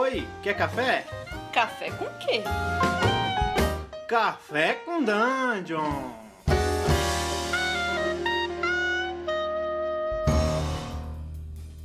Oi, 0.00 0.24
quer 0.44 0.56
café? 0.56 1.04
Café 1.52 1.90
com 1.90 2.04
quê? 2.20 2.44
Café 4.08 4.74
com 4.74 5.02
Dungeon! 5.02 6.12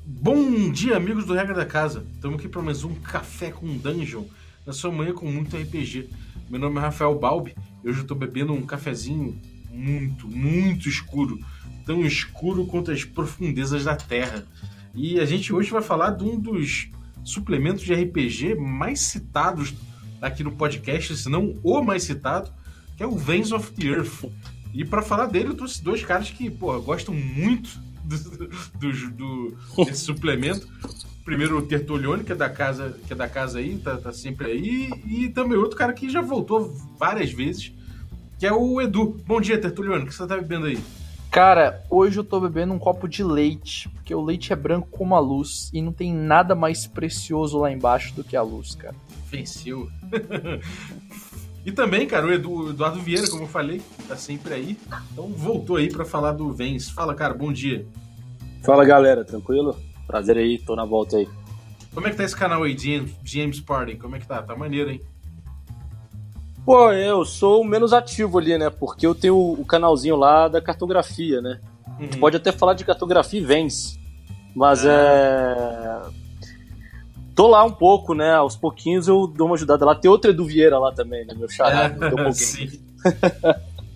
Bom 0.06 0.72
dia, 0.72 0.96
amigos 0.96 1.26
do 1.26 1.34
Regra 1.34 1.56
da 1.56 1.66
Casa. 1.66 2.06
Estamos 2.14 2.38
aqui 2.38 2.48
para 2.48 2.62
mais 2.62 2.84
um 2.84 2.94
Café 2.94 3.50
com 3.50 3.66
Dungeon, 3.78 4.26
na 4.64 4.74
sua 4.74 4.92
manhã 4.92 5.12
com 5.12 5.26
muito 5.26 5.58
RPG. 5.58 6.08
Meu 6.52 6.60
nome 6.60 6.78
é 6.78 6.82
Rafael 6.82 7.18
Balbi 7.18 7.56
e 7.84 7.90
hoje 7.90 7.98
eu 7.98 8.04
estou 8.04 8.16
bebendo 8.16 8.54
um 8.54 8.64
cafezinho 8.64 9.42
muito, 9.72 10.28
muito 10.28 10.88
escuro. 10.88 11.40
Tão 11.84 12.06
escuro 12.06 12.68
quanto 12.68 12.92
as 12.92 13.04
profundezas 13.04 13.86
da 13.86 13.96
Terra. 13.96 14.46
E 14.94 15.20
a 15.20 15.26
gente 15.26 15.52
hoje 15.52 15.72
vai 15.72 15.82
falar 15.82 16.12
de 16.12 16.24
um 16.24 16.40
dos 16.40 16.92
suplementos 17.24 17.84
de 17.84 17.94
RPG 17.94 18.56
mais 18.56 19.00
citados 19.00 19.74
aqui 20.22 20.44
no 20.44 20.52
podcast, 20.52 21.18
se 21.18 21.30
não 21.30 21.60
o 21.64 21.82
mais 21.82 22.04
citado, 22.04 22.52
que 22.96 23.04
é 23.04 23.08
o 23.08 23.16
Veins 23.16 23.52
of 23.52 23.72
the 23.72 23.88
Earth. 23.88 24.26
E 24.74 24.84
para 24.84 25.02
falar 25.02 25.28
dele, 25.28 25.50
eu 25.50 25.56
trouxe 25.56 25.84
dois 25.84 26.04
caras 26.04 26.30
que, 26.32 26.50
pô, 26.50 26.80
gostam 26.82 27.14
muito 27.14 27.70
do, 28.04 28.18
do, 28.80 29.10
do, 29.12 29.86
desse 29.86 30.02
suplemento. 30.06 30.68
Primeiro 31.24 31.58
o 31.58 31.62
Tertulione, 31.62 32.24
que 32.24 32.32
é 32.32 32.36
da 32.36 32.50
casa, 32.50 32.98
que 33.08 33.14
é 33.14 33.16
da 33.16 33.30
casa 33.30 33.60
aí, 33.60 33.78
tá, 33.78 33.98
tá 33.98 34.12
sempre 34.12 34.48
aí, 34.48 34.90
e 35.06 35.30
também 35.30 35.58
outro 35.58 35.78
cara 35.78 35.94
que 35.94 36.10
já 36.10 36.22
voltou 36.22 36.76
várias 37.00 37.32
vezes, 37.32 37.72
que 38.38 38.46
é 38.46 38.52
o 38.52 38.82
Edu. 38.82 39.22
Bom 39.26 39.40
dia, 39.40 39.58
Tertulione, 39.58 40.04
o 40.04 40.08
que 40.08 40.14
você 40.14 40.28
tá 40.28 40.36
bebendo 40.36 40.66
aí? 40.66 40.78
Cara, 41.34 41.84
hoje 41.90 42.20
eu 42.20 42.24
tô 42.24 42.40
bebendo 42.40 42.76
um 42.76 42.78
copo 42.78 43.08
de 43.08 43.24
leite, 43.24 43.90
porque 43.90 44.14
o 44.14 44.22
leite 44.22 44.54
é 44.54 44.56
branco 44.56 44.88
como 44.92 45.16
a 45.16 45.20
luz 45.20 45.72
e 45.74 45.82
não 45.82 45.92
tem 45.92 46.14
nada 46.14 46.54
mais 46.54 46.86
precioso 46.86 47.58
lá 47.58 47.72
embaixo 47.72 48.14
do 48.14 48.24
que 48.24 48.38
a 48.38 48.44
luz, 48.44 48.76
cara. 48.76 48.94
Venceu. 49.32 49.90
e 51.66 51.72
também, 51.72 52.06
cara, 52.06 52.28
o 52.28 52.32
Edu, 52.32 52.70
Eduardo 52.70 53.00
Vieira, 53.00 53.28
como 53.28 53.46
eu 53.46 53.48
falei, 53.48 53.82
tá 54.08 54.16
sempre 54.16 54.54
aí. 54.54 54.78
Então 55.12 55.30
voltou 55.30 55.78
aí 55.78 55.92
para 55.92 56.06
falar 56.06 56.34
do 56.34 56.54
Vence. 56.54 56.94
Fala, 56.94 57.16
cara, 57.16 57.34
bom 57.34 57.52
dia. 57.52 57.84
Fala, 58.62 58.86
galera, 58.86 59.26
tranquilo? 59.26 59.76
Prazer 60.06 60.38
aí, 60.38 60.60
tô 60.60 60.76
na 60.76 60.86
volta 60.86 61.18
aí. 61.18 61.28
Como 61.96 62.06
é 62.06 62.12
que 62.12 62.18
tá 62.18 62.26
esse 62.26 62.36
canal 62.36 62.62
aí, 62.62 62.78
James, 62.78 63.12
James 63.24 63.60
Party? 63.60 63.96
Como 63.96 64.16
é 64.16 64.20
que 64.20 64.28
tá? 64.28 64.44
Tá 64.44 64.56
maneiro, 64.56 64.92
hein? 64.92 65.02
Pô, 66.66 66.92
eu 66.92 67.26
sou 67.26 67.64
menos 67.64 67.92
ativo 67.92 68.38
ali, 68.38 68.58
né? 68.58 68.70
Porque 68.70 69.06
eu 69.06 69.14
tenho 69.14 69.36
o 69.36 69.66
canalzinho 69.66 70.16
lá 70.16 70.48
da 70.48 70.62
cartografia, 70.62 71.42
né? 71.42 71.60
Uhum. 72.00 72.20
pode 72.20 72.38
até 72.38 72.52
falar 72.52 72.74
de 72.74 72.84
cartografia 72.84 73.40
e 73.40 73.44
vence. 73.44 74.00
Mas 74.56 74.86
é. 74.86 74.90
é. 74.90 76.02
Tô 77.36 77.48
lá 77.48 77.64
um 77.64 77.72
pouco, 77.72 78.14
né? 78.14 78.34
Aos 78.34 78.56
pouquinhos 78.56 79.08
eu 79.08 79.28
dou 79.28 79.48
uma 79.48 79.56
ajudada 79.56 79.86
lá. 79.86 79.96
Tem 79.96 80.10
outro 80.10 80.32
Edu 80.32 80.46
Vieira 80.46 80.80
lá 80.80 80.92
também, 80.92 81.26
né? 81.26 81.34
Meu 81.34 81.50
chará. 81.50 81.86
É, 81.86 82.32
sim. 82.34 82.70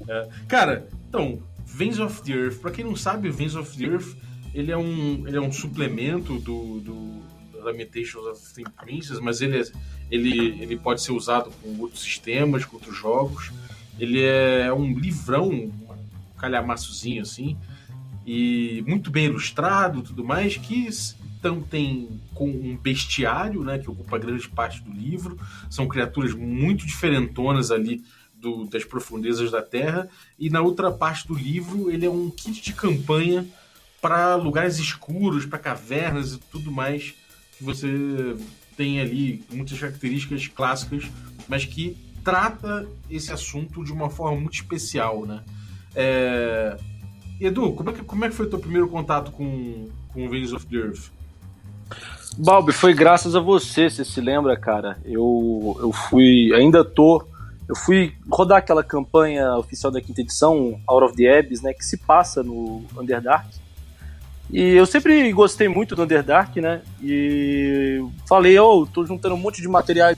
é. 0.08 0.28
Cara, 0.48 0.88
então, 1.08 1.40
Veins 1.66 2.00
of 2.00 2.22
the 2.24 2.34
Earth. 2.34 2.60
Pra 2.60 2.72
quem 2.72 2.84
não 2.84 2.96
sabe, 2.96 3.30
Veins 3.30 3.56
of 3.56 3.78
the 3.78 3.86
Earth 3.86 4.16
ele 4.54 4.72
é 4.72 4.78
um, 4.78 5.28
ele 5.28 5.38
é 5.38 5.42
um 5.42 5.52
suplemento 5.52 6.40
do, 6.40 6.80
do 6.80 7.22
Lamentations 7.64 8.26
of 8.26 8.54
the 8.56 8.64
Princess, 8.84 9.20
mas 9.20 9.40
ele, 9.40 9.60
é, 9.60 9.64
ele, 10.10 10.62
ele 10.62 10.78
pode 10.78 11.02
ser 11.02 11.12
usado 11.12 11.52
com 11.62 11.80
outros 11.80 12.02
sistemas, 12.02 12.66
com 12.66 12.78
outros 12.78 12.96
jogos. 12.96 13.52
Ele 14.00 14.24
é 14.24 14.72
um 14.72 14.98
livrão, 14.98 15.50
um 15.50 15.72
calhamaçozinho 16.38 17.22
assim, 17.22 17.58
e 18.26 18.84
muito 18.88 19.10
bem 19.10 19.26
ilustrado 19.26 20.02
tudo 20.02 20.24
mais, 20.24 20.58
que 20.58 20.88
então 21.40 21.62
tem 21.62 22.20
com 22.34 22.50
um 22.50 22.76
bestiário, 22.76 23.64
né, 23.64 23.78
que 23.78 23.90
ocupa 23.90 24.18
grande 24.18 24.48
parte 24.50 24.82
do 24.82 24.92
livro. 24.92 25.40
São 25.70 25.88
criaturas 25.88 26.34
muito 26.34 26.86
diferentonas 26.86 27.72
ali 27.72 28.04
do, 28.34 28.66
das 28.66 28.84
profundezas 28.84 29.52
da 29.52 29.62
Terra. 29.62 30.10
E 30.38 30.50
na 30.50 30.62
outra 30.62 30.92
parte 30.92 31.28
do 31.28 31.36
livro, 31.36 31.90
ele 31.92 32.06
é 32.06 32.10
um 32.10 32.30
kit 32.30 32.62
de 32.62 32.74
campanha 32.74 33.46
para 34.02 34.36
lugares 34.36 34.78
escuros, 34.78 35.46
para 35.46 35.60
cavernas 35.60 36.34
e 36.34 36.40
tudo 36.52 36.72
mais 36.72 37.14
que 37.58 37.64
você 37.64 38.36
tem 38.78 39.02
ali 39.02 39.44
muitas 39.52 39.78
características 39.78 40.48
clássicas, 40.48 41.06
mas 41.48 41.66
que 41.66 41.98
trata 42.24 42.88
esse 43.10 43.34
assunto 43.34 43.84
de 43.84 43.92
uma 43.92 44.10
forma 44.10 44.40
muito 44.40 44.54
especial, 44.54 45.26
né? 45.26 45.42
É... 45.96 46.78
Edu, 47.42 47.74
como 47.74 47.90
é, 47.90 47.94
que, 47.94 48.04
como 48.04 48.26
é 48.26 48.30
que 48.30 48.36
foi 48.36 48.46
o 48.46 48.50
teu 48.50 48.60
primeiro 48.60 48.88
contato 48.88 49.32
com, 49.32 49.88
com 50.14 50.30
Veins 50.30 50.54
of 50.54 50.66
the 50.68 50.76
Earth? 50.76 51.12
Balbi, 52.38 52.72
foi 52.72 52.94
graças 52.94 53.36
a 53.36 53.40
você, 53.40 53.90
você 53.90 54.06
se 54.06 54.22
lembra, 54.22 54.58
cara? 54.58 54.98
Eu, 55.06 55.78
eu 55.80 55.92
fui, 55.92 56.54
ainda 56.54 56.84
tô, 56.84 57.26
eu 57.68 57.76
fui 57.76 58.14
rodar 58.30 58.60
aquela 58.60 58.84
campanha 58.84 59.56
oficial 59.56 59.92
da 59.92 60.02
quinta 60.02 60.22
edição, 60.22 60.80
Out 60.88 61.06
of 61.06 61.16
the 61.16 61.40
Abyss, 61.40 61.62
né, 61.62 61.74
que 61.74 61.86
se 61.86 61.98
passa 61.98 62.44
no 62.44 62.84
Underdark. 62.96 63.48
E 64.50 64.62
eu 64.62 64.86
sempre 64.86 65.32
gostei 65.34 65.68
muito 65.68 65.96
do 65.96 66.04
Underdark, 66.04 66.60
né? 66.62 66.82
E 67.04 68.02
falei, 68.26 68.58
oh, 68.60 68.86
tô 68.86 69.06
juntando 69.06 69.36
um 69.36 69.40
monte 69.40 69.62
de 69.62 69.68
materiais 69.68 70.18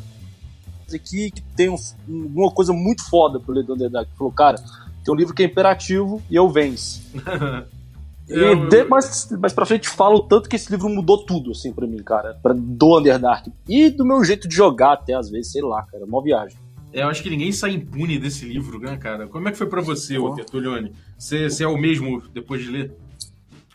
aqui 0.93 1.31
que 1.31 1.41
tem 1.55 1.69
um, 1.69 1.75
uma 2.07 2.51
coisa 2.51 2.73
muito 2.73 3.07
foda 3.09 3.39
pro 3.39 3.53
ler 3.53 3.63
do 3.63 3.73
Underdark. 3.73 4.09
Falou, 4.17 4.31
cara, 4.31 4.57
tem 5.03 5.13
um 5.13 5.17
livro 5.17 5.33
que 5.33 5.43
é 5.43 5.45
imperativo 5.45 6.21
e 6.29 6.35
eu 6.35 6.47
vence. 6.49 7.01
e 8.27 8.55
de, 8.69 8.83
mas, 8.83 9.29
mas 9.39 9.53
pra 9.53 9.65
frente 9.65 9.89
falo 9.89 10.21
tanto 10.21 10.47
que 10.47 10.55
esse 10.55 10.71
livro 10.71 10.89
mudou 10.89 11.25
tudo, 11.25 11.51
assim, 11.51 11.73
pra 11.73 11.87
mim, 11.87 12.01
cara. 12.03 12.37
Pra, 12.41 12.53
do 12.55 12.99
Underdark. 12.99 13.51
E 13.67 13.89
do 13.89 14.05
meu 14.05 14.23
jeito 14.23 14.47
de 14.47 14.55
jogar 14.55 14.93
até, 14.93 15.13
às 15.13 15.29
vezes, 15.29 15.51
sei 15.51 15.61
lá, 15.61 15.83
cara. 15.83 16.05
Uma 16.05 16.21
viagem. 16.21 16.57
É, 16.91 17.03
eu 17.03 17.07
acho 17.07 17.21
que 17.21 17.29
ninguém 17.29 17.51
sai 17.51 17.71
impune 17.71 18.17
desse 18.17 18.45
livro, 18.45 18.79
né, 18.79 18.97
cara? 18.97 19.27
Como 19.27 19.47
é 19.47 19.51
que 19.51 19.57
foi 19.57 19.67
para 19.67 19.81
você, 19.81 20.17
oh. 20.17 20.33
Tertulione? 20.33 20.91
Você, 21.17 21.49
você 21.49 21.63
é 21.63 21.67
o 21.67 21.77
mesmo 21.77 22.21
depois 22.33 22.63
de 22.63 22.71
ler? 22.71 22.91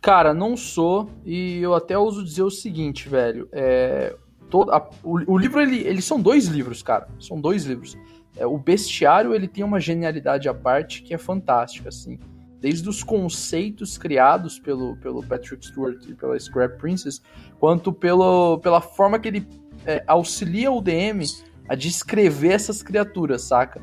Cara, 0.05 0.35
não 0.35 0.55
sou, 0.55 1.09
e 1.25 1.61
eu 1.63 1.75
até 1.75 1.97
uso 1.97 2.23
dizer 2.23 2.43
o 2.43 2.51
seguinte, 2.51 3.09
velho. 3.09 3.49
É, 3.51 4.15
todo, 4.51 4.71
a, 4.71 4.87
o, 5.03 5.33
o, 5.33 5.39
livro, 5.39 5.63
ele, 5.63 5.79
eles 5.79 6.05
são 6.05 6.21
dois 6.21 6.45
livros, 6.45 6.83
cara. 6.83 7.09
São 7.19 7.41
dois 7.41 7.65
livros. 7.65 7.97
É, 8.37 8.47
o 8.47 8.59
Bestiário, 8.59 9.35
ele 9.35 9.49
tem 9.49 9.65
uma 9.65 9.81
genialidade 9.81 10.47
à 10.47 10.53
parte 10.53 11.03
que 11.03 11.15
é 11.15 11.17
fantástica, 11.17 11.89
assim. 11.89 12.19
Desde 12.61 12.87
os 12.87 13.03
conceitos 13.03 13.97
criados 13.97 14.59
pelo, 14.59 14.95
pelo 14.99 15.23
Patrick 15.23 15.65
Stewart 15.65 16.05
e 16.07 16.13
pela 16.13 16.39
Scrap 16.39 16.77
Princess, 16.77 17.23
quanto 17.59 17.91
pelo, 17.91 18.59
pela 18.59 18.83
forma 18.83 19.19
que 19.19 19.29
ele 19.29 19.49
é, 19.87 20.05
auxilia 20.07 20.71
o 20.71 20.83
DM 20.83 21.25
a 21.67 21.75
descrever 21.75 22.53
essas 22.53 22.83
criaturas, 22.83 23.41
saca? 23.41 23.81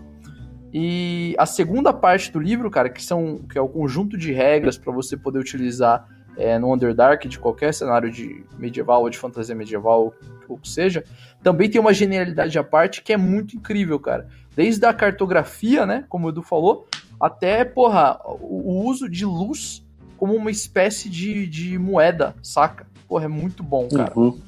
E 0.74 1.36
a 1.38 1.46
segunda 1.46 1.92
parte 1.92 2.32
do 2.32 2.40
livro, 2.40 2.70
cara, 2.72 2.90
que 2.90 3.04
são 3.04 3.40
que 3.50 3.58
é 3.58 3.62
o 3.62 3.68
conjunto 3.68 4.18
de 4.18 4.32
regras 4.32 4.78
para 4.78 4.92
você 4.92 5.18
poder 5.18 5.40
utilizar 5.40 6.08
é, 6.38 6.58
no 6.58 6.74
Underdark 6.74 7.28
de 7.28 7.38
qualquer 7.38 7.74
cenário 7.74 8.10
de 8.12 8.44
medieval 8.58 9.02
ou 9.02 9.10
de 9.10 9.18
fantasia 9.18 9.54
medieval, 9.54 10.14
ou 10.48 10.58
que 10.58 10.70
seja, 10.70 11.04
também 11.44 11.70
tem 11.70 11.80
uma 11.80 11.94
genialidade 11.94 12.58
à 12.58 12.64
parte 12.64 13.02
que 13.02 13.12
é 13.12 13.18
muito 13.18 13.56
incrível, 13.56 14.00
cara. 14.00 14.28
Desde 14.56 14.86
a 14.86 14.94
cartografia, 14.94 15.86
né, 15.86 16.06
como 16.08 16.28
o 16.28 16.30
Edu 16.30 16.42
falou, 16.42 16.88
até, 17.20 17.64
porra, 17.66 18.20
o, 18.26 18.72
o 18.72 18.86
uso 18.86 19.10
de 19.10 19.26
luz 19.26 19.86
como 20.18 20.36
uma 20.36 20.52
espécie 20.52 21.10
de, 21.10 21.48
de 21.48 21.78
moeda, 21.78 22.36
saca? 22.44 22.86
Porra, 23.08 23.26
é 23.26 23.28
muito 23.28 23.64
bom, 23.64 23.88
cara. 23.90 24.14
Uhum. 24.16 24.40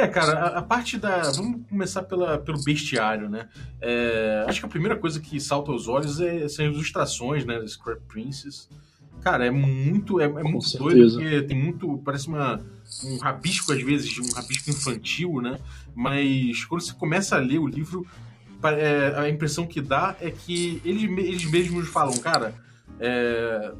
É, 0.00 0.08
cara, 0.08 0.32
a, 0.32 0.58
a, 0.58 0.62
parte 0.62 0.96
da. 0.96 1.30
Vamos 1.32 1.60
começar 1.68 2.02
pela, 2.04 2.38
pelo 2.38 2.62
bestiário, 2.64 3.28
né? 3.28 3.48
É, 3.80 4.44
acho 4.48 4.60
que 4.60 4.66
a 4.66 4.68
primeira 4.68 4.96
coisa 4.96 5.20
que 5.20 5.38
salta 5.38 5.70
aos 5.70 5.88
olhos 5.88 6.20
é, 6.20 6.48
são 6.48 6.64
as 6.66 6.72
ilustrações, 6.72 7.44
né? 7.44 7.62
Scrap 7.66 8.00
Princess. 8.08 8.66
Cara, 9.20 9.44
é 9.44 9.50
muito, 9.50 10.18
é, 10.18 10.24
é 10.24 10.42
muito 10.42 10.78
doido, 10.78 11.12
porque 11.12 11.42
tem 11.42 11.56
muito. 11.56 11.98
Parece 11.98 12.28
uma, 12.28 12.62
um 13.04 13.18
rabisco, 13.18 13.72
às 13.72 13.82
vezes, 13.82 14.18
um 14.18 14.34
rabisco 14.34 14.70
infantil, 14.70 15.42
né? 15.42 15.58
Mas 15.94 16.64
quando 16.64 16.80
você 16.80 16.94
começa 16.94 17.36
a 17.36 17.38
ler 17.38 17.58
o 17.58 17.66
livro, 17.66 18.06
é, 18.64 19.14
a 19.16 19.28
impressão 19.28 19.66
que 19.66 19.82
dá 19.82 20.16
é 20.18 20.30
que 20.30 20.80
eles, 20.82 21.02
eles 21.02 21.44
mesmos 21.44 21.88
falam, 21.88 22.16
cara, 22.16 22.54
é, 22.98 23.74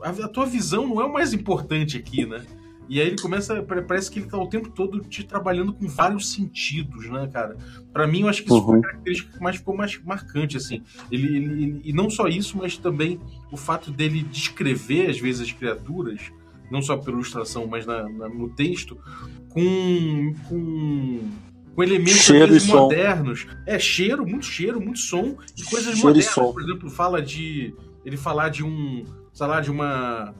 a, 0.00 0.08
a 0.08 0.28
tua 0.28 0.46
visão 0.46 0.86
não 0.86 1.02
é 1.02 1.04
o 1.04 1.12
mais 1.12 1.34
importante 1.34 1.98
aqui, 1.98 2.24
né? 2.24 2.46
E 2.88 3.00
aí 3.00 3.08
ele 3.08 3.18
começa, 3.18 3.62
parece 3.62 4.10
que 4.10 4.20
ele 4.20 4.28
tá 4.28 4.38
o 4.38 4.46
tempo 4.46 4.70
todo 4.70 5.00
te 5.00 5.24
trabalhando 5.24 5.72
com 5.72 5.88
vários 5.88 6.32
sentidos, 6.32 7.08
né, 7.10 7.28
cara? 7.32 7.56
Para 7.92 8.06
mim, 8.06 8.22
eu 8.22 8.28
acho 8.28 8.42
que 8.42 8.48
isso 8.48 8.58
uhum. 8.58 8.66
foi 8.66 8.78
a 8.78 8.82
característica 8.82 9.32
que 9.32 9.42
mais 9.42 9.56
ficou 9.56 9.76
mais 9.76 10.00
marcante, 10.04 10.56
assim. 10.56 10.82
Ele, 11.10 11.36
ele, 11.36 11.62
ele, 11.62 11.80
e 11.84 11.92
não 11.92 12.08
só 12.08 12.28
isso, 12.28 12.56
mas 12.58 12.76
também 12.76 13.20
o 13.50 13.56
fato 13.56 13.90
dele 13.90 14.22
descrever, 14.22 15.10
às 15.10 15.18
vezes, 15.18 15.42
as 15.42 15.52
criaturas, 15.52 16.20
não 16.70 16.80
só 16.80 16.96
pela 16.96 17.16
ilustração, 17.16 17.66
mas 17.66 17.84
na, 17.86 18.08
na, 18.08 18.28
no 18.28 18.48
texto, 18.50 18.98
com, 19.48 20.34
com, 20.48 21.20
com 21.74 21.82
elementos 21.82 22.20
cheiro 22.20 22.54
modernos. 22.66 23.46
É, 23.66 23.78
cheiro, 23.78 24.26
muito 24.26 24.46
cheiro, 24.46 24.80
muito 24.80 25.00
som 25.00 25.36
e 25.56 25.64
coisas 25.64 25.94
cheiro 25.94 26.08
modernas. 26.08 26.36
E 26.36 26.52
Por 26.52 26.62
exemplo, 26.62 26.90
fala 26.90 27.20
de. 27.20 27.74
Ele 28.04 28.16
falar 28.16 28.48
de 28.48 28.62
um. 28.62 29.04
Sei 29.32 29.46
lá, 29.46 29.60
de 29.60 29.70
uma 29.70 30.34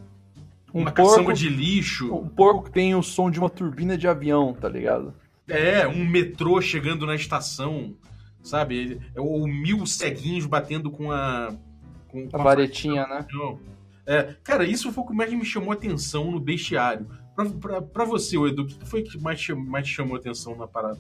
um 0.77 0.83
uma 0.83 0.93
porco, 0.93 1.33
de 1.33 1.49
lixo. 1.49 2.15
Um 2.15 2.29
porco 2.29 2.65
que 2.65 2.71
tem 2.71 2.95
o 2.95 3.03
som 3.03 3.31
de 3.31 3.39
uma 3.39 3.49
turbina 3.49 3.97
de 3.97 4.07
avião, 4.07 4.53
tá 4.53 4.69
ligado? 4.69 5.15
É, 5.49 5.87
um 5.87 6.05
metrô 6.05 6.61
chegando 6.61 7.07
na 7.07 7.15
estação, 7.15 7.95
sabe? 8.43 9.01
Ou 9.17 9.47
mil 9.47 9.87
ceguinhos 9.87 10.45
batendo 10.45 10.91
com 10.91 11.11
a. 11.11 11.55
Com, 12.09 12.29
com 12.29 12.37
a, 12.37 12.41
a 12.41 12.45
varetinha, 12.45 13.07
né? 13.07 13.27
É, 14.07 14.35
cara, 14.45 14.65
isso 14.65 14.93
foi 14.93 15.03
o 15.03 15.07
que 15.07 15.15
mais 15.15 15.33
me 15.33 15.45
chamou 15.45 15.71
a 15.71 15.75
atenção 15.75 16.31
no 16.31 16.39
bestiário. 16.39 17.07
Pra, 17.35 17.45
pra, 17.47 17.83
pra 17.83 18.05
você, 18.05 18.37
Edu, 18.37 18.63
o 18.63 18.67
que 18.67 18.87
foi 18.87 19.03
que 19.03 19.19
mais, 19.19 19.47
mais 19.49 19.87
te 19.87 19.95
chamou 19.95 20.17
a 20.17 20.19
atenção 20.19 20.57
na 20.57 20.67
parada? 20.67 20.99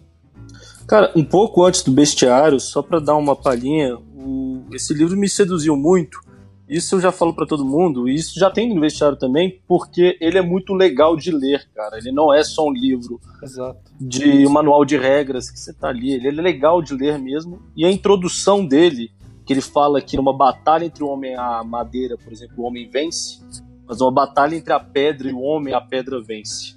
Cara, 0.88 1.12
um 1.14 1.24
pouco 1.24 1.64
antes 1.64 1.82
do 1.82 1.92
bestiário, 1.92 2.58
só 2.58 2.82
para 2.82 2.98
dar 2.98 3.16
uma 3.16 3.36
palhinha, 3.36 3.96
o... 3.96 4.64
esse 4.72 4.94
livro 4.94 5.16
me 5.16 5.28
seduziu 5.28 5.76
muito. 5.76 6.20
Isso 6.68 6.96
eu 6.96 7.00
já 7.00 7.12
falo 7.12 7.32
para 7.32 7.46
todo 7.46 7.64
mundo, 7.64 8.08
e 8.08 8.14
isso 8.14 8.38
já 8.38 8.50
tem 8.50 8.74
no 8.74 8.80
bestiário 8.80 9.16
também, 9.16 9.60
porque 9.68 10.18
ele 10.20 10.36
é 10.36 10.42
muito 10.42 10.74
legal 10.74 11.16
de 11.16 11.30
ler, 11.30 11.68
cara. 11.74 11.96
Ele 11.96 12.10
não 12.10 12.34
é 12.34 12.42
só 12.42 12.66
um 12.66 12.72
livro 12.72 13.20
Exato. 13.40 13.92
de 14.00 14.44
um 14.46 14.50
manual 14.50 14.84
de 14.84 14.96
regras 14.96 15.48
que 15.48 15.58
você 15.58 15.72
tá 15.72 15.88
ali. 15.88 16.12
Ele 16.12 16.28
é 16.28 16.32
legal 16.32 16.82
de 16.82 16.92
ler 16.92 17.18
mesmo. 17.18 17.62
E 17.76 17.84
a 17.84 17.90
introdução 17.90 18.66
dele, 18.66 19.12
que 19.44 19.52
ele 19.52 19.60
fala 19.60 20.00
que 20.00 20.16
numa 20.16 20.36
batalha 20.36 20.84
entre 20.84 21.04
o 21.04 21.08
homem 21.08 21.32
e 21.32 21.36
a 21.36 21.62
madeira, 21.62 22.18
por 22.18 22.32
exemplo, 22.32 22.56
o 22.58 22.66
homem 22.66 22.90
vence, 22.90 23.40
mas 23.86 24.00
uma 24.00 24.10
batalha 24.10 24.56
entre 24.56 24.72
a 24.72 24.80
pedra 24.80 25.30
e 25.30 25.32
o 25.32 25.40
homem, 25.40 25.72
a 25.72 25.80
pedra 25.80 26.20
vence. 26.20 26.74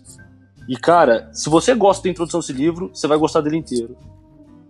E, 0.67 0.77
cara, 0.77 1.31
se 1.33 1.49
você 1.49 1.73
gosta 1.73 2.03
da 2.03 2.11
introdução 2.11 2.41
desse 2.41 2.53
livro, 2.53 2.91
você 2.93 3.07
vai 3.07 3.17
gostar 3.17 3.41
dele 3.41 3.57
inteiro. 3.57 3.97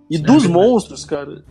E 0.10 0.16
é 0.16 0.19
dos 0.19 0.48
monstros, 0.48 1.04
cara, 1.04 1.44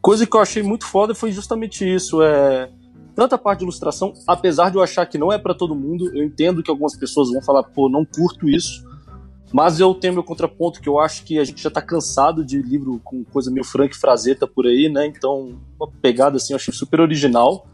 coisa 0.00 0.26
que 0.26 0.36
eu 0.36 0.40
achei 0.40 0.62
muito 0.62 0.86
foda 0.86 1.14
foi 1.14 1.32
justamente 1.32 1.84
isso. 1.84 2.22
É, 2.22 2.70
tanta 3.14 3.36
parte 3.36 3.60
de 3.60 3.64
ilustração, 3.64 4.12
apesar 4.26 4.70
de 4.70 4.76
eu 4.76 4.82
achar 4.82 5.06
que 5.06 5.18
não 5.18 5.32
é 5.32 5.38
para 5.38 5.54
todo 5.54 5.74
mundo, 5.74 6.10
eu 6.14 6.24
entendo 6.24 6.62
que 6.62 6.70
algumas 6.70 6.96
pessoas 6.96 7.30
vão 7.30 7.42
falar, 7.42 7.62
pô, 7.62 7.88
não 7.88 8.04
curto 8.04 8.48
isso. 8.48 8.88
Mas 9.52 9.80
eu 9.80 9.92
tenho 9.94 10.14
meu 10.14 10.22
contraponto, 10.22 10.80
que 10.80 10.88
eu 10.88 11.00
acho 11.00 11.24
que 11.24 11.38
a 11.38 11.44
gente 11.44 11.60
já 11.60 11.70
tá 11.70 11.82
cansado 11.82 12.44
de 12.44 12.62
livro 12.62 13.00
com 13.02 13.24
coisa 13.24 13.50
meio 13.50 13.64
Frank 13.64 13.96
Frazetta 13.96 14.46
por 14.46 14.66
aí, 14.66 14.88
né? 14.88 15.06
Então, 15.06 15.58
uma 15.78 15.90
pegada 16.00 16.36
assim, 16.36 16.52
eu 16.52 16.56
achei 16.56 16.72
super 16.72 17.00
original. 17.00 17.66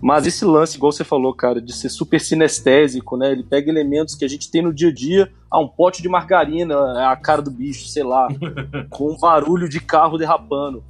Mas 0.00 0.26
esse 0.26 0.44
lance, 0.44 0.76
igual 0.76 0.92
você 0.92 1.04
falou, 1.04 1.34
cara, 1.34 1.60
de 1.60 1.72
ser 1.72 1.88
super 1.88 2.20
sinestésico, 2.20 3.16
né? 3.16 3.32
Ele 3.32 3.42
pega 3.42 3.70
elementos 3.70 4.14
que 4.14 4.24
a 4.24 4.28
gente 4.28 4.50
tem 4.50 4.62
no 4.62 4.72
dia 4.72 4.88
a 4.88 4.92
dia, 4.92 5.32
ah, 5.50 5.60
um 5.60 5.68
pote 5.68 6.02
de 6.02 6.08
margarina, 6.08 6.76
a 7.10 7.16
cara 7.16 7.42
do 7.42 7.50
bicho, 7.50 7.86
sei 7.88 8.04
lá, 8.04 8.28
com 8.90 9.12
um 9.12 9.18
barulho 9.18 9.68
de 9.68 9.80
carro 9.80 10.18
derrapando. 10.18 10.84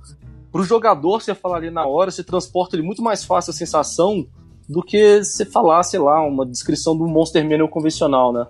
Pro 0.50 0.62
jogador, 0.64 1.20
você 1.20 1.34
falar 1.34 1.56
ali 1.56 1.70
na 1.70 1.86
hora, 1.86 2.10
você 2.10 2.24
transporta 2.24 2.76
ele 2.76 2.82
muito 2.82 3.02
mais 3.02 3.24
fácil 3.24 3.50
a 3.50 3.54
sensação 3.54 4.26
do 4.68 4.82
que 4.82 5.22
você 5.22 5.44
falar, 5.44 5.82
sei 5.82 5.98
lá, 5.98 6.20
uma 6.26 6.44
descrição 6.44 6.96
do 6.96 7.06
Monster 7.06 7.42
Manual 7.48 7.68
convencional, 7.68 8.32
né? 8.32 8.46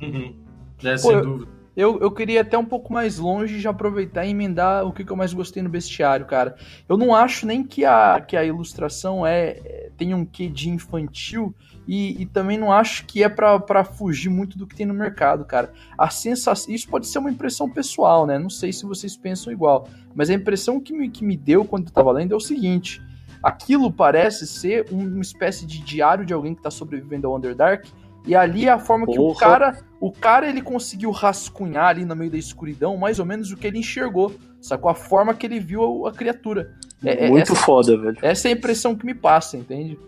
Uhum. 0.00 0.34
É, 0.82 0.92
Pô, 0.92 0.98
sem 0.98 1.22
dúvida. 1.22 1.51
Eu, 1.76 1.98
eu 2.00 2.10
queria 2.10 2.42
até 2.42 2.56
um 2.58 2.64
pouco 2.64 2.92
mais 2.92 3.18
longe 3.18 3.58
já 3.58 3.70
aproveitar 3.70 4.26
e 4.26 4.30
emendar 4.30 4.84
o 4.86 4.92
que, 4.92 5.04
que 5.04 5.10
eu 5.10 5.16
mais 5.16 5.32
gostei 5.32 5.62
no 5.62 5.70
bestiário, 5.70 6.26
cara. 6.26 6.54
Eu 6.86 6.98
não 6.98 7.14
acho 7.14 7.46
nem 7.46 7.64
que 7.64 7.84
a, 7.84 8.20
que 8.20 8.36
a 8.36 8.44
ilustração 8.44 9.26
é, 9.26 9.58
é 9.64 9.90
tem 9.96 10.14
um 10.14 10.24
quê 10.24 10.48
de 10.48 10.68
infantil 10.68 11.54
e, 11.86 12.22
e 12.22 12.26
também 12.26 12.58
não 12.58 12.70
acho 12.70 13.06
que 13.06 13.22
é 13.22 13.28
para 13.28 13.84
fugir 13.84 14.28
muito 14.28 14.58
do 14.58 14.66
que 14.66 14.76
tem 14.76 14.86
no 14.86 14.94
mercado, 14.94 15.44
cara. 15.44 15.72
A 15.96 16.10
sensação, 16.10 16.72
isso 16.74 16.88
pode 16.88 17.06
ser 17.06 17.18
uma 17.18 17.30
impressão 17.30 17.68
pessoal, 17.68 18.26
né? 18.26 18.38
Não 18.38 18.50
sei 18.50 18.72
se 18.72 18.84
vocês 18.84 19.16
pensam 19.16 19.52
igual, 19.52 19.88
mas 20.14 20.28
a 20.28 20.34
impressão 20.34 20.78
que 20.78 20.92
me, 20.92 21.08
que 21.08 21.24
me 21.24 21.36
deu 21.36 21.64
quando 21.64 21.86
eu 21.86 21.92
tava 21.92 22.12
lendo 22.12 22.34
é 22.34 22.36
o 22.36 22.40
seguinte: 22.40 23.02
aquilo 23.42 23.90
parece 23.90 24.46
ser 24.46 24.86
uma 24.90 25.22
espécie 25.22 25.66
de 25.66 25.78
diário 25.78 26.24
de 26.24 26.34
alguém 26.34 26.54
que 26.54 26.62
tá 26.62 26.70
sobrevivendo 26.70 27.26
ao 27.26 27.36
Underdark 27.36 27.88
e 28.26 28.34
ali 28.34 28.66
é 28.66 28.70
a 28.70 28.78
forma 28.78 29.06
Porra. 29.06 29.16
que 29.16 29.24
o 29.24 29.34
cara, 29.34 29.78
o 30.00 30.12
cara 30.12 30.48
ele 30.48 30.62
conseguiu 30.62 31.10
rascunhar 31.10 31.86
ali 31.86 32.04
no 32.04 32.14
meio 32.14 32.30
da 32.30 32.38
escuridão, 32.38 32.96
mais 32.96 33.18
ou 33.18 33.26
menos 33.26 33.50
o 33.50 33.56
que 33.56 33.66
ele 33.66 33.78
enxergou, 33.78 34.34
sacou? 34.60 34.90
A 34.90 34.94
forma 34.94 35.34
que 35.34 35.46
ele 35.46 35.58
viu 35.58 36.06
a, 36.06 36.10
a 36.10 36.12
criatura. 36.12 36.74
É, 37.04 37.26
é 37.26 37.28
Muito 37.28 37.52
essa, 37.52 37.62
foda, 37.62 37.96
velho. 37.96 38.16
Essa 38.22 38.48
é 38.48 38.52
a 38.52 38.54
impressão 38.54 38.94
que 38.94 39.04
me 39.04 39.14
passa, 39.14 39.56
entende? 39.56 39.98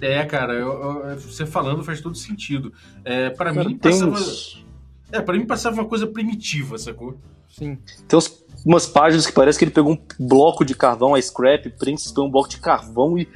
É, 0.00 0.24
cara, 0.24 0.54
eu, 0.54 1.04
eu, 1.06 1.18
você 1.18 1.46
falando 1.46 1.82
faz 1.84 2.00
todo 2.00 2.16
sentido. 2.16 2.72
É, 3.04 3.30
para 3.30 3.52
mim 3.52 3.78
passava. 3.78 4.10
Uns... 4.10 4.66
É, 5.10 5.20
para 5.20 5.36
mim 5.36 5.46
passava 5.46 5.76
uma 5.76 5.88
coisa 5.88 6.06
primitiva, 6.06 6.76
sacou? 6.76 7.18
Sim. 7.48 7.78
Tem 8.08 8.18
uns, 8.18 8.41
umas 8.64 8.86
páginas 8.86 9.26
que 9.26 9.32
parece 9.32 9.58
que 9.58 9.64
ele 9.64 9.72
pegou 9.72 9.92
um 9.92 9.98
bloco 10.18 10.64
de 10.64 10.74
carvão, 10.74 11.14
a 11.14 11.20
Scrap 11.20 11.68
Prince 11.78 12.08
pegou 12.08 12.26
um 12.26 12.30
bloco 12.30 12.48
de 12.48 12.58
carvão 12.58 13.18
e 13.18 13.28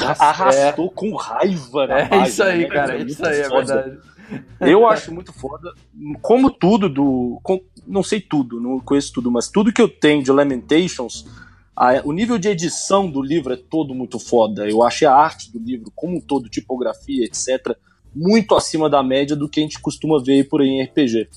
Nossa, 0.00 0.24
arrastou 0.24 0.86
é. 0.86 0.90
com 0.94 1.14
raiva 1.14 1.86
na 1.86 1.98
É 1.98 2.06
página, 2.06 2.28
isso 2.28 2.42
aí, 2.42 2.58
né? 2.60 2.68
cara, 2.68 2.96
é 2.96 3.02
isso 3.02 3.24
aí, 3.24 3.40
é 3.40 3.48
verdade. 3.48 3.98
Eu 4.60 4.86
acho 4.88 5.12
muito 5.12 5.32
foda. 5.32 5.72
Como 6.22 6.50
tudo 6.50 6.88
do. 6.88 7.38
Com, 7.42 7.60
não 7.86 8.02
sei 8.02 8.20
tudo, 8.20 8.60
não 8.60 8.80
conheço 8.80 9.12
tudo, 9.12 9.30
mas 9.30 9.48
tudo 9.48 9.72
que 9.72 9.82
eu 9.82 9.88
tenho 9.88 10.22
de 10.22 10.32
Lamentations, 10.32 11.26
a, 11.76 12.00
o 12.04 12.12
nível 12.12 12.38
de 12.38 12.48
edição 12.48 13.08
do 13.08 13.20
livro 13.22 13.52
é 13.52 13.56
todo 13.56 13.94
muito 13.94 14.18
foda. 14.18 14.68
Eu 14.68 14.82
acho 14.82 15.06
a 15.06 15.14
arte 15.14 15.52
do 15.52 15.58
livro, 15.58 15.92
como 15.94 16.16
um 16.16 16.20
todo, 16.20 16.48
tipografia, 16.48 17.24
etc., 17.24 17.76
muito 18.14 18.54
acima 18.54 18.88
da 18.88 19.02
média 19.02 19.36
do 19.36 19.48
que 19.48 19.60
a 19.60 19.62
gente 19.62 19.80
costuma 19.80 20.22
ver 20.22 20.48
por 20.48 20.62
aí 20.62 20.68
em 20.68 20.82
RPG. 20.84 21.28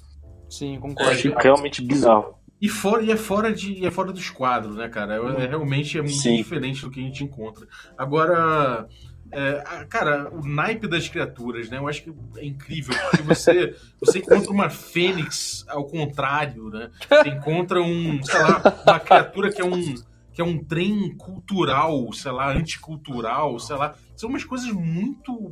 Sim, 0.50 0.80
concordo. 0.80 1.12
Achei 1.12 1.34
realmente 1.36 1.82
bizarro. 1.82 2.36
E, 2.60 2.68
fora, 2.68 3.04
e, 3.04 3.12
é 3.12 3.18
fora 3.18 3.54
de, 3.54 3.86
é 3.86 3.92
fora 3.92 4.12
dos 4.12 4.30
quadros, 4.30 4.76
né, 4.76 4.90
cara? 4.90 5.16
É, 5.16 5.44
é 5.44 5.48
realmente 5.48 5.98
é 5.98 6.02
muito 6.02 6.18
Sim. 6.18 6.38
diferente 6.38 6.82
do 6.82 6.90
que 6.90 7.00
a 7.00 7.04
gente 7.04 7.24
encontra. 7.24 7.68
Agora, 7.98 8.88
é, 9.32 9.86
cara, 9.90 10.30
o 10.34 10.46
naipe 10.46 10.88
das 10.88 11.08
criaturas, 11.08 11.70
né? 11.70 11.78
Eu 11.78 11.88
acho 11.88 12.04
que 12.04 12.14
é 12.38 12.46
incrível, 12.46 12.96
porque 13.10 13.24
você, 13.24 13.76
você 14.00 14.20
encontra 14.20 14.52
uma 14.52 14.70
fênix 14.70 15.66
ao 15.68 15.86
contrário, 15.86 16.70
né? 16.70 16.90
Você 17.10 17.30
encontra 17.30 17.82
um, 17.82 18.22
sei 18.24 18.40
lá, 18.40 18.84
uma 18.86 19.00
criatura 19.00 19.52
que 19.52 19.62
é 19.62 19.66
um 19.66 19.96
que 20.38 20.42
é 20.42 20.46
um 20.46 20.64
trem 20.64 21.18
cultural, 21.18 22.14
sei 22.14 22.32
lá, 22.32 22.56
anticultural, 22.56 23.58
sei 23.58 23.76
lá. 23.76 23.96
São 24.16 24.30
umas 24.30 24.44
coisas 24.44 24.72
muito, 24.72 25.52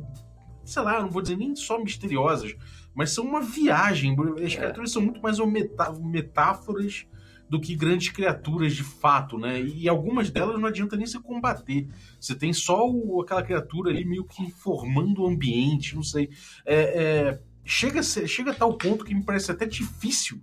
sei 0.64 0.80
lá, 0.80 1.02
não 1.02 1.10
vou 1.10 1.20
dizer 1.20 1.36
nem 1.36 1.56
só 1.56 1.76
misteriosas, 1.76 2.54
mas 2.96 3.10
são 3.10 3.24
uma 3.24 3.42
viagem. 3.42 4.16
As 4.42 4.54
é. 4.54 4.56
criaturas 4.56 4.90
são 4.90 5.02
muito 5.02 5.20
mais 5.20 5.38
metá 5.38 5.92
metáforas 5.92 7.06
do 7.48 7.60
que 7.60 7.76
grandes 7.76 8.08
criaturas 8.08 8.74
de 8.74 8.82
fato, 8.82 9.38
né? 9.38 9.60
E 9.60 9.86
algumas 9.86 10.30
delas 10.30 10.58
não 10.58 10.66
adianta 10.66 10.96
nem 10.96 11.06
se 11.06 11.20
combater. 11.20 11.86
Você 12.18 12.34
tem 12.34 12.52
só 12.54 12.90
o, 12.90 13.20
aquela 13.20 13.42
criatura 13.42 13.90
ali 13.90 14.04
meio 14.04 14.24
que 14.24 14.50
formando 14.50 15.22
o 15.22 15.28
ambiente, 15.28 15.94
não 15.94 16.02
sei. 16.02 16.30
É, 16.64 16.74
é, 16.74 17.40
chega, 17.64 18.00
a 18.00 18.02
chega 18.02 18.50
a 18.50 18.54
tal 18.54 18.72
ponto 18.72 19.04
que 19.04 19.14
me 19.14 19.22
parece 19.22 19.52
até 19.52 19.66
difícil 19.66 20.40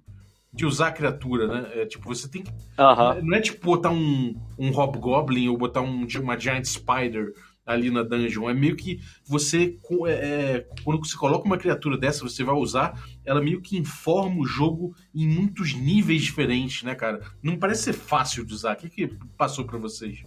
de 0.54 0.66
usar 0.66 0.90
a 0.90 0.92
criatura, 0.92 1.48
né? 1.48 1.72
É, 1.74 1.86
tipo, 1.88 2.07
você 2.07 2.30
tem 2.30 2.44
que. 2.44 2.54
Não 3.24 3.36
é 3.36 3.42
tipo 3.42 3.66
botar 3.66 3.90
um, 3.90 4.40
um 4.57 4.69
Hobgoblin 4.69 5.50
ou 5.50 5.57
botar 5.57 5.81
um, 5.81 6.06
uma 6.22 6.40
Giant 6.40 6.66
Spider 6.66 7.33
ali 7.66 7.90
na 7.90 8.04
dungeon. 8.04 8.50
É 8.50 8.54
meio 8.54 8.76
que 8.76 9.00
você, 9.26 9.78
é, 10.08 10.12
é, 10.12 10.68
quando 10.84 11.06
você 11.06 11.18
coloca 11.18 11.46
uma 11.46 11.58
criatura 11.58 11.98
dessa, 11.98 12.24
você 12.24 12.44
vai 12.44 12.56
usar, 12.56 13.02
ela 13.26 13.42
meio 13.42 13.62
que 13.62 13.78
informa 13.78 14.42
o 14.42 14.46
jogo 14.46 14.96
em 15.14 15.28
muitos 15.28 15.74
níveis 15.74 16.22
diferentes, 16.22 16.84
né, 16.84 16.96
cara? 16.96 17.22
Não 17.42 17.58
parece 17.58 17.84
ser 17.84 17.94
fácil 17.94 18.46
de 18.46 18.54
usar. 18.54 18.74
O 18.74 18.78
que, 18.78 18.90
que 18.90 19.08
passou 19.38 19.66
para 19.66 19.78
vocês? 19.78 20.24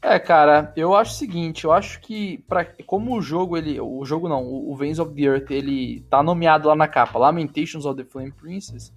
É, 0.00 0.18
cara, 0.18 0.72
eu 0.76 0.94
acho 0.94 1.12
o 1.12 1.16
seguinte, 1.16 1.64
eu 1.64 1.72
acho 1.72 2.00
que 2.00 2.38
para 2.48 2.64
como 2.86 3.16
o 3.16 3.20
jogo 3.20 3.56
ele, 3.56 3.80
o 3.80 4.04
jogo 4.04 4.28
não, 4.28 4.44
o 4.44 4.74
Veins 4.76 5.00
of 5.00 5.12
the 5.12 5.22
Earth, 5.22 5.50
ele 5.50 6.00
tá 6.08 6.22
nomeado 6.22 6.68
lá 6.68 6.76
na 6.76 6.86
capa, 6.86 7.18
Lamentations 7.18 7.84
of 7.84 8.00
the 8.00 8.08
Flame 8.08 8.30
Princess. 8.30 8.94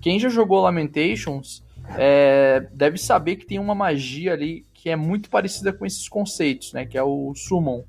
Quem 0.00 0.20
já 0.20 0.28
jogou 0.28 0.60
Lamentations 0.60 1.64
é, 1.96 2.68
deve 2.72 2.98
saber 2.98 3.36
que 3.36 3.46
tem 3.46 3.58
uma 3.58 3.74
magia 3.74 4.34
ali 4.34 4.64
que 4.82 4.90
é 4.90 4.96
muito 4.96 5.30
parecida 5.30 5.72
com 5.72 5.86
esses 5.86 6.08
conceitos, 6.08 6.72
né? 6.72 6.84
Que 6.84 6.98
é 6.98 7.02
o 7.04 7.32
Summon. 7.36 7.84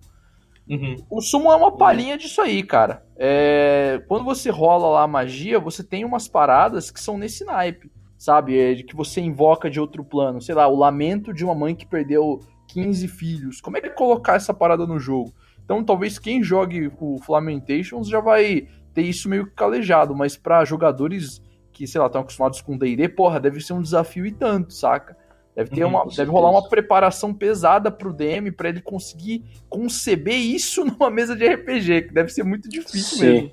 Uhum. 0.70 0.96
O 1.10 1.22
Summon 1.22 1.52
é 1.52 1.56
uma 1.56 1.76
palhinha 1.76 2.16
disso 2.16 2.40
aí, 2.40 2.62
cara. 2.62 3.04
É, 3.18 4.00
quando 4.08 4.24
você 4.24 4.52
rola 4.52 4.88
lá 4.88 5.02
a 5.02 5.08
magia, 5.08 5.60
você 5.60 5.84
tem 5.84 6.06
umas 6.06 6.28
paradas 6.28 6.92
que 6.92 7.00
são 7.00 7.18
nesse 7.18 7.44
naipe, 7.46 7.92
sabe? 8.16 8.60
É, 8.60 8.76
que 8.76 8.96
você 8.96 9.20
invoca 9.20 9.72
de 9.72 9.80
outro 9.80 10.04
plano. 10.06 10.40
Sei 10.40 10.54
lá, 10.54 10.68
o 10.68 10.76
lamento 10.76 11.34
de 11.34 11.44
uma 11.44 11.56
mãe 11.56 11.74
que 11.74 11.88
perdeu 11.88 12.42
15 12.68 13.08
filhos. 13.08 13.60
Como 13.60 13.76
é 13.76 13.82
que 13.82 13.88
é 13.88 13.90
colocar 13.90 14.36
essa 14.36 14.54
parada 14.54 14.86
no 14.86 15.00
jogo? 15.00 15.34
Então, 15.66 15.84
talvez 15.84 16.20
quem 16.20 16.44
jogue 16.44 16.92
o 17.00 17.18
Flamentations 17.24 18.08
já 18.08 18.20
vai 18.20 18.68
ter 18.94 19.02
isso 19.02 19.28
meio 19.28 19.50
calejado, 19.50 20.16
mas 20.16 20.38
para 20.38 20.64
jogadores 20.64 21.42
que, 21.72 21.88
sei 21.88 22.00
lá, 22.00 22.06
estão 22.06 22.22
acostumados 22.22 22.62
com 22.62 22.78
D&D, 22.78 23.10
porra, 23.10 23.40
deve 23.40 23.60
ser 23.62 23.74
um 23.74 23.82
desafio 23.82 24.28
e 24.28 24.32
tanto, 24.32 24.72
saca? 24.72 25.18
Deve 25.56 25.70
ter 25.70 25.84
uhum, 25.84 25.90
uma, 25.90 26.06
deve 26.06 26.32
rolar 26.32 26.50
uma 26.50 26.68
preparação 26.68 27.34
pesada 27.34 27.92
pro 27.92 28.12
DM 28.12 28.52
para 28.52 28.70
ele 28.70 28.82
conseguir 28.82 29.44
conceber 29.70 30.36
isso 30.36 30.84
numa 30.86 31.10
mesa 31.10 31.36
de 31.36 31.48
RPG, 31.48 32.04
que 32.04 32.14
deve 32.14 32.30
ser 32.30 32.44
muito 32.44 32.68
difícil 32.68 33.18
Sim. 33.18 33.26
mesmo. 33.26 33.52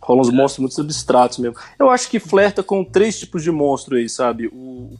Rola 0.00 0.20
uns 0.20 0.30
monstros 0.30 0.60
muito 0.60 0.80
abstratos 0.80 1.38
mesmo. 1.38 1.56
Eu 1.78 1.90
acho 1.90 2.08
que 2.08 2.20
flerta 2.20 2.62
com 2.62 2.84
três 2.84 3.18
tipos 3.18 3.42
de 3.42 3.50
monstro 3.50 3.96
aí, 3.96 4.08
sabe? 4.08 4.46
O, 4.46 4.94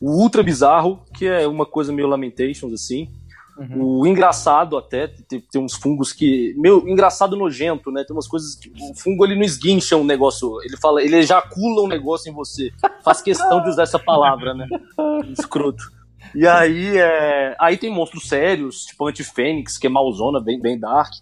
o 0.00 0.10
ultra 0.10 0.42
bizarro, 0.42 1.04
que 1.14 1.26
é 1.26 1.46
uma 1.46 1.64
coisa 1.64 1.92
meio 1.92 2.08
Lamentations, 2.08 2.72
assim. 2.72 3.12
Uhum. 3.58 4.00
O 4.00 4.06
engraçado 4.06 4.76
até, 4.76 5.06
tem, 5.06 5.40
tem, 5.40 5.60
uns 5.60 5.74
fungos 5.74 6.12
que. 6.12 6.54
Meu, 6.58 6.86
engraçado 6.86 7.36
nojento, 7.36 7.90
né? 7.90 8.04
Tem 8.04 8.14
umas 8.14 8.28
coisas 8.28 8.54
que. 8.54 8.70
O 8.90 8.94
fungo 8.94 9.24
ele 9.24 9.34
não 9.34 9.42
esguincha 9.42 9.96
um 9.96 10.04
negócio. 10.04 10.60
Ele 10.62 10.76
fala, 10.76 11.02
ele 11.02 11.16
ejacula 11.16 11.82
um 11.82 11.88
negócio 11.88 12.30
em 12.30 12.34
você. 12.34 12.70
Faz 13.02 13.22
questão 13.22 13.62
de 13.62 13.70
usar 13.70 13.84
essa 13.84 13.98
palavra, 13.98 14.52
né? 14.52 14.66
Escroto. 15.32 15.90
E 16.34 16.46
aí, 16.46 16.98
é, 16.98 17.56
aí 17.58 17.78
tem 17.78 17.90
monstros 17.90 18.28
sérios, 18.28 18.84
tipo 18.84 19.06
Anti-Fênix, 19.06 19.78
que 19.78 19.86
é 19.86 19.90
malzona, 19.90 20.38
bem, 20.38 20.60
bem 20.60 20.78
dark. 20.78 21.12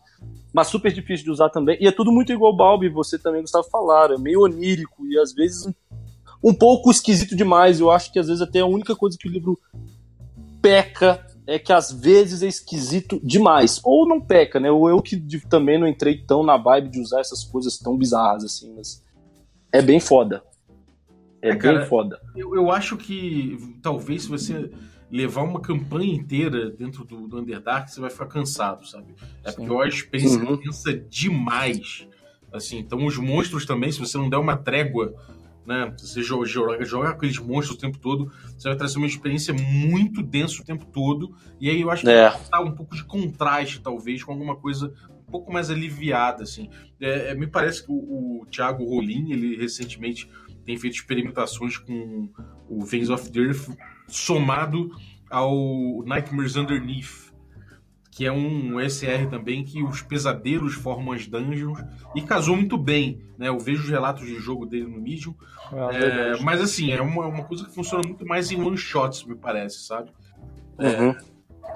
Mas 0.53 0.69
super 0.69 0.93
difícil 0.93 1.25
de 1.25 1.31
usar 1.31 1.51
também. 1.51 1.77
E 1.81 1.87
é 1.87 1.93
tudo 1.93 2.11
muito 2.11 2.33
igual 2.33 2.57
Balbi, 2.57 2.89
você 2.89 3.17
também, 3.17 3.43
Gustavo, 3.43 3.69
falaram. 3.71 4.17
É 4.17 4.19
meio 4.19 4.41
onírico 4.41 5.07
e 5.07 5.19
às 5.19 5.33
vezes 5.33 5.69
um 6.43 6.53
pouco 6.53 6.91
esquisito 6.91 7.37
demais. 7.37 7.79
Eu 7.79 7.93
acho 7.93 8.13
que 8.13 8.19
às 8.19 8.27
vezes 8.27 8.43
até 8.43 8.61
a 8.61 8.67
única 8.67 8.97
coisa 8.97 9.17
que 9.17 9.29
o 9.29 9.31
livro 9.31 9.59
peca 10.61 11.25
é 11.47 11.59
que 11.59 11.73
às 11.73 11.93
vezes 11.93 12.43
é 12.43 12.47
esquisito 12.47 13.21
demais. 13.23 13.81
Ou 13.85 14.09
não 14.09 14.21
peca, 14.21 14.59
né? 14.59 14.71
Ou 14.71 14.89
eu 14.89 15.03
que 15.03 15.17
também 15.49 15.79
não 15.79 15.87
entrei 15.87 16.19
tão 16.19 16.43
na 16.43 16.57
vibe 16.57 16.91
de 16.91 17.01
usar 17.01 17.21
essas 17.21 17.45
coisas 17.45 17.79
tão 17.79 17.97
bizarras 17.97 18.45
assim, 18.45 18.73
mas 18.75 19.05
é 19.73 19.83
bem 19.83 20.01
foda. 20.01 20.43
É, 21.43 21.51
é 21.51 21.57
cara, 21.57 21.81
bem 21.81 21.89
foda. 21.89 22.21
Eu, 22.35 22.55
eu 22.55 22.71
acho 22.71 22.97
que 22.97 23.59
talvez 23.83 24.23
se 24.23 24.29
você 24.29 24.71
levar 25.11 25.43
uma 25.43 25.61
campanha 25.61 26.15
inteira 26.15 26.71
dentro 26.71 27.05
do, 27.05 27.29
do 27.29 27.39
Underdark, 27.39 27.91
você 27.91 28.01
vai 28.01 28.11
ficar 28.11 28.27
cansado, 28.27 28.87
sabe? 28.87 29.15
É 29.45 29.51
Sim. 29.51 29.67
porque 29.67 29.83
a 29.83 29.87
experiência 29.87 30.41
uhum. 30.41 30.57
cansa 30.57 30.93
demais. 30.93 32.09
Assim, 32.53 32.79
então 32.79 33.05
os 33.05 33.19
monstros 33.19 33.67
também, 33.67 33.93
se 33.93 33.99
você 33.99 34.17
não 34.17 34.31
der 34.31 34.39
uma 34.39 34.57
trégua 34.57 35.15
né? 35.67 35.95
Você 35.99 36.23
joga, 36.23 36.47
joga, 36.47 36.85
joga 36.85 37.11
aqueles 37.11 37.39
monstros 37.39 37.77
o 37.77 37.81
tempo 37.81 37.99
todo, 37.99 38.31
você 38.57 38.69
vai 38.69 38.77
trazer 38.77 38.99
uma 38.99 39.07
experiência 39.07 39.55
muito 39.55 40.23
densa 40.23 40.61
o 40.63 40.65
tempo 40.65 40.87
todo. 40.87 41.35
E 41.61 41.71
aí 41.71 41.81
eu 41.81 41.91
acho 41.91 42.03
que 42.03 42.11
é. 42.11 42.31
tá 42.31 42.61
um 42.61 42.73
pouco 42.73 42.95
de 42.95 43.05
contraste, 43.05 43.81
talvez, 43.81 44.23
com 44.23 44.33
alguma 44.33 44.57
coisa 44.57 44.93
um 45.27 45.31
pouco 45.31 45.53
mais 45.53 45.71
aliviada, 45.71 46.43
assim. 46.43 46.69
É, 47.01 47.31
é, 47.31 47.35
me 47.35 47.47
parece 47.47 47.85
que 47.85 47.91
o, 47.91 48.43
o 48.43 48.47
Thiago 48.47 48.85
Rolim, 48.85 49.33
ele 49.33 49.57
recentemente 49.57 50.31
tem 50.65 50.77
feito 50.77 50.95
experimentações 50.95 51.77
com 51.77 52.29
o 52.69 52.85
Veins 52.85 53.11
of 53.11 53.31
the 53.31 53.41
Earth 53.41 53.69
somado 54.09 54.91
ao 55.31 56.03
Nightmares 56.05 56.57
Underneath 56.57 57.24
que 58.15 58.25
é 58.25 58.31
um 58.31 58.79
SR 58.79 59.29
também 59.29 59.65
que 59.65 59.83
os 59.83 60.01
pesadelos 60.01 60.75
formam 60.75 61.13
as 61.13 61.27
dungeons 61.27 61.81
e 62.15 62.23
casou 62.23 62.55
muito 62.55 62.79
bem, 62.79 63.21
né? 63.37 63.49
Eu 63.49 63.59
vejo 63.59 63.83
os 63.83 63.89
relatos 63.89 64.25
de 64.25 64.37
jogo 64.37 64.65
dele 64.65 64.87
no 64.87 65.01
Medium, 65.01 65.35
é, 65.73 66.37
é, 66.37 66.41
mas 66.41 66.61
assim, 66.61 66.93
é 66.93 67.03
uma, 67.03 67.27
uma 67.27 67.43
coisa 67.43 67.65
que 67.65 67.75
funciona 67.75 68.07
muito 68.07 68.25
mais 68.25 68.53
em 68.53 68.63
one 68.63 68.79
shots, 68.79 69.25
me 69.25 69.35
parece, 69.35 69.81
sabe? 69.81 70.13
É, 70.79 71.01
uhum. 71.01 71.15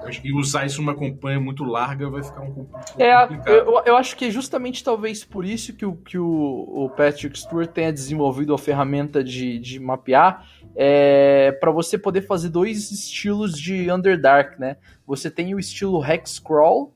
acho 0.05 0.21
que 0.21 0.31
usar 0.31 0.65
isso 0.65 0.81
numa 0.81 0.95
campanha 0.95 1.41
muito 1.41 1.65
larga 1.65 2.09
vai 2.09 2.23
ficar 2.23 2.41
um 2.41 2.53
pouco 2.53 2.79
é, 2.97 3.27
complicado. 3.27 3.49
Eu, 3.49 3.83
eu 3.85 3.97
acho 3.97 4.15
que 4.15 4.23
é 4.23 4.31
justamente 4.31 4.81
talvez 4.81 5.25
por 5.25 5.43
isso 5.43 5.75
que 5.75 5.85
o, 5.85 5.93
que 5.97 6.17
o, 6.17 6.25
o 6.25 6.89
Patrick 6.89 7.37
Stewart 7.37 7.69
tenha 7.69 7.91
desenvolvido 7.91 8.53
a 8.53 8.57
ferramenta 8.57 9.21
de, 9.21 9.59
de 9.59 9.77
mapear, 9.77 10.47
é, 10.81 11.51
para 11.51 11.71
você 11.71 11.97
poder 11.97 12.21
fazer 12.21 12.47
dois 12.47 12.89
estilos 12.89 13.59
de 13.59 13.91
Underdark, 13.91 14.57
né? 14.57 14.77
Você 15.05 15.29
tem 15.29 15.53
o 15.53 15.59
estilo 15.59 16.01
Hexcrawl, 16.01 16.93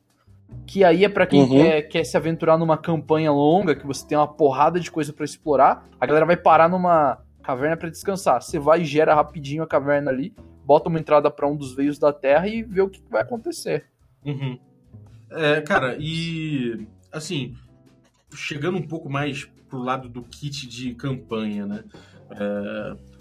que 0.65 0.85
aí 0.85 1.03
é 1.03 1.09
para 1.09 1.27
quem 1.27 1.41
uhum. 1.41 1.49
quer, 1.49 1.81
quer, 1.81 2.03
se 2.05 2.15
aventurar 2.15 2.57
numa 2.57 2.77
campanha 2.77 3.29
longa, 3.29 3.75
que 3.75 3.85
você 3.85 4.07
tem 4.07 4.17
uma 4.17 4.25
porrada 4.25 4.79
de 4.79 4.89
coisa 4.89 5.11
para 5.11 5.25
explorar. 5.25 5.85
A 5.99 6.05
galera 6.05 6.25
vai 6.25 6.37
parar 6.37 6.69
numa 6.69 7.21
caverna 7.43 7.75
para 7.75 7.89
descansar. 7.89 8.41
Você 8.41 8.57
vai 8.57 8.83
e 8.83 8.85
gera 8.85 9.13
rapidinho 9.13 9.63
a 9.63 9.67
caverna 9.67 10.09
ali, 10.09 10.33
bota 10.65 10.87
uma 10.87 10.97
entrada 10.97 11.29
para 11.29 11.45
um 11.45 11.57
dos 11.57 11.75
veios 11.75 11.99
da 11.99 12.13
Terra 12.13 12.47
e 12.47 12.63
vê 12.63 12.79
o 12.79 12.89
que 12.89 13.01
vai 13.11 13.21
acontecer. 13.21 13.87
Uhum. 14.23 14.57
É, 15.29 15.59
cara, 15.59 15.97
e 15.99 16.87
assim, 17.11 17.53
chegando 18.33 18.77
um 18.77 18.87
pouco 18.87 19.09
mais 19.09 19.43
pro 19.67 19.79
lado 19.79 20.07
do 20.07 20.23
kit 20.23 20.69
de 20.69 20.95
campanha, 20.95 21.65
né? 21.65 21.83
É, 22.31 23.12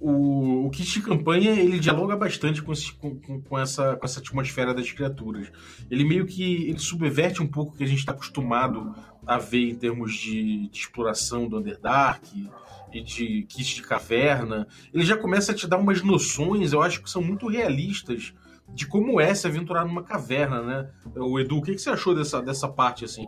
o, 0.00 0.66
o 0.66 0.70
kit 0.70 0.90
de 0.90 1.02
campanha 1.02 1.50
ele 1.50 1.78
dialoga 1.78 2.16
bastante 2.16 2.62
com, 2.62 2.72
esse, 2.72 2.92
com, 2.94 3.18
com, 3.42 3.58
essa, 3.58 3.96
com 3.96 4.04
essa 4.04 4.20
atmosfera 4.20 4.74
das 4.74 4.90
criaturas. 4.90 5.50
Ele 5.90 6.04
meio 6.04 6.26
que 6.26 6.68
ele 6.68 6.78
subverte 6.78 7.42
um 7.42 7.46
pouco 7.46 7.74
o 7.74 7.76
que 7.76 7.84
a 7.84 7.86
gente 7.86 7.98
está 7.98 8.12
acostumado 8.12 8.94
a 9.26 9.38
ver 9.38 9.70
em 9.70 9.74
termos 9.74 10.14
de, 10.14 10.68
de, 10.68 10.78
exploração 10.78 11.46
do 11.46 11.58
Underdark 11.58 12.50
e 12.92 13.02
de 13.02 13.42
kit 13.48 13.76
de 13.76 13.82
caverna. 13.82 14.66
Ele 14.92 15.04
já 15.04 15.16
começa 15.16 15.52
a 15.52 15.54
te 15.54 15.66
dar 15.66 15.78
umas 15.78 16.02
noções, 16.02 16.72
eu 16.72 16.82
acho 16.82 17.02
que 17.02 17.10
são 17.10 17.22
muito 17.22 17.46
realistas, 17.46 18.32
de 18.74 18.86
como 18.86 19.20
é 19.20 19.34
se 19.34 19.46
aventurar 19.46 19.84
numa 19.84 20.02
caverna, 20.02 20.62
né? 20.62 20.90
O 21.16 21.38
Edu, 21.38 21.58
o 21.58 21.62
que, 21.62 21.74
que 21.74 21.80
você 21.80 21.90
achou 21.90 22.14
dessa, 22.14 22.40
dessa 22.40 22.68
parte 22.68 23.04
assim? 23.04 23.26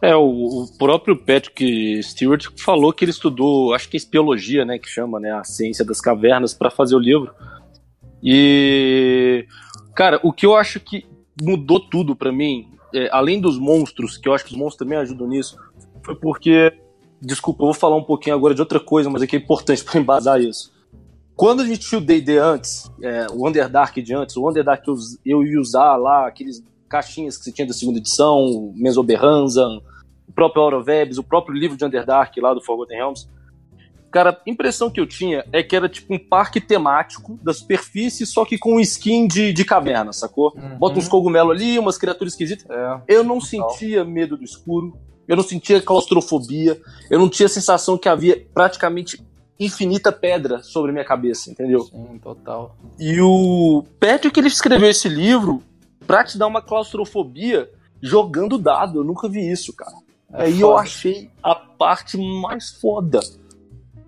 É, 0.00 0.14
o, 0.14 0.66
próprio 0.78 1.16
Patrick 1.16 2.02
Stewart 2.02 2.48
falou 2.58 2.92
que 2.92 3.04
ele 3.04 3.10
estudou, 3.10 3.74
acho 3.74 3.88
que 3.88 3.96
é 3.96 3.98
espiologia, 3.98 4.64
né, 4.64 4.78
que 4.78 4.88
chama, 4.88 5.18
né, 5.18 5.32
a 5.32 5.44
ciência 5.44 5.84
das 5.84 6.00
cavernas 6.00 6.52
para 6.52 6.70
fazer 6.70 6.94
o 6.94 6.98
livro. 6.98 7.32
E 8.22 9.46
cara, 9.94 10.20
o 10.22 10.32
que 10.32 10.46
eu 10.46 10.56
acho 10.56 10.80
que 10.80 11.06
mudou 11.40 11.80
tudo 11.80 12.14
para 12.14 12.32
mim, 12.32 12.70
é, 12.94 13.08
além 13.10 13.40
dos 13.40 13.58
monstros, 13.58 14.16
que 14.16 14.28
eu 14.28 14.34
acho 14.34 14.44
que 14.44 14.52
os 14.52 14.56
monstros 14.56 14.78
também 14.78 14.98
ajudam 14.98 15.28
nisso, 15.28 15.56
foi 16.02 16.14
porque 16.14 16.72
desculpa, 17.24 17.62
eu 17.62 17.66
vou 17.66 17.74
falar 17.74 17.96
um 17.96 18.04
pouquinho 18.04 18.36
agora 18.36 18.54
de 18.54 18.60
outra 18.60 18.78
coisa, 18.78 19.08
mas 19.08 19.22
é 19.22 19.26
que 19.26 19.36
é 19.36 19.38
importante 19.38 19.82
para 19.84 20.00
embasar 20.00 20.40
isso. 20.40 20.72
Quando 21.34 21.62
a 21.62 21.66
gente 21.66 21.80
tinha 21.80 21.98
o 21.98 22.04
D&D 22.04 22.38
antes, 22.38 22.90
é, 23.02 23.26
o 23.32 23.46
Underdark 23.46 24.00
de 24.00 24.14
antes, 24.14 24.36
o 24.36 24.48
Underdark 24.48 24.86
eu, 24.86 24.94
eu 25.24 25.42
ia 25.44 25.60
usar 25.60 25.96
lá 25.96 26.28
aqueles 26.28 26.62
caixinhas 26.88 27.36
que 27.36 27.44
você 27.44 27.52
tinha 27.52 27.66
da 27.66 27.74
segunda 27.74 27.98
edição, 27.98 28.72
Mesoberranza, 28.74 29.66
o 30.28 30.32
próprio 30.32 30.62
Aurovebs, 30.62 31.18
o 31.18 31.22
próprio 31.22 31.56
livro 31.56 31.76
de 31.76 31.84
Underdark 31.84 32.38
lá 32.40 32.54
do 32.54 32.62
Forgotten 32.62 32.96
Realms. 32.96 33.28
Cara, 34.10 34.30
a 34.30 34.50
impressão 34.50 34.88
que 34.88 35.00
eu 35.00 35.06
tinha 35.06 35.44
é 35.52 35.60
que 35.60 35.74
era 35.74 35.88
tipo 35.88 36.14
um 36.14 36.18
parque 36.18 36.60
temático 36.60 37.36
da 37.42 37.52
superfície, 37.52 38.24
só 38.24 38.44
que 38.44 38.56
com 38.56 38.78
skin 38.78 39.26
de, 39.26 39.52
de 39.52 39.64
caverna, 39.64 40.12
sacou? 40.12 40.54
Uhum. 40.54 40.78
Bota 40.78 41.00
uns 41.00 41.08
cogumelos 41.08 41.50
ali, 41.50 41.78
umas 41.80 41.98
criaturas 41.98 42.32
esquisitas. 42.32 42.64
É, 42.70 43.00
eu 43.08 43.24
não 43.24 43.40
sentia 43.40 44.04
medo 44.04 44.36
do 44.36 44.44
escuro, 44.44 44.96
eu 45.26 45.36
não 45.36 45.42
sentia 45.42 45.82
claustrofobia, 45.82 46.80
eu 47.10 47.18
não 47.18 47.28
tinha 47.28 47.46
a 47.46 47.50
sensação 47.50 47.98
que 47.98 48.08
havia 48.08 48.46
praticamente 48.54 49.20
infinita 49.58 50.12
pedra 50.12 50.62
sobre 50.62 50.92
minha 50.92 51.04
cabeça, 51.04 51.50
entendeu? 51.50 51.80
Sim, 51.80 52.18
total. 52.22 52.76
E 52.98 53.20
o 53.20 53.84
Patrick, 53.98 54.38
ele 54.38 54.48
escreveu 54.48 54.88
esse 54.88 55.08
livro 55.08 55.60
pra 56.06 56.24
te 56.24 56.38
dar 56.38 56.46
uma 56.46 56.62
claustrofobia 56.62 57.70
jogando 58.00 58.58
dado. 58.58 59.00
Eu 59.00 59.04
nunca 59.04 59.28
vi 59.28 59.50
isso, 59.50 59.72
cara. 59.74 59.96
É 60.32 60.44
Aí 60.44 60.52
foda. 60.52 60.64
eu 60.64 60.76
achei 60.76 61.30
a 61.42 61.54
parte 61.54 62.16
mais 62.16 62.70
foda. 62.80 63.20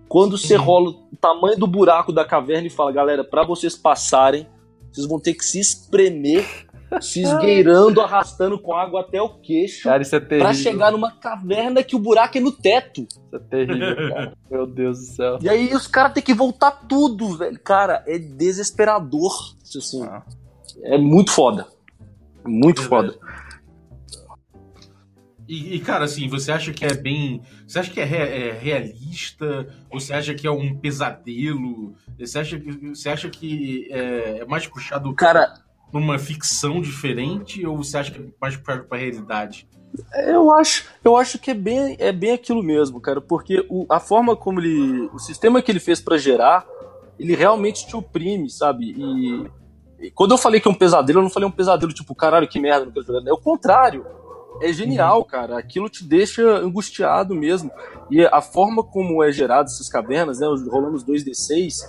Quando 0.07 0.37
você 0.37 0.55
uhum. 0.57 0.63
rola 0.63 0.89
o 0.89 1.17
tamanho 1.19 1.57
do 1.57 1.67
buraco 1.67 2.11
da 2.11 2.23
caverna 2.23 2.67
e 2.67 2.69
fala, 2.69 2.91
galera, 2.91 3.23
para 3.23 3.45
vocês 3.45 3.75
passarem, 3.75 4.47
vocês 4.91 5.07
vão 5.07 5.19
ter 5.19 5.33
que 5.33 5.43
se 5.43 5.59
espremer, 5.59 6.45
se 7.01 7.21
esgueirando, 7.21 7.99
arrastando 7.99 8.57
com 8.57 8.73
água 8.73 9.01
até 9.01 9.21
o 9.21 9.29
queixo. 9.29 9.83
Cara, 9.83 10.01
isso 10.01 10.15
é 10.15 10.19
terrível. 10.19 10.45
Pra 10.45 10.53
chegar 10.53 10.91
numa 10.91 11.11
caverna 11.11 11.83
que 11.83 11.95
o 11.95 11.99
buraco 11.99 12.37
é 12.37 12.41
no 12.41 12.51
teto. 12.51 13.01
Isso 13.01 13.35
é 13.35 13.39
terrível, 13.39 13.95
cara. 14.09 14.33
Meu 14.49 14.65
Deus 14.65 14.99
do 14.99 15.05
céu. 15.05 15.39
E 15.41 15.49
aí 15.49 15.73
os 15.73 15.87
caras 15.87 16.13
têm 16.13 16.23
que 16.23 16.33
voltar 16.33 16.71
tudo, 16.71 17.37
velho. 17.37 17.59
Cara, 17.59 18.03
é 18.07 18.17
desesperador. 18.17 19.33
Assim. 19.63 20.03
Ah. 20.03 20.23
É 20.83 20.97
muito 20.97 21.31
foda. 21.31 21.67
Muito 22.47 22.83
foda. 22.83 23.17
E, 25.47 25.75
e, 25.75 25.79
cara, 25.79 26.03
assim, 26.03 26.27
você 26.27 26.51
acha 26.51 26.73
que 26.73 26.83
é 26.83 26.93
bem. 26.93 27.41
Você 27.65 27.79
acha 27.79 27.89
que 27.89 28.01
é, 28.01 28.03
re, 28.03 28.17
é, 28.17 28.51
realista? 28.51 29.73
Você 29.91 30.13
acha 30.13 30.33
que 30.33 30.45
é 30.45 30.51
um 30.51 30.75
pesadelo? 30.75 31.95
Você 32.19 32.39
acha, 32.39 32.61
você 32.81 33.09
acha 33.09 33.29
que 33.29 33.87
é, 33.89 34.39
é 34.39 34.45
mais 34.45 34.67
puxado 34.67 35.13
cara, 35.15 35.53
numa 35.93 36.19
ficção 36.19 36.81
diferente? 36.81 37.65
Ou 37.65 37.77
você 37.77 37.97
acha 37.97 38.11
que 38.11 38.19
é 38.19 38.25
mais 38.41 38.57
puxado 38.57 38.83
pra 38.83 38.97
realidade? 38.97 39.69
Eu 40.27 40.51
acho, 40.51 40.85
eu 41.01 41.15
acho 41.15 41.39
que 41.39 41.51
é 41.51 41.53
bem, 41.53 41.95
é 41.97 42.11
bem 42.11 42.33
aquilo 42.33 42.61
mesmo, 42.61 42.99
cara, 42.99 43.21
porque 43.21 43.65
o, 43.69 43.85
a 43.89 44.01
forma 44.01 44.35
como 44.35 44.59
ele. 44.59 45.09
O 45.13 45.19
sistema 45.19 45.61
que 45.61 45.71
ele 45.71 45.79
fez 45.79 46.01
para 46.01 46.17
gerar, 46.17 46.67
ele 47.17 47.35
realmente 47.35 47.87
te 47.87 47.95
oprime, 47.95 48.49
sabe? 48.49 48.93
E 48.97 49.49
quando 50.13 50.31
eu 50.31 50.37
falei 50.37 50.59
que 50.59 50.67
é 50.67 50.71
um 50.71 50.75
pesadelo, 50.75 51.19
eu 51.19 51.23
não 51.23 51.29
falei 51.29 51.47
um 51.47 51.51
pesadelo 51.51 51.91
tipo, 51.91 52.13
caralho, 52.13 52.47
que 52.47 52.59
merda, 52.59 52.85
não 52.85 52.91
quero 52.91 53.05
jogar. 53.05 53.27
É 53.27 53.33
o 53.33 53.37
contrário. 53.37 54.05
É 54.61 54.73
genial, 54.73 55.19
uhum. 55.19 55.25
cara. 55.25 55.57
Aquilo 55.57 55.89
te 55.89 56.03
deixa 56.03 56.41
angustiado 56.41 57.35
mesmo. 57.35 57.71
E 58.09 58.25
a 58.25 58.41
forma 58.41 58.83
como 58.83 59.23
é 59.23 59.31
gerado 59.31 59.69
essas 59.69 59.89
cavernas, 59.89 60.39
né, 60.39 60.47
rolando 60.69 60.95
os 60.95 61.03
2D6, 61.03 61.81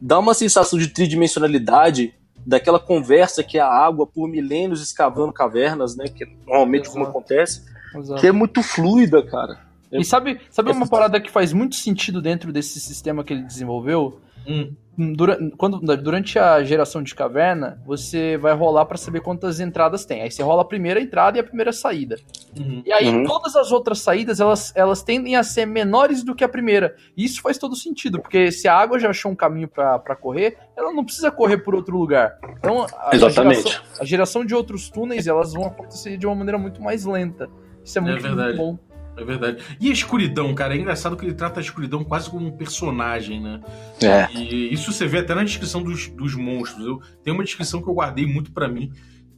dá 0.00 0.18
uma 0.18 0.34
sensação 0.34 0.78
de 0.78 0.88
tridimensionalidade 0.88 2.14
daquela 2.44 2.78
conversa 2.78 3.44
que 3.44 3.58
é 3.58 3.60
a 3.60 3.68
água 3.68 4.06
por 4.06 4.26
milênios 4.26 4.82
escavando 4.82 5.32
cavernas, 5.32 5.94
né, 5.96 6.06
que 6.08 6.24
é 6.24 6.26
normalmente 6.46 6.84
Exato. 6.84 6.92
como 6.92 7.06
acontece, 7.06 7.62
Exato. 7.94 8.20
que 8.20 8.26
é 8.26 8.32
muito 8.32 8.62
fluida, 8.62 9.22
cara. 9.22 9.58
E 9.92 10.04
sabe, 10.04 10.40
sabe 10.50 10.70
é 10.70 10.72
uma 10.72 10.86
parada 10.86 11.20
que 11.20 11.30
faz 11.30 11.52
muito 11.52 11.74
sentido 11.74 12.22
dentro 12.22 12.52
desse 12.52 12.78
sistema 12.80 13.24
que 13.24 13.32
ele 13.32 13.42
desenvolveu? 13.42 14.20
Hum. 14.50 14.74
Durante, 15.14 15.56
quando, 15.56 15.78
durante 15.96 16.38
a 16.38 16.62
geração 16.62 17.02
de 17.02 17.14
caverna, 17.14 17.80
você 17.86 18.36
vai 18.36 18.52
rolar 18.52 18.84
para 18.84 18.98
saber 18.98 19.20
quantas 19.22 19.58
entradas 19.58 20.04
tem. 20.04 20.20
Aí 20.20 20.30
você 20.30 20.42
rola 20.42 20.60
a 20.60 20.64
primeira 20.64 21.00
entrada 21.00 21.38
e 21.38 21.40
a 21.40 21.44
primeira 21.44 21.72
saída. 21.72 22.16
Uhum. 22.58 22.82
E 22.84 22.92
aí 22.92 23.08
Uhum. 23.08 23.24
todas 23.24 23.56
as 23.56 23.72
outras 23.72 24.00
saídas, 24.00 24.40
elas, 24.40 24.74
elas 24.76 25.02
tendem 25.02 25.36
a 25.36 25.42
ser 25.42 25.64
menores 25.64 26.22
do 26.22 26.34
que 26.34 26.44
a 26.44 26.48
primeira. 26.48 26.96
E 27.16 27.24
isso 27.24 27.40
faz 27.40 27.56
todo 27.56 27.74
sentido, 27.76 28.20
porque 28.20 28.52
se 28.52 28.68
a 28.68 28.76
água 28.76 28.98
já 28.98 29.08
achou 29.08 29.32
um 29.32 29.36
caminho 29.36 29.68
para 29.68 30.16
correr, 30.16 30.58
ela 30.76 30.92
não 30.92 31.04
precisa 31.04 31.30
correr 31.30 31.58
por 31.58 31.74
outro 31.74 31.96
lugar. 31.96 32.36
Então, 32.58 32.84
a, 32.98 33.10
Exatamente. 33.14 33.60
A 33.60 33.70
geração, 33.70 33.82
a 34.00 34.04
geração 34.04 34.44
de 34.44 34.54
outros 34.54 34.90
túneis, 34.90 35.26
elas 35.26 35.54
vão 35.54 35.64
acontecer 35.64 36.18
de 36.18 36.26
uma 36.26 36.34
maneira 36.34 36.58
muito 36.58 36.82
mais 36.82 37.06
lenta. 37.06 37.48
Isso 37.82 37.96
é 37.96 38.02
muito, 38.02 38.20
verdade. 38.20 38.58
muito 38.58 38.78
bom. 38.78 38.89
É 39.20 39.24
verdade. 39.24 39.62
E 39.78 39.90
a 39.90 39.92
escuridão, 39.92 40.54
cara? 40.54 40.74
É 40.74 40.78
engraçado 40.78 41.16
que 41.16 41.24
ele 41.26 41.34
trata 41.34 41.60
a 41.60 41.62
escuridão 41.62 42.02
quase 42.02 42.30
como 42.30 42.46
um 42.46 42.56
personagem, 42.56 43.40
né? 43.40 43.60
É. 44.02 44.32
E 44.32 44.72
isso 44.72 44.92
você 44.92 45.06
vê 45.06 45.18
até 45.18 45.34
na 45.34 45.44
descrição 45.44 45.82
dos, 45.82 46.08
dos 46.08 46.34
monstros. 46.34 46.86
Eu, 46.86 47.00
tem 47.22 47.32
uma 47.34 47.44
descrição 47.44 47.82
que 47.82 47.88
eu 47.88 47.94
guardei 47.94 48.24
muito 48.26 48.50
pra 48.52 48.66
mim 48.68 48.90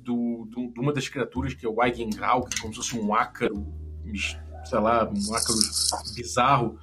do, 0.05 0.47
do- 0.51 0.73
de 0.73 0.81
uma 0.81 0.93
das 0.93 1.09
criaturas, 1.09 1.55
que 1.55 1.67
é 1.67 1.69
o 1.69 1.83
Eigengrau, 1.83 2.45
que 2.45 2.59
é 2.59 2.61
como 2.61 2.73
se 2.73 2.79
fosse 2.79 2.97
um 2.97 3.13
ácaro, 3.15 3.67
sei 4.65 4.79
lá, 4.79 5.05
um 5.05 5.35
ácaro 5.35 5.59
bizarro. 6.15 6.79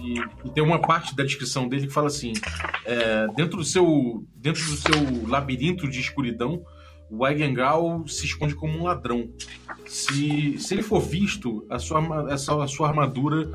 E, 0.00 0.14
e 0.48 0.50
tem 0.52 0.64
uma 0.64 0.80
parte 0.80 1.14
da 1.14 1.22
descrição 1.22 1.68
dele 1.68 1.86
que 1.86 1.92
fala 1.92 2.06
assim: 2.08 2.32
é, 2.86 3.26
dentro, 3.36 3.58
do 3.58 3.64
seu, 3.64 4.24
dentro 4.34 4.62
do 4.64 4.76
seu 4.76 5.28
labirinto 5.28 5.86
de 5.88 6.00
escuridão, 6.00 6.64
o 7.18 7.26
Eigengrau 7.26 8.06
se 8.08 8.26
esconde 8.26 8.54
como 8.54 8.78
um 8.78 8.84
ladrão. 8.84 9.28
Se, 9.86 10.58
se 10.58 10.74
ele 10.74 10.82
for 10.82 11.00
visto, 11.00 11.66
a 11.70 11.78
sua, 11.78 12.26
essa, 12.32 12.62
a 12.62 12.66
sua 12.66 12.88
armadura 12.88 13.50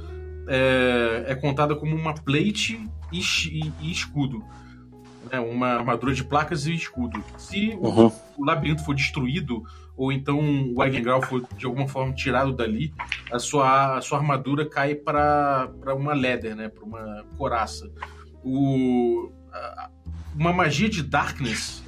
é, 0.47 1.25
é 1.27 1.35
contada 1.35 1.75
como 1.75 1.95
uma 1.95 2.13
plate 2.13 2.79
e, 3.11 3.21
chi- 3.21 3.71
e 3.81 3.91
escudo. 3.91 4.43
É 5.31 5.39
uma 5.39 5.67
armadura 5.67 6.13
de 6.13 6.23
placas 6.23 6.65
e 6.65 6.73
escudo. 6.73 7.23
Se 7.37 7.77
o, 7.79 7.87
Uhum. 7.87 8.11
o 8.37 8.45
labirinto 8.45 8.83
for 8.83 8.95
destruído, 8.95 9.63
ou 9.97 10.11
então 10.11 10.39
o 10.75 10.81
Eigengrau 10.83 11.21
for 11.21 11.45
de 11.57 11.65
alguma 11.65 11.87
forma 11.87 12.13
tirado 12.13 12.53
dali, 12.53 12.93
a 13.31 13.37
sua, 13.37 13.97
a 13.97 14.01
sua 14.01 14.17
armadura 14.19 14.67
cai 14.67 14.95
para 14.95 15.69
uma 15.95 16.13
leather, 16.13 16.55
né? 16.55 16.69
Para 16.69 16.83
uma 16.85 17.25
coraça. 17.37 17.91
O, 18.43 19.29
a- 19.51 19.89
uma 20.35 20.53
magia 20.53 20.87
de 20.89 21.03
darkness 21.03 21.83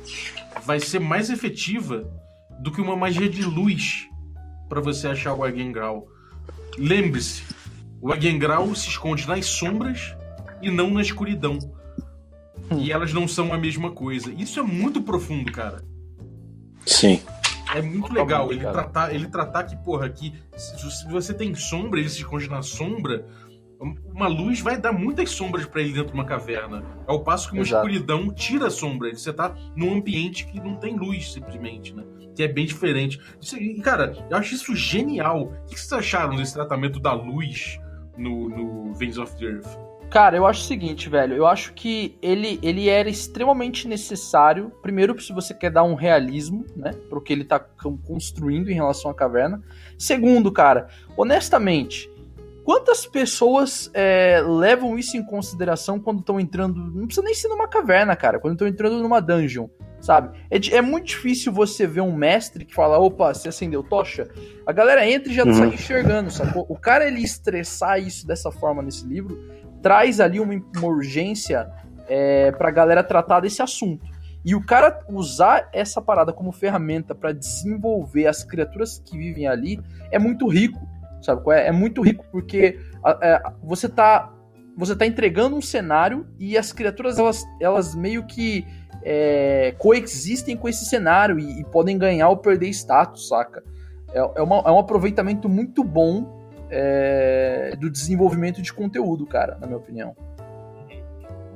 vai 0.65 0.79
ser 0.79 0.99
mais 0.99 1.29
efetiva 1.29 2.09
do 2.59 2.71
que 2.71 2.81
uma 2.81 2.95
magia 2.95 3.29
de 3.29 3.43
luz 3.43 4.07
para 4.69 4.81
você 4.81 5.07
achar 5.07 5.33
o 5.33 5.45
Eigengrau. 5.45 6.07
Lembre-se, 6.77 7.43
o 8.01 8.11
Eigengrau 8.13 8.73
se 8.75 8.87
esconde 8.89 9.27
nas 9.27 9.45
sombras 9.45 10.15
e 10.61 10.69
não 10.69 10.91
na 10.91 11.01
escuridão. 11.01 11.59
E 12.77 12.91
elas 12.91 13.11
não 13.11 13.27
são 13.27 13.51
a 13.53 13.57
mesma 13.57 13.91
coisa. 13.91 14.31
Isso 14.31 14.59
é 14.59 14.63
muito 14.63 15.01
profundo, 15.01 15.51
cara. 15.51 15.83
Sim. 16.85 17.21
É 17.73 17.81
muito 17.81 18.09
Totalmente, 18.09 18.19
legal 18.19 18.51
ele 18.51 18.61
tratar, 18.61 19.15
ele 19.15 19.27
tratar 19.27 19.63
que, 19.63 19.75
porra, 19.77 20.09
que 20.09 20.33
se 20.57 20.91
se 20.91 21.07
você 21.07 21.33
tem 21.33 21.55
sombra, 21.55 21.99
ele 21.99 22.09
se 22.09 22.17
esconde 22.17 22.49
na 22.49 22.61
sombra, 22.61 23.25
uma 24.13 24.27
luz 24.27 24.61
vai 24.61 24.77
dar 24.77 24.91
muitas 24.91 25.31
sombras 25.31 25.65
pra 25.65 25.81
ele 25.81 25.93
dentro 25.93 26.09
de 26.09 26.13
uma 26.13 26.25
caverna. 26.25 26.83
Ao 27.07 27.23
passo 27.23 27.49
que 27.49 27.55
uma 27.55 27.63
Exato. 27.63 27.87
escuridão 27.87 28.31
tira 28.33 28.67
a 28.67 28.71
sombra. 28.71 29.13
Você 29.13 29.33
tá 29.33 29.55
num 29.75 29.95
ambiente 29.95 30.45
que 30.45 30.59
não 30.59 30.75
tem 30.75 30.95
luz, 30.95 31.33
simplesmente, 31.33 31.95
né? 31.95 32.03
Que 32.35 32.43
é 32.43 32.47
bem 32.47 32.65
diferente. 32.65 33.19
Isso, 33.41 33.57
e, 33.57 33.81
cara, 33.81 34.15
eu 34.29 34.37
acho 34.37 34.53
isso 34.53 34.75
genial. 34.75 35.51
O 35.63 35.65
que 35.65 35.79
vocês 35.79 35.91
acharam 35.93 36.35
desse 36.35 36.53
tratamento 36.53 36.99
da 36.99 37.13
luz 37.13 37.79
no, 38.17 38.47
no 38.49 38.93
Veins 38.93 39.17
of 39.17 39.35
the 39.37 39.45
Earth? 39.45 39.67
Cara, 40.09 40.35
eu 40.35 40.45
acho 40.45 40.61
o 40.61 40.65
seguinte, 40.65 41.07
velho. 41.07 41.33
Eu 41.35 41.47
acho 41.47 41.73
que 41.73 42.17
ele, 42.21 42.59
ele 42.61 42.89
era 42.89 43.09
extremamente 43.09 43.87
necessário. 43.87 44.69
Primeiro, 44.81 45.17
se 45.21 45.31
você 45.31 45.53
quer 45.53 45.71
dar 45.71 45.83
um 45.83 45.95
realismo, 45.95 46.65
né? 46.75 46.91
Pro 47.09 47.21
que 47.21 47.31
ele 47.31 47.45
tá 47.45 47.57
con- 47.59 47.97
construindo 47.97 48.69
em 48.69 48.73
relação 48.73 49.09
à 49.09 49.13
caverna. 49.13 49.63
Segundo, 49.97 50.51
cara, 50.51 50.89
honestamente, 51.15 52.10
quantas 52.63 53.05
pessoas 53.05 53.89
é, 53.93 54.41
levam 54.45 54.97
isso 54.97 55.17
em 55.17 55.25
consideração 55.25 55.99
quando 55.99 56.19
estão 56.19 56.39
entrando. 56.39 56.75
Não 56.91 57.05
precisa 57.05 57.25
nem 57.25 57.33
ser 57.33 57.47
numa 57.47 57.67
caverna, 57.67 58.15
cara. 58.15 58.39
Quando 58.39 58.53
estão 58.53 58.67
entrando 58.67 58.99
numa 59.01 59.19
dungeon, 59.21 59.67
sabe? 59.99 60.37
É, 60.49 60.57
é 60.77 60.81
muito 60.81 61.07
difícil 61.07 61.51
você 61.51 61.85
ver 61.87 62.01
um 62.01 62.15
mestre 62.15 62.65
que 62.65 62.73
fala: 62.73 62.97
opa, 62.99 63.33
você 63.33 63.49
acendeu 63.49 63.83
tocha? 63.83 64.27
A 64.65 64.71
galera 64.71 65.07
entra 65.09 65.31
e 65.31 65.35
já 65.35 65.45
Uhum. 65.45 65.53
sai 65.53 65.67
enxergando, 65.67 66.31
sacou? 66.31 66.65
O 66.69 66.77
cara 66.77 67.07
ele 67.07 67.21
estressar 67.21 67.99
isso 67.99 68.25
dessa 68.27 68.51
forma 68.51 68.81
nesse 68.81 69.05
livro 69.05 69.37
traz 69.81 70.19
ali 70.19 70.39
uma, 70.39 70.53
uma 70.77 70.87
urgência 70.87 71.67
é, 72.07 72.51
pra 72.51 72.69
galera 72.69 73.03
tratar 73.03 73.39
desse 73.39 73.61
assunto. 73.63 74.05
E 74.45 74.55
o 74.55 74.63
cara 74.65 74.99
usar 75.09 75.69
essa 75.73 76.01
parada 76.01 76.31
como 76.33 76.51
ferramenta 76.51 77.13
pra 77.15 77.31
desenvolver 77.31 78.27
as 78.27 78.43
criaturas 78.43 78.99
que 79.05 79.17
vivem 79.17 79.47
ali 79.47 79.79
é 80.11 80.17
muito 80.19 80.47
rico, 80.47 80.79
sabe? 81.21 81.41
É, 81.51 81.67
é 81.67 81.71
muito 81.71 82.01
rico 82.01 82.25
porque 82.31 82.79
é, 83.21 83.41
você 83.63 83.87
tá 83.87 84.33
você 84.77 84.95
tá 84.95 85.05
entregando 85.05 85.55
um 85.55 85.61
cenário 85.61 86.25
e 86.39 86.57
as 86.57 86.71
criaturas 86.71 87.19
elas, 87.19 87.43
elas 87.59 87.93
meio 87.93 88.25
que 88.25 88.65
é, 89.03 89.75
coexistem 89.77 90.55
com 90.55 90.67
esse 90.69 90.85
cenário 90.85 91.37
e, 91.37 91.59
e 91.59 91.65
podem 91.65 91.97
ganhar 91.97 92.29
ou 92.29 92.37
perder 92.37 92.69
status, 92.69 93.27
saca? 93.27 93.63
É, 94.13 94.19
é, 94.19 94.41
uma- 94.41 94.63
é 94.65 94.71
um 94.71 94.79
aproveitamento 94.79 95.49
muito 95.49 95.83
bom 95.83 96.39
é, 96.69 97.75
do 97.79 97.89
desenvolvimento 97.89 98.61
de 98.61 98.71
conteúdo, 98.71 99.25
cara, 99.25 99.57
na 99.59 99.67
minha 99.67 99.77
opinião. 99.77 100.15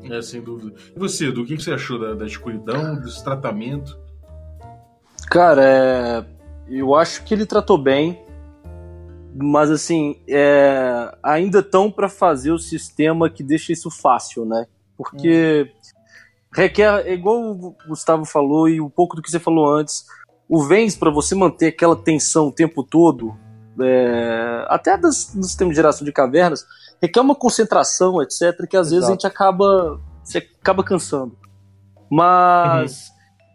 É, 0.04 0.22
sem 0.22 0.42
dúvida. 0.42 0.78
E 0.96 1.00
você, 1.00 1.30
Edu, 1.30 1.44
o 1.44 1.46
que 1.46 1.56
que 1.56 1.64
você 1.64 1.72
achou 1.72 1.98
da, 1.98 2.14
da 2.14 2.26
escuridão, 2.26 2.96
desse 2.96 3.24
tratamento? 3.24 3.98
Cara, 5.30 5.64
é, 5.64 6.26
eu 6.70 6.94
acho 6.94 7.24
que 7.24 7.34
ele 7.34 7.46
tratou 7.46 7.78
bem, 7.78 8.22
mas 9.38 9.70
assim, 9.70 10.22
é, 10.28 11.14
ainda 11.22 11.62
tão 11.62 11.92
para 11.92 12.08
fazer 12.08 12.52
o 12.52 12.60
sistema 12.60 13.30
que 13.30 13.44
deixa 13.44 13.74
isso 13.74 13.92
fácil, 13.92 14.46
né? 14.46 14.66
Porque 14.98 15.70
requer, 16.54 17.06
é 17.06 17.14
igual 17.14 17.52
o 17.52 17.76
Gustavo 17.88 18.24
falou 18.24 18.70
e 18.70 18.80
um 18.80 18.90
pouco 18.90 19.16
do 19.16 19.22
que 19.22 19.30
você 19.30 19.40
falou 19.40 19.70
antes, 19.76 20.06
o 20.48 20.64
Vens 20.64 20.96
para 20.96 21.12
você 21.12 21.36
manter 21.36 21.68
aquela 21.68 21.96
tensão 21.96 22.48
o 22.48 22.52
tempo 22.52 22.82
todo, 22.82 23.36
é, 23.82 24.66
até 24.70 24.98
das, 24.98 25.34
do 25.36 25.44
sistema 25.44 25.70
de 25.70 25.76
geração 25.76 26.06
de 26.06 26.14
cavernas, 26.14 26.66
requer 27.02 27.20
uma 27.20 27.36
concentração, 27.36 28.22
etc, 28.22 28.66
que 28.70 28.78
às 28.78 28.90
vezes 28.90 29.04
a 29.04 29.08
Exato. 29.08 29.12
gente 29.12 29.28
acaba, 29.28 30.00
você 30.24 30.38
acaba 30.38 30.82
cansando. 30.82 31.38
Mas 32.10 33.12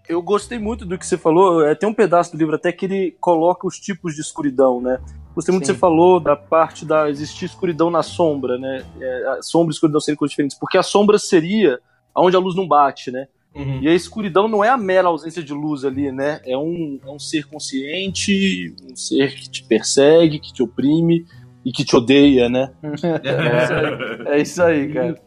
eu 0.07 0.21
gostei 0.21 0.59
muito 0.59 0.85
do 0.85 0.99
que 0.99 1.07
você 1.07 1.17
falou. 1.17 1.65
É, 1.65 1.75
tem 1.75 1.89
um 1.89 1.95
pedaço 1.95 2.33
do 2.33 2.39
livro 2.39 2.57
até 2.57 2.71
que 2.71 2.85
ele 2.85 3.17
coloca 3.21 3.67
os 3.67 3.79
tipos 3.79 4.15
de 4.15 4.21
escuridão, 4.21 4.81
né? 4.81 5.01
Gostei 5.41 5.55
muito 5.55 5.63
que 5.63 5.69
Sim. 5.69 5.73
você 5.73 5.79
falou 5.79 6.21
da 6.21 6.37
parte 6.37 6.85
da 6.85 7.09
existir 7.09 7.47
escuridão 7.47 7.91
na 7.91 8.03
sombra, 8.03 8.59
né? 8.59 8.85
É, 9.01 9.27
a 9.27 9.43
sombra 9.43 9.73
e 9.73 9.75
escuridão 9.75 9.99
serem 9.99 10.19
coisas 10.19 10.33
diferentes. 10.33 10.59
Porque 10.59 10.77
a 10.77 10.83
sombra 10.83 11.19
seria 11.19 11.81
onde 12.15 12.37
a 12.37 12.39
luz 12.39 12.55
não 12.55 12.69
bate, 12.69 13.11
né? 13.11 13.27
Uhum. 13.55 13.81
E 13.81 13.89
a 13.89 13.95
escuridão 13.95 14.47
não 14.47 14.63
é 14.63 14.69
a 14.69 14.77
mera 14.77 15.09
ausência 15.09 15.43
de 15.43 15.55
luz 15.55 15.83
ali, 15.83 16.13
né? 16.13 16.43
É 16.45 16.59
um, 16.59 17.01
é 17.03 17.11
um 17.11 17.19
ser 17.19 17.47
consciente, 17.47 18.75
um 18.85 18.95
ser 18.95 19.35
que 19.35 19.49
te 19.49 19.65
persegue, 19.65 20.39
que 20.39 20.53
te 20.53 20.63
oprime 20.63 21.25
e 21.65 21.73
que 21.73 21.87
te 21.87 21.97
odeia, 21.97 22.51
né? 22.51 22.71
É 24.27 24.43
isso 24.43 24.63
aí, 24.63 24.93
cara. 24.93 25.19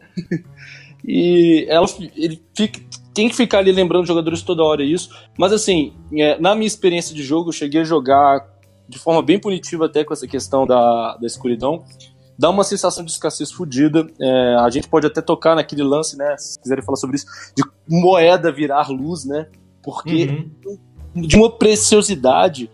E 1.04 1.66
ela, 1.68 1.86
ele 2.16 2.40
fica, 2.54 2.80
tem 3.12 3.28
que 3.28 3.34
ficar 3.34 3.58
ali 3.58 3.72
lembrando 3.72 4.02
os 4.02 4.08
jogadores 4.08 4.42
toda 4.42 4.62
hora 4.62 4.84
isso. 4.84 5.10
Mas 5.36 5.52
assim, 5.52 5.92
é, 6.16 6.38
na 6.38 6.54
minha 6.54 6.68
experiência 6.68 7.12
de 7.12 7.24
jogo, 7.24 7.48
eu 7.48 7.52
cheguei 7.52 7.80
a 7.80 7.84
jogar 7.84 8.53
de 8.88 8.98
forma 8.98 9.22
bem 9.22 9.38
punitiva 9.38 9.86
até 9.86 10.04
com 10.04 10.12
essa 10.12 10.26
questão 10.26 10.66
da, 10.66 11.16
da 11.16 11.26
escuridão. 11.26 11.84
Dá 12.38 12.50
uma 12.50 12.64
sensação 12.64 13.04
de 13.04 13.10
escassez 13.12 13.52
fodida. 13.52 14.06
É, 14.20 14.56
a 14.56 14.68
gente 14.70 14.88
pode 14.88 15.06
até 15.06 15.20
tocar 15.22 15.54
naquele 15.54 15.82
lance, 15.84 16.16
né? 16.18 16.36
Se 16.36 16.58
quiserem 16.60 16.84
falar 16.84 16.96
sobre 16.96 17.16
isso, 17.16 17.26
de 17.56 17.62
moeda 17.88 18.50
virar 18.50 18.88
luz, 18.90 19.24
né? 19.24 19.46
Porque 19.82 20.46
Uhum. 21.14 21.22
de 21.22 21.36
uma 21.36 21.50
preciosidade. 21.50 22.68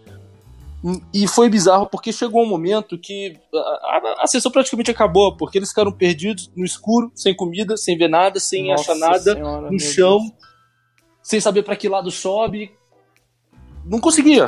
E 1.12 1.28
foi 1.28 1.50
bizarro 1.50 1.86
porque 1.86 2.10
chegou 2.10 2.42
um 2.42 2.48
momento 2.48 2.96
que 2.96 3.36
a, 3.54 3.58
a, 3.58 4.14
a 4.20 4.26
sessão 4.26 4.50
praticamente 4.50 4.90
acabou, 4.90 5.36
porque 5.36 5.58
eles 5.58 5.68
ficaram 5.68 5.92
perdidos 5.92 6.50
no 6.56 6.64
escuro, 6.64 7.12
sem 7.14 7.36
comida, 7.36 7.76
sem 7.76 7.98
ver 7.98 8.08
nada, 8.08 8.40
sem 8.40 8.68
Nossa 8.68 8.92
achar 8.92 8.98
nada, 8.98 9.34
Senhora, 9.34 9.70
no 9.70 9.78
chão, 9.78 10.18
Deus. 10.20 10.32
sem 11.22 11.38
saber 11.38 11.64
pra 11.64 11.76
que 11.76 11.86
lado 11.86 12.10
sobe. 12.10 12.70
Não 13.84 14.00
conseguia. 14.00 14.46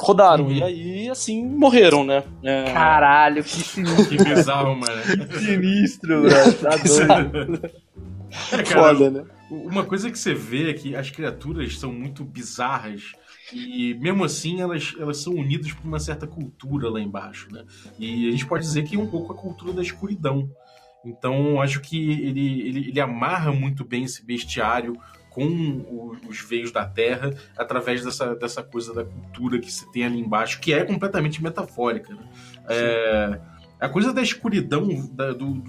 Rodaram. 0.00 0.46
Uhum. 0.46 0.52
E 0.52 0.62
aí, 0.62 1.10
assim, 1.10 1.44
morreram, 1.44 2.04
né? 2.04 2.24
É, 2.42 2.72
Caralho, 2.72 3.44
que 3.44 3.50
sinistro, 3.50 4.08
Que 4.08 4.24
bizarro, 4.24 4.74
mano. 4.74 5.02
sinistro 5.38 6.22
velho. 6.22 6.52
Tá 6.54 6.70
doido. 7.30 7.70
É, 8.52 8.62
cara, 8.62 8.94
foda, 8.94 9.10
né? 9.10 9.24
Uma 9.50 9.84
coisa 9.84 10.10
que 10.10 10.18
você 10.18 10.32
vê 10.32 10.70
é 10.70 10.72
que 10.72 10.96
as 10.96 11.10
criaturas 11.10 11.78
são 11.78 11.92
muito 11.92 12.24
bizarras 12.24 13.12
e 13.52 13.94
mesmo 13.94 14.24
assim 14.24 14.60
elas, 14.60 14.94
elas 14.98 15.18
são 15.18 15.34
unidas 15.34 15.72
por 15.72 15.86
uma 15.86 15.98
certa 15.98 16.26
cultura 16.26 16.88
lá 16.88 17.00
embaixo, 17.00 17.48
né? 17.52 17.64
E 17.98 18.28
a 18.28 18.30
gente 18.30 18.46
pode 18.46 18.64
dizer 18.64 18.84
que 18.84 18.96
é 18.96 18.98
um 18.98 19.08
pouco 19.08 19.32
a 19.32 19.36
cultura 19.36 19.72
da 19.72 19.82
escuridão. 19.82 20.48
Então, 21.04 21.60
acho 21.60 21.80
que 21.80 22.10
ele, 22.22 22.60
ele, 22.60 22.88
ele 22.90 23.00
amarra 23.00 23.52
muito 23.52 23.84
bem 23.84 24.04
esse 24.04 24.24
bestiário 24.24 24.96
com 25.40 25.46
o, 25.88 26.16
os 26.28 26.40
veios 26.42 26.70
da 26.70 26.84
terra 26.84 27.32
através 27.56 28.04
dessa, 28.04 28.34
dessa 28.34 28.62
coisa 28.62 28.92
da 28.92 29.04
cultura 29.04 29.58
que 29.58 29.72
se 29.72 29.90
tem 29.90 30.04
ali 30.04 30.20
embaixo, 30.20 30.60
que 30.60 30.74
é 30.74 30.84
completamente 30.84 31.42
metafórica. 31.42 32.12
Né? 32.14 32.22
É, 32.68 33.40
a 33.80 33.88
coisa 33.88 34.12
da 34.12 34.20
escuridão, 34.20 35.08
da, 35.12 35.32
do, 35.32 35.62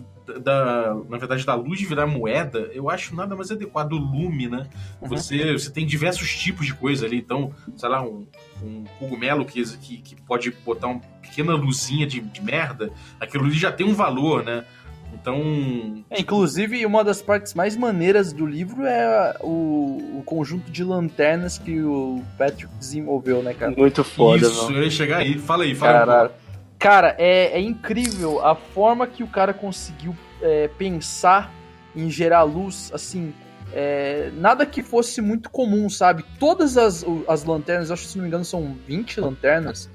da, 0.44 0.94
na 1.08 1.18
verdade, 1.18 1.46
da 1.46 1.56
luz 1.56 1.82
virar 1.82 2.06
moeda, 2.06 2.70
eu 2.74 2.90
acho 2.90 3.16
nada 3.16 3.34
mais 3.34 3.50
adequado. 3.50 3.94
O 3.94 3.98
lume, 3.98 4.50
né? 4.50 4.68
Uhum. 5.02 5.08
Você, 5.08 5.54
você 5.54 5.72
tem 5.72 5.86
diversos 5.86 6.36
tipos 6.36 6.66
de 6.66 6.74
coisa 6.74 7.06
ali. 7.06 7.18
Então, 7.18 7.54
sei 7.78 7.88
lá, 7.88 8.02
um, 8.04 8.28
um 8.62 8.84
cogumelo 9.00 9.46
que, 9.46 9.64
que, 9.78 9.98
que 10.02 10.22
pode 10.24 10.52
botar 10.66 10.88
uma 10.88 11.00
pequena 11.22 11.54
luzinha 11.54 12.06
de, 12.06 12.20
de 12.20 12.42
merda, 12.42 12.92
aquilo 13.20 13.46
ali 13.46 13.54
já 13.54 13.72
tem 13.72 13.88
um 13.88 13.94
valor, 13.94 14.44
né? 14.44 14.66
Então. 15.14 16.04
É, 16.10 16.20
inclusive, 16.20 16.86
uma 16.86 17.04
das 17.04 17.22
partes 17.22 17.54
mais 17.54 17.76
maneiras 17.76 18.34
do 18.34 18.46
livro 18.46 18.86
é 18.86 19.36
o, 19.42 20.20
o, 20.20 20.24
conjunto 20.26 20.72
de 20.72 20.84
lanternas 20.84 21.58
que 21.58 21.82
o 21.82 22.24
Patrick 22.38 22.74
desenvolveu, 22.76 23.44
né, 23.44 23.54
cara? 23.54 23.72
Muito 23.76 24.04
foda, 24.04 24.48
Isso, 24.48 24.72
eu 24.72 24.84
ia 24.84 24.90
chegar 24.90 25.18
aí. 25.18 25.38
Fala 25.38 25.64
aí, 25.64 25.76
fala 25.76 26.00
Caralho. 26.00 26.30
Um 26.30 26.42
Cara, 26.82 27.16
é, 27.20 27.60
é, 27.60 27.62
incrível 27.62 28.44
a 28.44 28.56
forma 28.56 29.06
que 29.06 29.22
o 29.22 29.28
cara 29.28 29.54
conseguiu 29.54 30.16
é, 30.42 30.68
pensar 30.68 31.54
em 31.96 32.10
gerar 32.10 32.42
luz, 32.42 32.90
assim, 32.92 33.32
é, 33.72 34.32
nada 34.34 34.66
que 34.66 34.82
fosse 34.82 35.22
muito 35.22 35.52
comum, 35.52 35.88
sabe? 35.92 36.26
Todas 36.40 36.78
as, 36.78 37.06
as 37.28 37.44
lanternas, 37.44 37.92
acho 37.92 38.02
que 38.02 38.10
se 38.10 38.18
não 38.18 38.24
me 38.24 38.30
engano 38.30 38.44
são 38.44 38.76
20 38.88 39.22
lanternas 39.22 39.92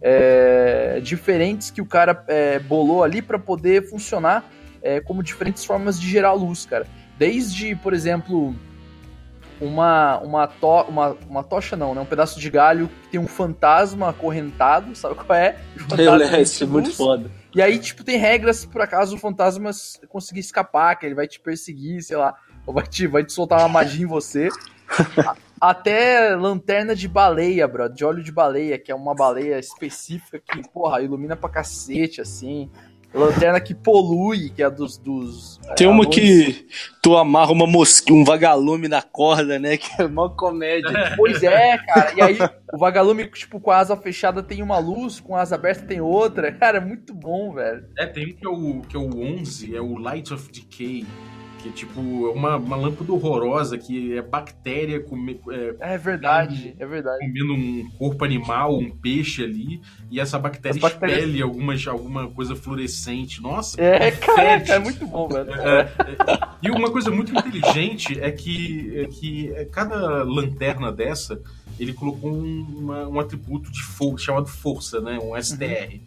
é, 0.00 0.98
diferentes 1.02 1.70
que 1.70 1.82
o 1.82 1.86
cara 1.86 2.24
é, 2.26 2.58
bolou 2.58 3.04
ali 3.04 3.20
para 3.20 3.38
poder 3.38 3.90
funcionar 3.90 4.50
é, 4.82 5.00
como 5.00 5.22
diferentes 5.22 5.64
formas 5.64 6.00
de 6.00 6.08
gerar 6.08 6.32
luz, 6.32 6.66
cara. 6.66 6.86
Desde, 7.18 7.74
por 7.76 7.92
exemplo, 7.92 8.54
uma, 9.60 10.18
uma, 10.18 10.46
to, 10.46 10.82
uma, 10.88 11.16
uma 11.28 11.42
tocha 11.42 11.76
não, 11.76 11.94
né? 11.94 12.00
Um 12.00 12.06
pedaço 12.06 12.40
de 12.40 12.50
galho 12.50 12.88
que 13.02 13.10
tem 13.10 13.20
um 13.20 13.26
fantasma 13.26 14.08
acorrentado, 14.08 14.94
sabe 14.96 15.14
qual 15.14 15.38
é? 15.38 15.56
Eu 15.76 16.14
lembro, 16.14 16.26
muito 16.68 16.92
foda. 16.94 17.30
E 17.54 17.60
aí, 17.60 17.78
tipo, 17.78 18.02
tem 18.02 18.16
regras 18.16 18.58
se 18.58 18.68
por 18.68 18.80
acaso 18.80 19.16
o 19.16 19.18
fantasma 19.18 19.70
conseguir 20.08 20.40
escapar, 20.40 20.96
que 20.96 21.04
ele 21.04 21.14
vai 21.14 21.26
te 21.26 21.38
perseguir, 21.40 22.02
sei 22.02 22.16
lá, 22.16 22.34
ou 22.64 22.72
vai 22.72 22.86
te, 22.86 23.06
vai 23.06 23.24
te 23.24 23.32
soltar 23.32 23.58
uma 23.58 23.68
magia 23.68 24.04
em 24.04 24.08
você. 24.08 24.48
Até 25.60 26.34
lanterna 26.36 26.94
de 26.94 27.06
baleia, 27.06 27.68
bro, 27.68 27.88
de 27.88 28.02
óleo 28.02 28.22
de 28.22 28.32
baleia, 28.32 28.78
que 28.78 28.90
é 28.90 28.94
uma 28.94 29.14
baleia 29.14 29.58
específica 29.58 30.40
que, 30.40 30.66
porra, 30.70 31.02
ilumina 31.02 31.36
pra 31.36 31.50
cacete, 31.50 32.20
assim. 32.20 32.70
Lanterna 33.12 33.60
que 33.60 33.74
polui, 33.74 34.50
que 34.50 34.62
é 34.62 34.70
dos. 34.70 34.96
dos 34.96 35.60
Tem 35.76 35.86
é, 35.86 35.90
uma 35.90 36.08
que 36.08 36.66
tu 37.02 37.16
amarra 37.16 37.50
uma 37.50 37.66
mosca, 37.66 38.12
um 38.12 38.24
vagalume 38.24 38.86
na 38.86 39.02
corda, 39.02 39.58
né? 39.58 39.76
Que 39.76 40.02
é 40.02 40.06
uma 40.06 40.30
comédia. 40.30 40.90
Pois 41.16 41.42
é, 41.42 41.76
cara. 41.78 42.12
E 42.14 42.22
aí, 42.22 42.38
o 42.72 42.78
vagalume, 42.78 43.26
tipo, 43.26 43.60
com 43.60 43.70
a 43.70 43.78
asa 43.78 43.96
fechada 43.96 44.42
tem 44.42 44.62
uma 44.62 44.78
luz, 44.78 45.18
com 45.18 45.34
a 45.34 45.40
asa 45.40 45.56
aberta 45.56 45.84
tem 45.84 46.00
outra. 46.00 46.52
Cara, 46.52 46.78
é 46.78 46.80
muito 46.80 47.12
bom, 47.12 47.52
velho. 47.52 47.84
É, 47.98 48.06
tem 48.06 48.32
um 48.32 48.36
que 48.36 48.46
é 48.46 48.48
o, 48.48 48.80
que 48.82 48.96
é 48.96 49.00
o 49.00 49.38
11, 49.40 49.76
é 49.76 49.80
o 49.80 49.98
Light 49.98 50.32
of 50.32 50.50
Decay 50.50 51.04
que 51.60 51.68
é 51.68 51.72
tipo 51.72 52.00
uma, 52.00 52.56
uma 52.56 52.76
lâmpada 52.76 53.12
horrorosa 53.12 53.76
que 53.76 54.16
é 54.16 54.22
bactéria 54.22 55.00
come, 55.00 55.40
é, 55.50 55.94
é 55.94 55.98
verdade, 55.98 56.74
é 56.78 56.86
verdade. 56.86 57.18
Comendo 57.20 57.54
um 57.54 57.90
corpo 57.98 58.24
animal, 58.24 58.78
um 58.78 58.90
peixe 58.90 59.44
ali, 59.44 59.80
e 60.10 60.18
essa 60.18 60.38
bactéria 60.38 60.80
bactérias... 60.80 61.18
expele 61.18 61.42
algumas, 61.42 61.86
alguma 61.86 62.28
coisa 62.28 62.56
fluorescente. 62.56 63.42
Nossa, 63.42 63.80
é, 63.80 64.10
cara, 64.10 64.62
é 64.62 64.78
muito 64.78 65.06
bom, 65.06 65.28
velho. 65.28 65.52
É, 65.52 65.80
é, 65.80 66.48
e 66.62 66.70
uma 66.70 66.90
coisa 66.90 67.10
muito 67.10 67.32
inteligente 67.32 68.18
é 68.20 68.30
que, 68.30 68.98
é 68.98 69.06
que 69.06 69.52
cada 69.72 70.22
lanterna 70.24 70.90
dessa 70.90 71.40
ele 71.78 71.92
colocou 71.92 72.30
um, 72.30 72.66
uma, 72.78 73.08
um 73.08 73.20
atributo 73.20 73.70
de 73.70 73.82
força 73.82 74.26
chamado 74.26 74.46
força, 74.46 75.00
né? 75.00 75.18
Um 75.18 75.40
STR. 75.40 75.94
Uhum. 75.94 76.00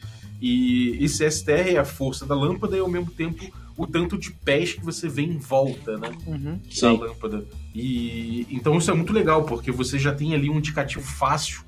E 0.45 1.01
esse 1.01 1.25
STR 1.31 1.69
é 1.69 1.77
a 1.77 1.85
força 1.85 2.25
da 2.25 2.35
lâmpada 2.35 2.75
e 2.75 2.79
ao 2.81 2.89
mesmo 2.89 3.09
tempo 3.09 3.49
o 3.77 3.87
tanto 3.87 4.17
de 4.17 4.29
pés 4.29 4.73
que 4.73 4.83
você 4.83 5.07
vê 5.07 5.21
em 5.21 5.37
volta, 5.37 5.97
né? 5.97 6.11
Uhum. 6.27 6.57
Da 6.57 6.69
Sim. 6.69 6.97
lâmpada. 6.97 7.45
E 7.73 8.45
então 8.51 8.77
isso 8.77 8.91
é 8.91 8.93
muito 8.93 9.13
legal, 9.13 9.45
porque 9.45 9.71
você 9.71 9.97
já 9.97 10.13
tem 10.13 10.35
ali 10.35 10.49
um 10.49 10.57
indicativo 10.57 11.01
fácil 11.01 11.63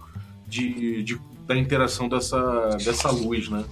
de, 0.46 1.02
de 1.04 1.18
da 1.48 1.56
interação 1.56 2.10
dessa, 2.10 2.72
dessa 2.84 3.10
luz, 3.12 3.48
né? 3.48 3.64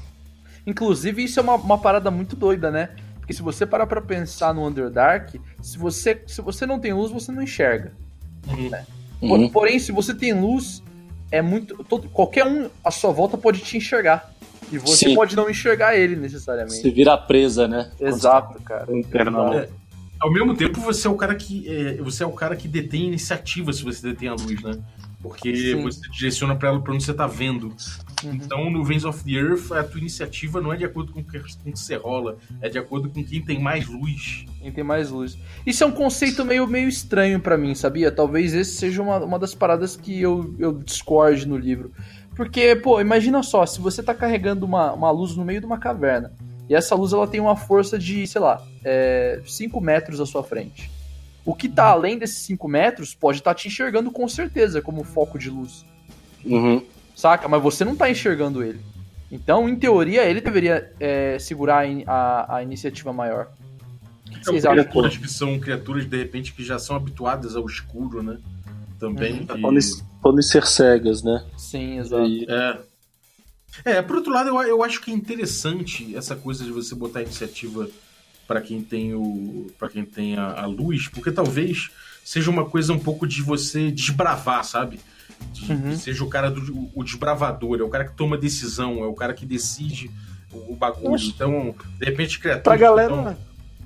Inclusive, 0.66 1.22
isso 1.22 1.38
é 1.38 1.44
uma, 1.44 1.56
uma 1.56 1.78
parada 1.78 2.10
muito 2.10 2.38
doida, 2.38 2.72
né? 2.72 2.92
Porque 3.20 3.34
se 3.34 3.42
você 3.42 3.66
parar 3.66 3.88
pra 3.88 4.00
pensar 4.00 4.54
no 4.54 4.66
Underdark, 4.66 5.38
se 5.62 5.78
você, 5.78 6.24
se 6.26 6.42
você 6.42 6.66
não 6.66 6.80
tem 6.80 6.94
luz, 6.94 7.12
você 7.12 7.30
não 7.30 7.42
enxerga. 7.42 7.92
Uhum. 8.48 8.70
Né? 8.70 8.86
Uhum. 9.22 9.50
Porém, 9.50 9.80
se 9.80 9.92
você 9.92 10.14
tem 10.14 10.32
luz, 10.32 10.82
é 11.30 11.42
muito. 11.42 11.84
Todo, 11.84 12.08
qualquer 12.08 12.46
um 12.46 12.70
à 12.86 12.90
sua 12.90 13.12
volta 13.12 13.38
pode 13.38 13.60
te 13.60 13.76
enxergar. 13.76 14.34
E 14.74 14.80
você 14.80 15.10
Sim. 15.10 15.16
pode 15.16 15.36
não 15.36 15.48
enxergar 15.48 15.96
ele 15.96 16.16
necessariamente. 16.16 16.82
Você 16.82 16.90
vira 16.90 17.16
presa, 17.16 17.68
né? 17.68 17.92
Exato, 18.00 18.60
cara. 18.64 18.88
É, 18.92 19.70
ao 20.20 20.32
mesmo 20.34 20.56
tempo, 20.56 20.82
você 20.82 21.08
é 21.08 21.12
o 21.12 21.16
cara 21.16 21.36
que 21.36 21.70
é, 21.70 22.02
você 22.02 22.24
é 22.24 22.26
o 22.26 22.32
cara 22.32 22.56
que 22.56 22.68
detém 22.68 23.06
iniciativa 23.06 23.72
se 23.72 23.84
você 23.84 24.02
detém 24.02 24.30
a 24.30 24.34
luz, 24.34 24.64
né? 24.64 24.80
Porque 25.22 25.56
Sim. 25.56 25.84
você 25.84 26.02
direciona 26.10 26.56
para 26.56 26.70
ela 26.70 26.82
para 26.82 26.92
onde 26.92 27.04
você 27.04 27.14
tá 27.14 27.28
vendo. 27.28 27.68
Uhum. 28.24 28.34
Então, 28.34 28.70
no 28.72 28.84
Veins 28.84 29.06
of 29.06 29.24
the 29.24 29.32
Earth, 29.32 29.72
a 29.72 29.84
tua 29.84 30.00
iniciativa 30.00 30.60
não 30.60 30.74
é 30.74 30.78
de 30.78 30.86
acordo 30.86 31.14
com 31.14 31.20
o 31.20 31.24
que, 31.24 31.40
com 31.40 31.72
que 31.72 31.80
você 31.80 31.96
rola, 31.96 32.38
é 32.62 32.68
de 32.68 32.80
acordo 32.80 33.10
com 33.10 33.24
quem 33.24 33.42
tem 33.42 33.62
mais 33.62 33.88
luz. 33.88 34.46
Quem 34.60 34.72
tem 34.72 34.84
mais 34.84 35.12
luz. 35.12 35.38
Isso 35.66 35.84
é 35.84 35.88
um 35.88 35.92
conceito 35.92 36.44
meio, 36.44 36.66
meio 36.68 36.90
estranho 36.90 37.40
para 37.40 37.58
mim, 37.58 37.76
sabia? 37.76 38.12
Talvez 38.12 38.54
esse 38.54 38.74
seja 38.74 39.04
uma, 39.04 39.20
uma 39.20 39.38
das 39.38 39.54
paradas 39.54 39.96
que 39.96 40.20
eu, 40.20 40.56
eu 40.58 40.74
discorde 40.74 41.48
no 41.48 41.58
livro. 41.58 41.92
Porque, 42.36 42.76
pô, 42.76 43.00
imagina 43.00 43.44
só, 43.44 43.66
se 43.66 43.80
você 43.80 44.02
tá 44.02 44.14
carregando 44.14 44.66
uma, 44.66 44.92
uma 44.94 45.12
luz 45.12 45.36
no 45.36 45.46
meio 45.46 45.60
de 45.60 45.66
uma 45.66 45.78
caverna, 45.78 46.32
e 46.70 46.76
essa 46.76 46.96
luz 46.96 47.14
ela 47.14 47.28
tem 47.28 47.40
uma 47.40 47.56
força 47.56 48.00
de, 48.00 48.26
sei 48.26 48.42
lá, 48.42 48.62
5 49.46 49.78
é, 49.78 49.82
metros 49.82 50.20
à 50.20 50.26
sua 50.26 50.44
frente. 50.44 50.90
O 51.46 51.54
que 51.54 51.68
tá 51.68 51.86
além 51.86 52.18
desses 52.18 52.38
5 52.40 52.68
metros 52.68 53.14
pode 53.14 53.40
estar 53.40 53.54
tá 53.54 53.56
te 53.56 53.68
enxergando 53.68 54.10
com 54.12 54.28
certeza 54.28 54.82
como 54.82 55.04
foco 55.04 55.38
de 55.38 55.50
luz. 55.50 55.86
Uhum. 56.46 56.84
Saca? 57.16 57.48
Mas 57.48 57.62
você 57.62 57.84
não 57.84 57.96
tá 57.96 58.10
enxergando 58.10 58.64
ele. 58.64 58.80
Então, 59.32 59.68
em 59.68 59.76
teoria, 59.76 60.24
ele 60.26 60.40
deveria 60.40 60.92
é, 61.00 61.38
segurar 61.40 61.86
a, 62.08 62.58
a, 62.58 62.64
iniciativa 62.64 63.12
maior. 63.12 63.50
O 64.28 64.32
que 64.32 64.46
vocês 64.46 64.66
acham? 64.66 64.84
Criaturas 64.84 65.18
que 65.18 65.28
são 65.28 65.60
criaturas, 65.60 66.06
de 66.06 66.18
repente, 66.18 66.54
que 66.54 66.64
já 66.64 66.80
são 66.80 66.96
habituadas 66.96 67.56
ao 67.56 67.66
escuro, 67.66 68.24
né? 68.24 68.38
Também. 69.00 69.40
Uhum. 69.50 69.62
Podem, 69.62 69.80
podem 70.24 70.42
ser 70.42 70.66
cegas, 70.66 71.22
né? 71.22 71.46
Sim, 71.58 72.00
exato. 72.00 72.26
E... 72.26 72.46
É. 72.50 72.80
É, 73.84 74.02
por 74.02 74.18
outro 74.18 74.32
lado, 74.32 74.50
eu, 74.50 74.62
eu 74.62 74.84
acho 74.84 75.02
que 75.02 75.12
é 75.12 75.14
interessante 75.14 76.16
essa 76.16 76.36
coisa 76.36 76.64
de 76.64 76.72
você 76.72 76.96
botar 76.96 77.20
a 77.20 77.24
iniciativa 77.24 77.90
para 78.48 78.62
quem 78.62 78.82
tem 78.82 79.16
o 79.16 79.68
para 79.80 79.90
quem 79.90 80.06
tem 80.06 80.38
a, 80.38 80.62
a, 80.62 80.66
luz, 80.68 81.08
porque 81.08 81.32
talvez 81.32 81.90
seja 82.24 82.52
uma 82.52 82.66
coisa 82.66 82.94
um 82.94 83.00
pouco 83.00 83.26
de 83.26 83.42
você 83.42 83.90
desbravar, 83.90 84.64
sabe? 84.64 85.00
De, 85.52 85.72
uhum. 85.72 85.98
Seja 85.98 86.24
o 86.24 86.30
cara 86.30 86.52
do 86.52 86.90
o 86.94 87.04
desbravador, 87.04 87.80
é 87.80 87.84
o 87.84 87.90
cara 87.90 88.06
que 88.06 88.16
toma 88.16 88.38
decisão, 88.38 89.04
é 89.04 89.08
o 89.08 89.14
cara 89.14 89.34
que 89.34 89.46
decide 89.46 90.12
o, 90.52 90.74
o 90.74 90.76
bagulho. 90.76 91.26
Então, 91.26 91.76
de 91.98 92.06
repente, 92.06 92.40
criatura. 92.40 92.64
Pra 92.64 92.78
galera. 92.78 93.12
Então, 93.12 93.38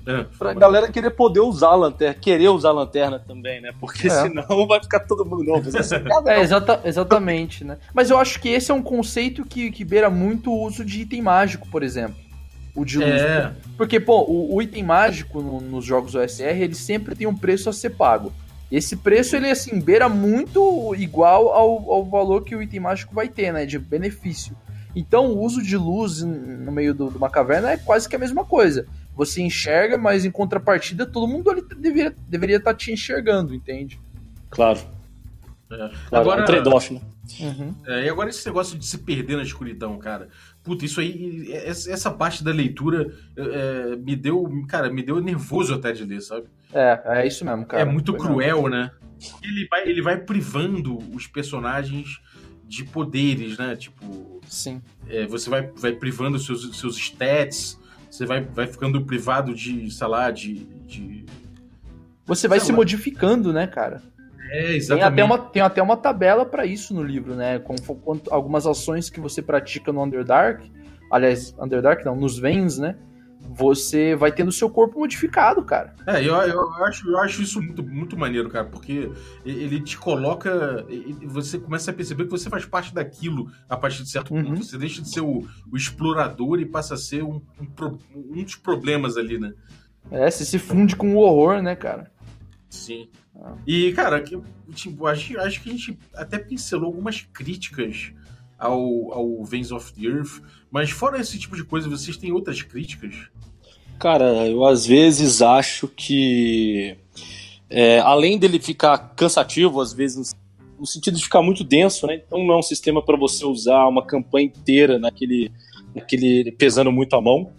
é, 0.06 0.24
pra 0.38 0.54
galera 0.54 0.90
querer 0.90 1.10
poder 1.10 1.40
usar 1.40 1.68
a 1.68 1.74
lanterna, 1.74 2.14
querer 2.14 2.48
usar 2.48 2.70
a 2.70 2.72
lanterna 2.72 3.18
também, 3.18 3.60
né? 3.60 3.72
Porque 3.78 4.06
é. 4.06 4.10
senão 4.10 4.66
vai 4.66 4.80
ficar 4.80 5.00
todo 5.00 5.24
mundo 5.24 5.44
novo. 5.44 5.68
é, 6.26 6.40
exata, 6.40 6.80
exatamente, 6.84 7.64
né? 7.64 7.78
Mas 7.92 8.10
eu 8.10 8.18
acho 8.18 8.40
que 8.40 8.48
esse 8.48 8.70
é 8.70 8.74
um 8.74 8.82
conceito 8.82 9.44
que, 9.44 9.70
que 9.70 9.84
beira 9.84 10.08
muito 10.08 10.50
o 10.50 10.62
uso 10.64 10.84
de 10.84 11.02
item 11.02 11.22
mágico, 11.22 11.68
por 11.68 11.82
exemplo. 11.82 12.16
O 12.74 12.84
de 12.84 12.98
luz. 12.98 13.08
É. 13.08 13.52
Porque, 13.76 13.98
pô, 13.98 14.22
o, 14.22 14.54
o 14.54 14.62
item 14.62 14.82
mágico 14.82 15.42
no, 15.42 15.60
nos 15.60 15.84
jogos 15.84 16.14
OSR, 16.14 16.62
ele 16.62 16.74
sempre 16.74 17.14
tem 17.14 17.26
um 17.26 17.36
preço 17.36 17.68
a 17.68 17.72
ser 17.72 17.90
pago. 17.90 18.32
Esse 18.70 18.96
preço, 18.96 19.34
ele, 19.34 19.50
assim, 19.50 19.80
beira 19.80 20.08
muito 20.08 20.94
igual 20.96 21.48
ao, 21.48 21.90
ao 21.90 22.04
valor 22.04 22.44
que 22.44 22.54
o 22.54 22.62
item 22.62 22.80
mágico 22.80 23.14
vai 23.14 23.28
ter, 23.28 23.52
né? 23.52 23.66
De 23.66 23.78
benefício. 23.78 24.56
Então, 24.94 25.26
o 25.26 25.42
uso 25.42 25.62
de 25.62 25.76
luz 25.76 26.22
no 26.22 26.72
meio 26.72 26.94
do, 26.94 27.10
de 27.10 27.16
uma 27.16 27.28
caverna 27.28 27.70
é 27.70 27.76
quase 27.76 28.08
que 28.08 28.16
a 28.16 28.18
mesma 28.18 28.44
coisa 28.44 28.86
você 29.18 29.42
enxerga, 29.42 29.98
mas 29.98 30.24
em 30.24 30.30
contrapartida 30.30 31.04
todo 31.04 31.26
mundo 31.26 31.50
ali 31.50 31.60
deveria, 31.60 32.14
deveria 32.28 32.56
estar 32.58 32.70
tá 32.70 32.76
te 32.76 32.92
enxergando, 32.92 33.52
entende? 33.52 34.00
Claro. 34.48 34.78
É. 35.68 35.76
Claro, 35.76 35.92
agora, 36.12 36.40
é 36.40 36.42
um 36.44 36.46
trade-off, 36.46 36.94
né? 36.94 37.00
Uhum. 37.40 37.74
É, 37.84 38.04
e 38.04 38.08
agora 38.08 38.30
esse 38.30 38.46
negócio 38.46 38.78
de 38.78 38.86
se 38.86 38.98
perder 38.98 39.36
na 39.36 39.42
escuridão, 39.42 39.98
cara. 39.98 40.28
Puta, 40.62 40.84
isso 40.84 41.00
aí, 41.00 41.52
essa 41.52 42.12
parte 42.12 42.44
da 42.44 42.52
leitura 42.52 43.12
é, 43.36 43.96
me 43.96 44.14
deu, 44.14 44.48
cara, 44.68 44.88
me 44.88 45.02
deu 45.02 45.20
nervoso 45.20 45.74
até 45.74 45.90
de 45.90 46.04
ler, 46.04 46.22
sabe? 46.22 46.46
É, 46.72 47.00
é 47.04 47.26
isso 47.26 47.44
mesmo, 47.44 47.66
cara. 47.66 47.82
É 47.82 47.84
muito 47.84 48.12
Foi 48.12 48.20
cruel, 48.20 48.62
mesmo. 48.62 48.68
né? 48.68 48.92
Ele 49.42 49.66
vai, 49.68 49.88
ele 49.88 50.00
vai 50.00 50.16
privando 50.16 50.96
os 51.12 51.26
personagens 51.26 52.20
de 52.64 52.84
poderes, 52.84 53.58
né? 53.58 53.74
Tipo, 53.74 54.40
sim. 54.46 54.80
É, 55.08 55.26
você 55.26 55.50
vai, 55.50 55.66
vai 55.76 55.92
privando 55.92 56.38
seus, 56.38 56.78
seus 56.78 56.96
stats, 56.96 57.78
você 58.10 58.26
vai, 58.26 58.42
vai 58.42 58.66
ficando 58.66 59.04
privado 59.04 59.54
de, 59.54 59.90
sei 59.90 60.06
lá, 60.06 60.30
de. 60.30 60.54
de... 60.86 61.26
Você 62.26 62.48
vai 62.48 62.60
se 62.60 62.70
lá. 62.70 62.76
modificando, 62.76 63.52
né, 63.52 63.66
cara? 63.66 64.02
É, 64.50 64.62
Tem 64.62 64.76
exatamente. 64.76 65.12
até, 65.12 65.24
uma, 65.24 65.38
tem 65.38 65.62
até 65.62 65.82
uma 65.82 65.96
tabela 65.96 66.44
pra 66.46 66.64
isso 66.64 66.94
no 66.94 67.02
livro, 67.02 67.34
né? 67.34 67.58
Com, 67.58 67.76
com 67.76 68.20
algumas 68.30 68.66
ações 68.66 69.10
que 69.10 69.20
você 69.20 69.42
pratica 69.42 69.92
no 69.92 70.02
Underdark, 70.02 70.70
aliás, 71.10 71.54
Underdark 71.58 72.04
não, 72.04 72.16
nos 72.16 72.38
Vens, 72.38 72.78
né? 72.78 72.96
Você 73.50 74.14
vai 74.14 74.30
tendo 74.30 74.52
seu 74.52 74.68
corpo 74.68 74.98
modificado, 74.98 75.62
cara. 75.62 75.94
É, 76.06 76.20
eu, 76.20 76.34
eu, 76.34 76.84
acho, 76.84 77.08
eu 77.08 77.18
acho 77.18 77.42
isso 77.42 77.62
muito, 77.62 77.82
muito 77.82 78.16
maneiro, 78.16 78.50
cara, 78.50 78.66
porque 78.66 79.10
ele 79.44 79.80
te 79.80 79.96
coloca. 79.96 80.84
Você 81.24 81.58
começa 81.58 81.90
a 81.90 81.94
perceber 81.94 82.24
que 82.24 82.30
você 82.30 82.50
faz 82.50 82.66
parte 82.66 82.92
daquilo 82.94 83.50
a 83.68 83.76
partir 83.76 84.02
de 84.02 84.10
certo 84.10 84.34
Uhum. 84.34 84.44
ponto. 84.44 84.64
Você 84.64 84.76
deixa 84.76 85.00
de 85.00 85.08
ser 85.08 85.22
o, 85.22 85.46
o 85.72 85.76
explorador 85.76 86.60
e 86.60 86.66
passa 86.66 86.94
a 86.94 86.98
ser 86.98 87.22
um, 87.22 87.40
um, 87.58 87.98
um 88.14 88.42
dos 88.42 88.56
problemas 88.56 89.16
ali, 89.16 89.38
né? 89.38 89.54
É, 90.10 90.30
você 90.30 90.44
se 90.44 90.58
funde 90.58 90.94
com 90.94 91.14
o 91.14 91.18
horror, 91.18 91.62
né, 91.62 91.74
cara? 91.74 92.10
Sim. 92.68 93.08
Ah. 93.34 93.54
E, 93.66 93.92
cara, 93.92 94.22
tipo, 94.74 95.06
acho, 95.06 95.38
acho 95.40 95.62
que 95.62 95.70
a 95.70 95.72
gente 95.72 95.98
até 96.14 96.38
pincelou 96.38 96.86
algumas 96.86 97.22
críticas 97.32 98.12
ao, 98.58 99.12
ao 99.12 99.44
Veins 99.44 99.70
of 99.70 99.92
the 99.94 100.06
Earth, 100.06 100.42
mas 100.70 100.90
fora 100.90 101.18
esse 101.18 101.38
tipo 101.38 101.56
de 101.56 101.64
coisa, 101.64 101.88
vocês 101.88 102.16
têm 102.16 102.32
outras 102.32 102.60
críticas? 102.60 103.30
Cara, 103.98 104.46
eu 104.46 104.64
às 104.64 104.86
vezes 104.86 105.42
acho 105.42 105.88
que 105.88 106.96
é, 107.68 107.98
além 108.00 108.38
dele 108.38 108.60
ficar 108.60 108.96
cansativo, 109.16 109.80
às 109.80 109.92
vezes 109.92 110.34
no 110.78 110.86
sentido 110.86 111.16
de 111.16 111.24
ficar 111.24 111.42
muito 111.42 111.64
denso, 111.64 112.06
né? 112.06 112.22
Então 112.24 112.44
não 112.44 112.54
é 112.54 112.58
um 112.58 112.62
sistema 112.62 113.02
para 113.02 113.16
você 113.16 113.44
usar 113.44 113.86
uma 113.88 114.04
campanha 114.06 114.46
inteira 114.46 114.98
naquele, 114.98 115.50
naquele 115.94 116.52
pesando 116.52 116.92
muito 116.92 117.16
a 117.16 117.20
mão. 117.20 117.50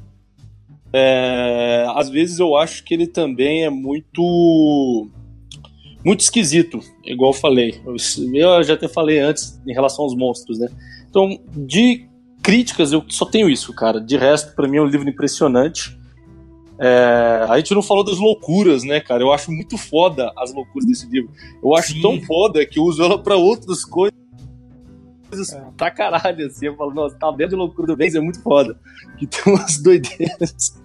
É, 0.94 1.86
às 1.96 2.10
vezes 2.10 2.40
eu 2.40 2.56
acho 2.56 2.84
que 2.84 2.94
ele 2.94 3.06
também 3.06 3.66
é 3.66 3.70
muito 3.70 5.08
muito 6.04 6.22
esquisito, 6.22 6.80
igual 7.04 7.32
eu 7.32 7.38
falei. 7.38 7.82
Eu, 8.34 8.64
já 8.64 8.74
até 8.74 8.88
falei 8.88 9.20
antes 9.20 9.62
em 9.68 9.74
relação 9.74 10.06
aos 10.06 10.16
monstros, 10.16 10.58
né? 10.58 10.70
Então, 11.10 11.38
de 11.54 12.08
críticas 12.42 12.94
eu 12.94 13.04
só 13.10 13.26
tenho 13.26 13.50
isso, 13.50 13.74
cara. 13.74 14.00
De 14.00 14.16
resto, 14.16 14.56
para 14.56 14.68
mim 14.68 14.78
é 14.78 14.82
um 14.82 14.86
livro 14.86 15.10
impressionante. 15.10 15.99
É, 16.82 17.46
a 17.50 17.58
gente 17.58 17.74
não 17.74 17.82
falou 17.84 18.04
das 18.06 18.18
loucuras, 18.18 18.84
né, 18.84 19.02
cara? 19.02 19.22
Eu 19.22 19.34
acho 19.34 19.52
muito 19.52 19.78
foda 19.78 20.32
as 20.38 20.54
loucuras 20.54 20.88
desse 20.88 21.08
livro. 21.10 21.30
Eu 21.62 21.76
acho 21.76 21.92
Sim. 21.94 22.02
tão 22.02 22.22
foda 22.22 22.66
que 22.66 22.80
eu 22.80 22.84
uso 22.84 23.04
ela 23.04 23.22
pra 23.22 23.36
outras 23.36 23.84
coisas. 23.84 24.18
Pra 25.78 25.92
caralho, 25.92 26.48
assim. 26.48 26.68
Eu 26.68 26.76
falo, 26.76 26.94
nossa, 26.94 27.16
tá 27.16 27.30
vendo 27.32 27.50
de 27.50 27.56
loucura 27.56 27.88
do 27.88 27.98
Benz 27.98 28.16
é 28.16 28.20
muito 28.20 28.42
foda. 28.42 28.80
Que 29.18 29.28
tem 29.28 29.54
umas 29.54 29.78
doideiras. 29.84 30.80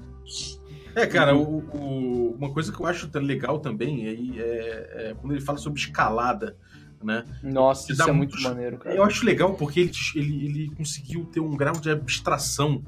É, 0.97 1.07
cara, 1.07 1.37
o- 1.37 1.59
o- 1.75 2.35
uma 2.39 2.51
coisa 2.53 2.71
que 2.73 2.81
eu 2.81 2.87
acho 2.87 3.09
legal 3.19 3.59
também 3.59 4.07
é, 4.07 4.13
é- 4.13 5.11
é 5.11 5.15
quando 5.21 5.33
ele 5.33 5.41
fala 5.41 5.59
sobre 5.59 5.81
escalada, 5.81 6.57
né? 7.03 7.25
Nossa, 7.43 7.87
Que 7.87 7.93
isso 7.93 8.05
dá 8.05 8.11
é 8.11 8.13
muito 8.13 8.33
muito- 8.37 8.49
maneiro, 8.49 8.79
cara. 8.79 8.95
Eu 8.95 9.03
acho 9.03 9.25
legal 9.25 9.55
porque 9.55 9.81
ele, 9.81 9.91
ele, 10.15 10.45
ele 10.45 10.71
conseguiu 10.77 11.25
ter 11.25 11.41
um 11.41 11.57
grau 11.57 11.75
de 11.75 11.91
abstração 11.91 12.83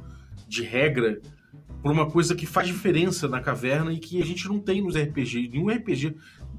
de 0.46 0.62
regra 0.62 1.20
por 1.86 1.92
uma 1.92 2.06
coisa 2.10 2.34
que 2.34 2.46
faz 2.46 2.66
diferença 2.66 3.28
na 3.28 3.40
caverna 3.40 3.92
e 3.92 3.98
que 3.98 4.20
a 4.20 4.24
gente 4.24 4.48
não 4.48 4.58
tem 4.58 4.82
nos 4.82 4.96
RPG. 4.96 5.50
Nenhum 5.52 5.68
RPG 5.70 6.16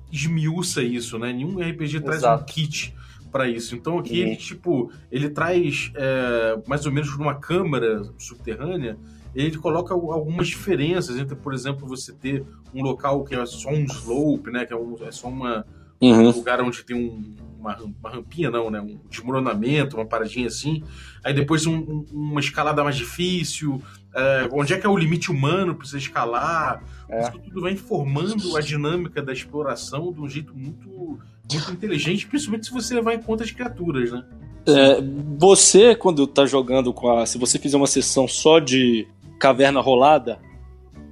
esmiuça 0.10 0.82
isso, 0.82 1.20
né? 1.20 1.34
Nenhum 1.34 1.60
RPG 1.60 2.00
traz 2.00 2.24
um 2.24 2.28
Exato. 2.28 2.46
kit 2.46 2.96
pra 3.30 3.46
isso. 3.50 3.76
Então 3.76 4.00
aqui 4.00 4.22
Uhum. 4.22 4.28
ele, 4.28 4.36
tipo, 4.38 4.90
ele 5.12 5.30
traz 5.30 5.92
é, 5.96 6.58
mais 6.66 6.86
ou 6.86 6.94
menos 6.94 7.18
numa 7.18 7.36
câmara 7.36 8.04
subterrânea, 8.18 8.98
ele 9.36 9.58
coloca 9.58 9.94
al- 9.94 10.14
algumas 10.14 10.48
diferenças 10.48 11.18
entre, 11.18 11.36
por 11.36 11.54
exemplo, 11.54 11.86
você 11.86 12.14
ter 12.14 12.46
um 12.74 12.82
local 12.82 13.26
que 13.26 13.36
é 13.36 13.46
só 13.46 13.70
um 13.70 13.84
slope, 13.84 14.50
né? 14.50 14.66
Que 14.66 14.72
é, 14.72 14.78
um- 14.78 14.96
é 15.06 15.12
só 15.12 15.28
uma, 15.28 15.66
um 16.02 16.32
lugar 16.32 16.62
onde 16.62 16.86
tem 16.86 16.96
um- 16.96 17.36
uma, 17.68 17.94
uma 18.02 18.10
rampinha, 18.10 18.50
não, 18.50 18.70
né? 18.70 18.80
Um 18.82 18.98
desmoronamento, 19.10 19.96
uma 19.98 20.06
paradinha 20.06 20.48
assim. 20.48 20.84
Aí 21.24 21.34
depois 21.34 21.66
um- 21.66 21.76
um- 21.78 22.06
uma 22.12 22.40
escalada 22.40 22.84
mais 22.84 22.96
difícil. 22.96 23.82
é, 24.16 24.50
onde 24.52 24.74
é 24.74 24.78
que 24.80 24.86
é 24.88 24.90
o 24.90 24.98
limite 24.98 25.30
humano 25.30 25.76
pra 25.76 25.86
você 25.86 25.98
escalar? 26.00 26.82
É. 27.08 27.22
Isso 27.22 27.32
tudo 27.38 27.62
vai 27.62 27.74
informando 27.74 28.58
a 28.58 28.62
dinâmica 28.62 29.22
da 29.22 29.32
exploração 29.32 30.12
de 30.12 30.20
um 30.20 30.28
jeito 30.28 30.54
muito, 30.56 30.90
muito 30.90 31.72
inteligente, 31.72 32.26
principalmente 32.26 32.66
se 32.66 32.72
você 32.74 32.96
levar 32.96 33.14
em 33.14 33.22
conta 33.22 33.44
as 33.44 33.52
criaturas, 33.52 34.12
né? 34.12 34.24
É, 34.66 34.98
você, 35.38 35.96
quando 35.96 36.26
tá 36.26 36.48
jogando 36.48 36.92
com 36.92 37.16
a. 37.16 37.28
Se 37.28 37.38
você 37.38 37.60
fizer 37.60 37.78
uma 37.78 37.86
sessão 37.86 38.28
só 38.28 38.58
de 38.60 39.08
caverna 39.40 39.80
rolada, 39.82 40.40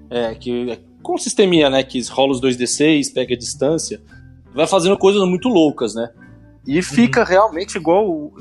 é, 0.10 0.34
que 0.34 0.72
é 0.72 0.80
com 1.04 1.13
o 1.13 1.18
sisteminha, 1.20 1.70
né? 1.70 1.84
Que 1.84 2.02
rola 2.10 2.32
os 2.32 2.41
2D6, 2.41 3.13
pega 3.13 3.36
a 3.36 3.38
distância, 3.38 4.02
vai 4.54 4.65
fazendo 4.65 4.98
coisas 4.98 5.22
muito 5.30 5.48
loucas, 5.48 5.94
né? 5.94 6.10
E 6.67 6.82
fica 6.82 7.23
realmente 7.23 7.75
igual. 7.78 8.32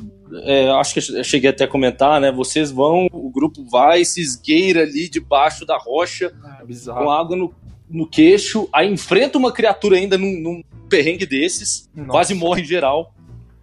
é, 0.44 0.70
acho 0.70 0.94
que 0.94 1.18
eu 1.18 1.24
cheguei 1.24 1.50
até 1.50 1.64
a 1.64 1.68
comentar, 1.68 2.20
né? 2.20 2.32
Vocês 2.32 2.70
vão, 2.70 3.06
o 3.12 3.30
grupo 3.30 3.64
vai, 3.70 4.04
se 4.04 4.20
esgueira 4.20 4.82
ali 4.82 5.08
debaixo 5.08 5.64
da 5.66 5.76
rocha, 5.76 6.32
É 6.60 6.90
com 6.92 7.10
água 7.10 7.36
no, 7.36 7.54
no 7.88 8.06
queixo, 8.08 8.68
aí 8.72 8.90
enfrenta 8.92 9.36
uma 9.38 9.52
criatura 9.52 9.96
ainda 9.96 10.16
num, 10.16 10.40
num 10.40 10.62
perrengue 10.88 11.26
desses, 11.26 11.88
Nossa. 11.94 12.10
quase 12.10 12.34
morre 12.34 12.62
em 12.62 12.66
geral. 12.66 13.14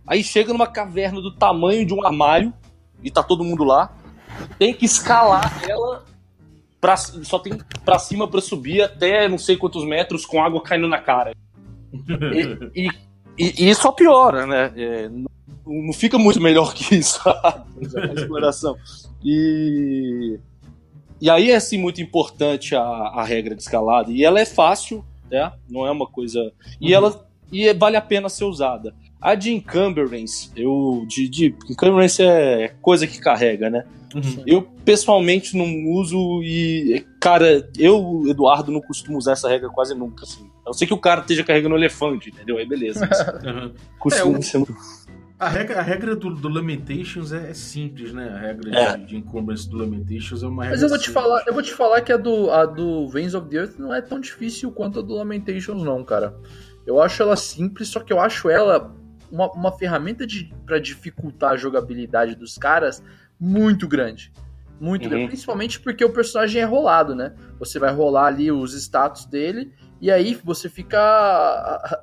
Aí 0.06 0.24
chega 0.24 0.52
numa 0.54 0.68
caverna 0.68 1.22
do 1.22 1.34
tamanho 1.36 1.86
de 1.86 1.94
um 1.94 2.06
armário 2.06 2.54
e 3.04 3.10
tá 3.10 3.24
todo 3.24 3.44
mundo 3.44 3.64
lá. 3.64 3.96
Tem 4.60 4.74
que 4.74 4.86
escalar 4.86 5.62
ela. 5.68 6.04
Pra, 6.80 6.98
só 6.98 7.38
tem 7.38 7.54
pra 7.86 8.00
cima 8.00 8.28
pra 8.28 8.42
subir 8.42 8.82
até 8.82 9.28
não 9.28 9.38
sei 9.38 9.56
quantos 9.56 9.86
metros 9.86 10.26
com 10.26 10.42
água 10.44 10.62
caindo 10.64 10.88
na 10.88 10.98
cara. 11.00 11.34
E, 12.74 12.88
e- 12.88 13.11
e- 13.38 13.66
e 13.66 13.70
isso 13.70 13.82
só 13.82 13.92
piora, 13.92 14.46
né? 14.46 14.72
É, 14.76 15.10
não, 15.10 15.26
não 15.66 15.94
fica 15.94 16.18
muito 16.18 16.40
melhor 16.42 16.74
que 16.74 16.96
isso 16.96 17.20
a 17.28 17.66
exploração. 18.16 18.76
E, 19.24 20.40
e 21.20 21.30
aí 21.30 21.52
é 21.52 21.56
assim 21.56 21.78
muito 21.78 22.02
importante 22.02 22.76
a, 22.76 22.82
a 22.82 23.24
regra 23.24 23.56
de 23.56 23.62
escalada. 23.62 24.12
E 24.12 24.24
ela 24.24 24.40
é 24.40 24.46
fácil, 24.46 25.06
né? 25.30 25.52
Não 25.70 25.86
é 25.86 25.92
uma 25.92 26.08
coisa. 26.08 26.52
E 26.80 26.88
Uhum. 26.88 26.94
ela 26.94 27.28
e 27.52 27.68
é- 27.68 27.74
vale 27.74 27.98
a 27.98 28.02
pena 28.02 28.30
ser 28.30 28.46
usada. 28.46 28.94
A 29.22 29.36
de 29.36 29.52
encumbrance, 29.54 30.50
eu. 30.56 31.06
De, 31.08 31.30
de, 31.30 31.56
encumbrance 31.70 32.24
é 32.24 32.70
coisa 32.82 33.06
que 33.06 33.20
carrega, 33.20 33.70
né? 33.70 33.86
Uhum. 34.16 34.44
Eu 34.48 34.62
pessoalmente 34.84 35.56
não 35.56 35.90
uso 35.92 36.42
e. 36.44 37.06
Cara, 37.20 37.70
eu, 37.78 38.24
Eduardo, 38.28 38.72
não 38.72 38.82
costumo 38.82 39.18
usar 39.18 39.34
essa 39.34 39.48
regra 39.48 39.70
quase 39.70 39.94
nunca, 39.94 40.24
assim. 40.24 40.50
A 40.66 40.70
não 40.70 40.74
ser 40.74 40.88
que 40.88 40.94
o 40.94 40.98
cara 40.98 41.22
esteja 41.22 41.44
carregando 41.44 41.76
um 41.76 41.78
elefante, 41.78 42.30
entendeu? 42.30 42.58
Aí 42.58 42.66
beleza. 42.68 43.08
Mas 43.08 43.20
Uhum. 43.46 43.74
costuma 44.00 44.36
É, 44.36 44.40
o- 44.40 44.42
ser 44.44 44.58
muito. 44.58 44.76
A 45.40 45.50
regra, 45.50 45.80
a 45.80 45.82
regra 45.82 46.16
do, 46.16 46.30
do 46.36 46.48
Lamentations 46.50 47.32
é, 47.32 47.50
é 47.50 47.54
simples, 47.54 48.14
né? 48.14 48.30
A 48.30 48.38
regra 48.40 48.78
É. 48.80 48.98
de, 48.98 49.06
de 49.08 49.18
encumbrance 49.18 49.68
do 49.70 49.78
Lamentations 49.78 50.44
é 50.44 50.48
uma 50.48 50.64
regra 50.66 50.76
Mas 50.78 50.84
eu 50.84 50.90
vou 50.90 50.98
te 51.00 51.06
simples. 51.08 51.24
falar, 51.24 51.44
eu 51.48 51.54
vou 51.54 51.64
te 51.64 51.74
falar 51.74 52.02
que 52.02 52.12
a 52.12 52.18
do, 52.18 52.52
a 52.52 52.66
do 52.66 53.08
Veins 53.10 53.34
of 53.34 53.48
the 53.50 53.58
Earth 53.58 53.80
não 53.80 53.92
é 53.94 54.02
tão 54.02 54.20
difícil 54.20 54.72
quanto 54.72 55.00
a 55.00 55.02
do 55.02 55.14
Lamentations, 55.16 55.82
não, 55.84 56.04
cara. 56.04 56.36
Eu 56.86 57.02
acho 57.02 57.22
ela 57.24 57.36
simples, 57.36 57.88
só 57.88 58.00
que 58.02 58.12
eu 58.14 58.20
acho 58.20 58.50
ela 58.50 58.96
uma, 59.32 59.52
uma 59.52 59.72
ferramenta 59.72 60.26
para 60.66 60.80
dificultar 60.80 61.52
a 61.52 61.58
jogabilidade 61.58 62.36
dos 62.36 62.58
caras 62.58 63.04
muito 63.40 63.88
grande. 63.88 64.32
Muito 64.80 65.04
Uhum. 65.04 65.10
grande. 65.10 65.28
Principalmente 65.28 65.80
porque 65.80 66.04
o 66.04 66.10
personagem 66.12 66.62
é 66.62 66.66
rolado, 66.66 67.14
né? 67.16 67.34
Você 67.60 67.78
vai 67.80 67.94
rolar 67.94 68.26
ali 68.26 68.52
os 68.52 68.74
status 68.74 69.26
dele, 69.26 69.72
e 70.02 70.10
aí 70.10 70.34
você 70.44 70.68
fica 70.68 72.02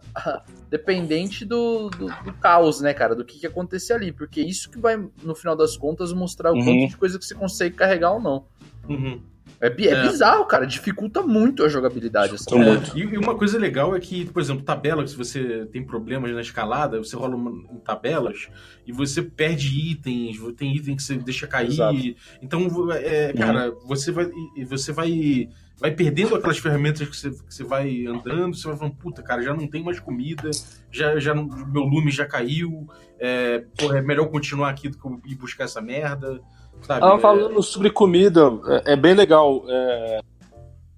dependente 0.71 1.45
do, 1.45 1.89
do, 1.91 2.07
do 2.07 2.33
caos, 2.35 2.81
né, 2.81 2.95
cara? 2.95 3.15
Do 3.15 3.25
que, 3.25 3.39
que 3.41 3.47
acontecer 3.47 3.95
ali. 3.95 4.13
Porque 4.13 4.41
isso 4.41 4.71
que 4.71 4.79
vai, 4.79 4.97
no 5.23 5.35
final 5.35 5.57
das 5.57 5.77
contas, 5.77 6.13
mostrar 6.13 6.53
o 6.53 6.55
Uhum. 6.57 6.65
quanto 6.65 6.89
de 6.91 6.97
coisa 6.97 7.19
que 7.19 7.25
você 7.25 7.35
consegue 7.35 7.75
carregar 7.75 8.13
ou 8.13 8.21
não. 8.21 8.47
Uhum. 8.89 9.21
É, 9.61 9.67
é 9.67 9.89
É. 9.91 10.03
bizarro, 10.09 10.45
cara. 10.47 10.67
Dificulta 10.67 11.23
muito 11.23 11.65
a 11.65 11.69
jogabilidade. 11.69 12.35
Essa 12.35 12.55
merda. 12.55 12.71
muito. 12.73 12.97
E, 12.99 13.03
e 13.15 13.19
uma 13.19 13.35
coisa 13.37 13.59
legal 13.59 13.95
é 13.97 14.01
que, 14.01 14.25
por 14.27 14.41
exemplo, 14.41 14.63
tabela, 14.63 15.07
se 15.07 15.17
você 15.17 15.67
tem 15.73 15.83
problemas 15.85 16.31
na 16.33 16.41
escalada, 16.41 16.99
você 16.99 17.17
rola 17.17 17.35
uma- 17.35 17.51
em 17.73 17.79
tabelas 17.81 18.49
e 18.87 18.93
você 18.93 19.21
perde 19.23 19.91
itens, 19.91 20.39
tem 20.57 20.77
item 20.77 20.95
que 20.97 21.03
você 21.03 21.17
deixa 21.17 21.47
cair. 21.47 21.69
Exato. 21.69 21.99
Então, 22.41 22.69
é, 22.93 23.33
cara, 23.33 23.73
você 23.87 24.13
vai 24.13 24.31
você 24.67 24.93
vai 24.93 25.49
vai 25.81 25.93
perdendo 25.93 26.35
aquelas 26.35 26.59
ferramentas 26.59 27.09
que 27.09 27.17
você, 27.17 27.31
que 27.31 27.55
você 27.55 27.63
vai 27.63 28.05
andando, 28.05 28.57
você 28.57 28.67
vai 28.67 28.77
falando, 28.77 28.97
puta, 28.97 29.23
cara, 29.23 29.41
já 29.43 29.55
não 29.55 29.69
tem 29.69 29.81
mais 29.81 30.01
comida, 30.01 30.51
já, 30.91 31.21
já 31.21 31.33
não- 31.33 31.47
meu 31.47 31.83
lume 31.85 32.11
já 32.11 32.27
caiu, 32.27 32.89
é, 33.19 33.65
porra, 33.77 33.99
é 33.99 34.03
melhor 34.03 34.27
continuar 34.29 34.71
aqui 34.71 34.89
do 34.89 34.99
que 34.99 35.05
eu 35.07 35.21
ir 35.27 35.35
buscar 35.35 35.65
essa 35.65 35.81
merda, 35.81 36.41
sabe? 36.83 37.05
Ah, 37.05 37.15
É, 37.17 37.19
falando 37.19 37.63
sobre 37.63 37.91
comida, 37.91 38.51
é, 38.87 38.93
é 38.93 38.97
bem 38.97 39.15
legal. 39.15 39.65
É, 39.69 40.21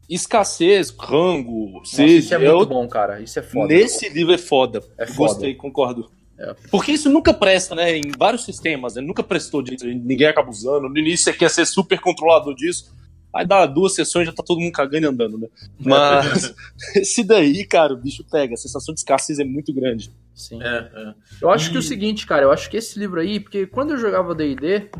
escassez, 0.08 0.90
rango, 0.98 1.70
Nossa, 1.78 2.02
isso 2.04 2.32
é 2.34 2.36
é 2.36 2.40
muito 2.40 2.54
outro- 2.54 2.74
bom, 2.74 2.88
cara. 2.88 3.20
Isso 3.20 3.38
é 3.38 3.42
foda. 3.42 3.68
Nesse 3.72 4.08
livro 4.08 4.32
é 4.34 4.38
foda. 4.38 4.82
É 4.98 5.06
foda. 5.06 5.32
Gostei, 5.34 5.54
concordo. 5.54 6.10
É. 6.38 6.54
Porque 6.70 6.92
isso 6.92 7.08
nunca 7.10 7.34
presta, 7.34 7.74
né? 7.74 7.96
Em 7.96 8.10
vários 8.18 8.44
sistemas, 8.44 8.94
né? 8.94 9.02
Nunca 9.02 9.22
prestou 9.22 9.62
direito. 9.62 9.86
Ninguém 9.86 10.26
acaba 10.26 10.48
usando. 10.50 10.88
No 10.88 10.98
início 10.98 11.24
você 11.24 11.32
quer 11.34 11.50
ser 11.50 11.66
super 11.66 12.00
controlador 12.00 12.54
disso. 12.54 12.92
Aí 13.34 13.46
dá 13.46 13.64
duas 13.66 13.94
sessões 13.94 14.26
já 14.26 14.32
tá 14.32 14.42
todo 14.42 14.58
mundo 14.60 14.72
cagando 14.72 15.06
e 15.06 15.08
andando, 15.08 15.38
né? 15.38 15.48
Mas 15.78 16.54
esse 16.96 17.22
daí, 17.24 17.64
cara, 17.64 17.92
o 17.94 17.96
bicho 17.96 18.24
pega. 18.30 18.54
A 18.54 18.56
sensação 18.56 18.92
de 18.94 19.00
escassez 19.00 19.38
é 19.38 19.44
muito 19.44 19.72
grande. 19.72 20.10
Sim. 20.34 20.60
É, 20.62 20.90
é. 20.94 21.14
Eu 21.40 21.50
acho 21.50 21.68
E- 21.68 21.72
que 21.72 21.78
o 21.78 21.82
seguinte, 21.82 22.26
cara, 22.26 22.42
eu 22.42 22.50
acho 22.52 22.68
que 22.70 22.76
esse 22.76 22.98
livro 22.98 23.20
aí, 23.20 23.38
porque 23.40 23.66
quando 23.66 23.90
eu 23.92 23.98
jogava 23.98 24.34
D&D, 24.34 24.90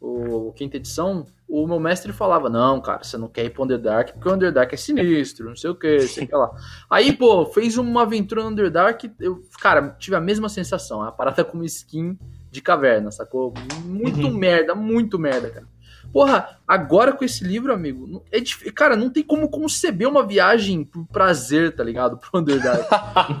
o 0.00 0.52
quinta 0.52 0.76
edição, 0.76 1.26
o 1.48 1.66
meu 1.66 1.80
mestre 1.80 2.12
falava, 2.12 2.48
não, 2.50 2.80
cara, 2.80 3.02
você 3.02 3.16
não 3.16 3.28
quer 3.28 3.44
ir 3.46 3.50
pro 3.50 3.64
Underdark, 3.64 4.12
porque 4.12 4.28
o 4.28 4.34
Underdark 4.34 4.72
é 4.74 4.76
sinistro, 4.76 5.48
não 5.48 5.56
sei 5.56 5.70
o 5.70 5.74
que, 5.74 6.00
sei 6.00 6.24
o 6.24 6.28
que 6.28 6.34
lá. 6.36 6.50
Aí, 6.90 7.12
pô, 7.12 7.46
fez 7.46 7.76
uma 7.78 8.02
aventura 8.02 8.42
no 8.42 8.50
Underdark, 8.50 9.10
eu, 9.20 9.42
cara, 9.60 9.96
tive 9.98 10.16
a 10.16 10.20
mesma 10.20 10.48
sensação, 10.48 11.02
a 11.02 11.10
parada 11.12 11.44
com 11.44 11.62
skin 11.64 12.18
de 12.50 12.60
caverna, 12.60 13.10
sacou? 13.10 13.52
Muito 13.84 14.26
Uhum. 14.26 14.34
merda, 14.36 14.74
muito 14.74 15.18
merda, 15.18 15.50
cara. 15.50 15.66
Porra, 16.14 16.60
agora 16.64 17.12
com 17.12 17.24
esse 17.24 17.42
livro, 17.42 17.72
amigo, 17.72 18.22
é 18.30 18.38
dif... 18.38 18.70
cara, 18.70 18.94
não 18.94 19.10
tem 19.10 19.24
como 19.24 19.48
conceber 19.48 20.08
uma 20.08 20.24
viagem 20.24 20.84
por 20.84 21.04
prazer, 21.08 21.74
tá 21.74 21.82
ligado? 21.82 22.16
Pro 22.22 22.38
Underdark. 22.38 22.88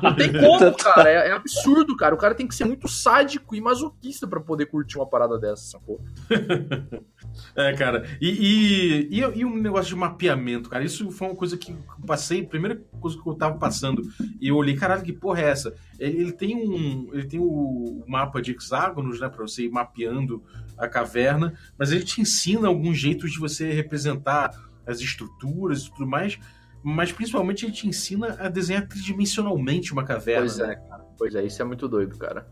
Não 0.02 0.16
tem 0.16 0.32
como, 0.32 0.76
cara. 0.76 1.08
É, 1.08 1.28
é 1.28 1.32
absurdo, 1.32 1.96
cara. 1.96 2.16
O 2.16 2.18
cara 2.18 2.34
tem 2.34 2.48
que 2.48 2.54
ser 2.54 2.64
muito 2.64 2.88
sádico 2.88 3.54
e 3.54 3.60
masoquista 3.60 4.26
pra 4.26 4.40
poder 4.40 4.66
curtir 4.66 4.98
uma 4.98 5.06
parada 5.06 5.38
dessa, 5.38 5.78
sacou? 5.78 6.00
É, 7.56 7.72
cara. 7.72 8.04
E, 8.20 8.28
e, 8.28 9.18
e, 9.18 9.20
e 9.20 9.44
um 9.44 9.56
negócio 9.56 9.88
de 9.88 9.96
mapeamento, 9.96 10.70
cara. 10.70 10.84
Isso 10.84 11.10
foi 11.10 11.26
uma 11.28 11.36
coisa 11.36 11.56
que 11.56 11.72
eu 11.72 12.06
passei, 12.06 12.44
primeira 12.44 12.80
coisa 13.00 13.20
que 13.20 13.28
eu 13.28 13.34
tava 13.34 13.58
passando. 13.58 14.02
E 14.40 14.48
eu 14.48 14.56
olhei, 14.56 14.76
caralho, 14.76 15.02
que 15.02 15.12
porra 15.12 15.40
é 15.40 15.50
essa? 15.50 15.74
Ele, 15.98 16.20
ele 16.20 16.32
tem 16.32 16.54
um. 16.54 17.10
Ele 17.12 17.26
tem 17.26 17.40
o 17.40 18.04
mapa 18.06 18.40
de 18.40 18.52
hexágonos, 18.52 19.18
né? 19.18 19.28
Pra 19.28 19.42
você 19.42 19.64
ir 19.64 19.70
mapeando 19.70 20.44
a 20.78 20.88
caverna, 20.88 21.54
mas 21.78 21.92
ele 21.92 22.04
te 22.04 22.20
ensina 22.20 22.68
alguns 22.68 22.98
jeitos 22.98 23.32
de 23.32 23.38
você 23.38 23.72
representar 23.72 24.50
as 24.86 25.00
estruturas 25.00 25.82
e 25.82 25.90
tudo 25.90 26.06
mais. 26.06 26.38
Mas 26.82 27.10
principalmente 27.10 27.64
ele 27.64 27.72
te 27.72 27.88
ensina 27.88 28.36
a 28.38 28.48
desenhar 28.48 28.86
tridimensionalmente 28.86 29.92
uma 29.92 30.04
caverna. 30.04 30.42
Pois 30.46 30.58
né? 30.58 30.72
é, 30.72 30.88
cara. 30.88 31.04
Pois 31.16 31.34
é, 31.34 31.44
isso 31.44 31.62
é 31.62 31.64
muito 31.64 31.88
doido, 31.88 32.18
cara. 32.18 32.46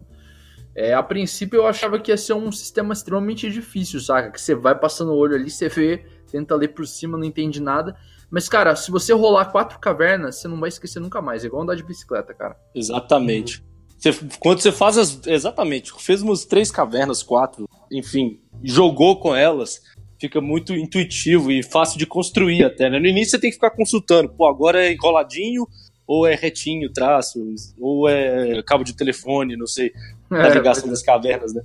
É, 0.75 0.95
a 0.95 1.03
princípio 1.03 1.59
eu 1.59 1.67
achava 1.67 1.99
que 1.99 2.11
ia 2.11 2.17
ser 2.17 2.33
um 2.33 2.51
sistema 2.51 2.95
extremamente 2.95 3.51
difícil, 3.51 4.01
saca? 4.01 4.31
Que 4.31 4.41
você 4.41 4.55
vai 4.55 4.75
passando 4.79 5.13
o 5.13 5.17
olho 5.17 5.35
ali, 5.35 5.51
você 5.51 5.69
vê, 5.69 6.07
tenta 6.31 6.55
ler 6.55 6.69
por 6.69 6.87
cima, 6.87 7.19
não 7.19 7.25
entende 7.25 7.61
nada. 7.61 7.95
Mas, 8.31 8.49
cara, 8.49 8.75
se 8.75 8.91
você 8.91 9.13
rolar 9.13 9.47
quatro 9.47 9.79
cavernas, 9.79 10.37
você 10.37 10.49
não 10.49 10.59
vai 10.59 10.71
esquecer 10.71 10.99
nunca 10.99 11.21
mais. 11.21 11.45
É 11.45 11.47
igual 11.47 11.63
andar 11.63 11.75
de 11.75 11.83
bicicleta, 11.85 12.33
cara. 12.33 12.57
Exatamente. 12.75 13.63
Você- 13.99 14.19
quando 14.41 14.61
você 14.61 14.73
faz 14.73 14.97
as. 14.97 15.27
Exatamente. 15.27 15.93
Fez 15.99 16.23
umas 16.23 16.47
três 16.47 16.71
cavernas, 16.71 17.23
quatro, 17.23 17.69
enfim, 17.93 18.39
jogou 18.63 19.17
com 19.17 19.35
elas, 19.35 19.81
fica 20.21 20.41
muito 20.41 20.73
intuitivo 20.75 21.51
e 21.53 21.63
fácil 21.63 21.99
de 21.99 22.07
construir 22.07 22.65
até, 22.65 22.89
né? 22.89 22.99
No 22.99 23.07
início 23.07 23.33
você 23.33 23.39
tem 23.41 23.51
que 23.51 23.57
ficar 23.57 23.71
consultando, 23.71 24.29
pô, 24.31 24.47
agora 24.47 24.85
é 24.87 24.93
enroladinho, 24.93 25.67
ou 26.07 26.27
é 26.27 26.35
retinho 26.35 26.93
traços, 26.93 27.75
ou 27.81 28.09
é 28.09 28.63
cabo 28.65 28.85
de 28.85 28.93
telefone, 28.95 29.57
não 29.57 29.67
sei, 29.67 29.93
É, 30.31 30.49
ligação 30.55 30.89
das 30.89 31.03
cavernas, 31.03 31.53
né? 31.55 31.63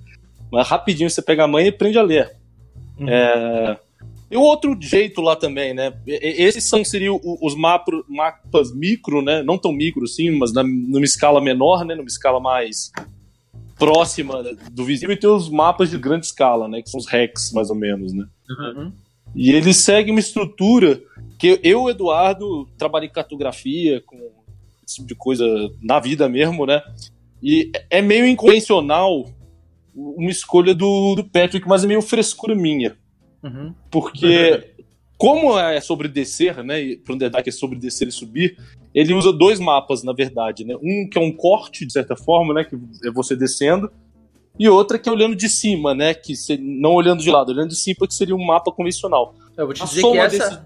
Mas 0.51 0.67
rapidinho 0.67 1.09
você 1.09 1.21
pega 1.21 1.43
a 1.43 1.47
manha 1.47 1.67
e 1.67 1.69
aprende 1.69 1.97
a 1.97 2.01
ler. 2.03 2.31
Uhum. 2.99 3.09
É, 3.09 3.77
E 4.29 4.35
o 4.35 4.41
outro 4.41 4.77
jeito 4.81 5.21
lá 5.21 5.35
também, 5.37 5.73
né? 5.73 5.93
Esses 6.05 6.65
são 6.65 6.83
seriam 6.83 7.19
os 7.23 7.55
mapro- 7.55 8.03
mapas 8.09 8.73
micro, 8.75 9.21
né? 9.21 9.41
Não 9.41 9.57
tão 9.57 9.71
micro, 9.71 10.05
sim, 10.07 10.31
mas 10.31 10.51
na, 10.53 10.63
numa 10.63 11.05
escala 11.05 11.39
menor, 11.41 11.85
né? 11.85 11.95
Numa 11.95 12.07
escala 12.07 12.39
mais 12.39 12.91
próxima 13.77 14.43
do 14.71 14.83
visível. 14.83 15.13
E 15.13 15.19
tem 15.19 15.29
os 15.29 15.49
mapas 15.49 15.89
de 15.89 15.97
grande 15.97 16.25
escala, 16.25 16.67
né? 16.67 16.81
Que 16.81 16.89
são 16.89 16.99
os 16.99 17.07
REX, 17.07 17.51
mais 17.51 17.69
ou 17.69 17.75
menos, 17.75 18.13
né? 18.13 18.25
Uhum. 18.49 18.91
E 19.35 19.51
eles 19.51 19.77
seguem 19.77 20.11
uma 20.11 20.19
estrutura 20.19 21.01
que 21.37 21.59
eu, 21.63 21.89
Eduardo, 21.89 22.67
trabalhei 22.77 23.09
em 23.09 23.13
cartografia, 23.13 24.01
com 24.01 24.17
esse 24.85 24.95
tipo 24.95 25.07
de 25.07 25.15
coisa 25.15 25.45
na 25.81 25.99
vida 25.99 26.27
mesmo, 26.27 26.65
né? 26.65 26.81
E 27.41 27.71
é 27.89 28.01
meio 28.01 28.25
inconvencional 28.25 29.25
uma 29.93 30.29
escolha 30.29 30.73
do, 30.73 31.15
do 31.15 31.23
Patrick, 31.23 31.67
mas 31.67 31.83
é 31.83 31.87
meio 31.87 32.01
frescura 32.01 32.55
minha. 32.55 32.95
Uhum. 33.43 33.73
Porque, 33.91 34.73
como 35.17 35.57
é 35.57 35.79
sobre 35.81 36.07
descer, 36.07 36.63
né? 36.63 36.81
E 36.81 36.97
para 36.97 37.13
um 37.13 37.15
Underdark 37.15 37.47
é 37.47 37.51
sobre 37.51 37.77
descer 37.77 38.07
e 38.07 38.11
subir, 38.11 38.57
ele 38.93 39.13
usa 39.13 39.31
dois 39.31 39.59
mapas, 39.59 40.03
na 40.03 40.13
verdade, 40.13 40.65
né? 40.65 40.75
Um 40.81 41.07
que 41.09 41.17
é 41.17 41.21
um 41.21 41.31
corte, 41.31 41.85
de 41.85 41.93
certa 41.93 42.15
forma, 42.15 42.53
né? 42.53 42.63
Que 42.63 42.75
é 43.07 43.11
você 43.11 43.35
descendo. 43.35 43.91
E 44.59 44.67
outra 44.67 44.97
que 44.97 45.07
é 45.07 45.11
olhando 45.11 45.35
de 45.35 45.47
cima, 45.47 45.93
né? 45.93 46.13
Que 46.15 46.35
se- 46.35 46.57
não 46.57 46.93
olhando 46.95 47.21
de 47.21 47.29
lado, 47.29 47.51
olhando 47.51 47.69
de 47.69 47.75
cima, 47.75 48.07
que 48.07 48.13
seria 48.15 48.35
um 48.35 48.43
mapa 48.43 48.71
convencional. 48.71 49.35
Eu 49.55 49.65
vou 49.65 49.73
te 49.73 49.83
dizer 49.85 50.01
que 50.01 50.17
essa, 50.17 50.65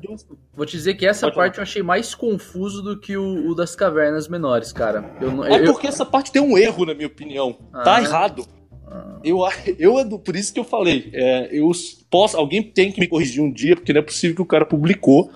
vou 0.53 0.65
te 0.65 0.71
dizer 0.77 0.93
que 0.95 1.05
essa 1.05 1.27
Pode 1.27 1.35
parte 1.35 1.57
eu 1.57 1.63
achei 1.63 1.81
mais 1.83 2.15
confuso 2.15 2.81
do 2.81 2.97
que 2.99 3.17
o, 3.17 3.49
o 3.49 3.55
das 3.55 3.75
cavernas 3.75 4.27
menores, 4.29 4.71
cara. 4.71 5.13
Eu, 5.19 5.43
É 5.43 5.61
eu- 5.61 5.73
porque 5.73 5.87
essa 5.87 6.05
parte 6.05 6.31
tem 6.31 6.41
um 6.41 6.57
erro, 6.57 6.85
na 6.85 6.93
minha 6.93 7.07
opinião. 7.07 7.57
Tá 7.83 7.97
Ah. 7.97 8.01
errado. 8.01 8.45
Ah. 8.87 9.19
Eu, 9.23 9.39
eu, 9.77 10.19
por 10.19 10.35
isso 10.37 10.53
que 10.53 10.59
eu 10.59 10.63
falei. 10.65 11.09
é, 11.13 11.49
eu 11.51 11.69
posso, 12.09 12.37
alguém 12.37 12.61
tem 12.63 12.91
que 12.93 12.99
me 12.99 13.07
corrigir 13.07 13.41
um 13.41 13.51
dia, 13.51 13.75
porque 13.75 13.91
não 13.93 13.99
é 13.99 14.03
possível 14.03 14.35
que 14.37 14.41
o 14.41 14.45
cara 14.45 14.65
publicou 14.65 15.31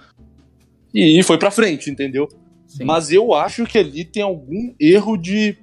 e 0.94 1.22
foi 1.24 1.38
pra 1.38 1.52
frente, 1.52 1.90
entendeu? 1.90 2.28
Sim. 2.68 2.84
Mas 2.86 3.12
eu 3.12 3.34
acho 3.34 3.66
que 3.66 3.78
ali 3.78 4.04
tem 4.06 4.24
algum 4.24 4.74
erro 4.80 5.18
de. 5.18 5.58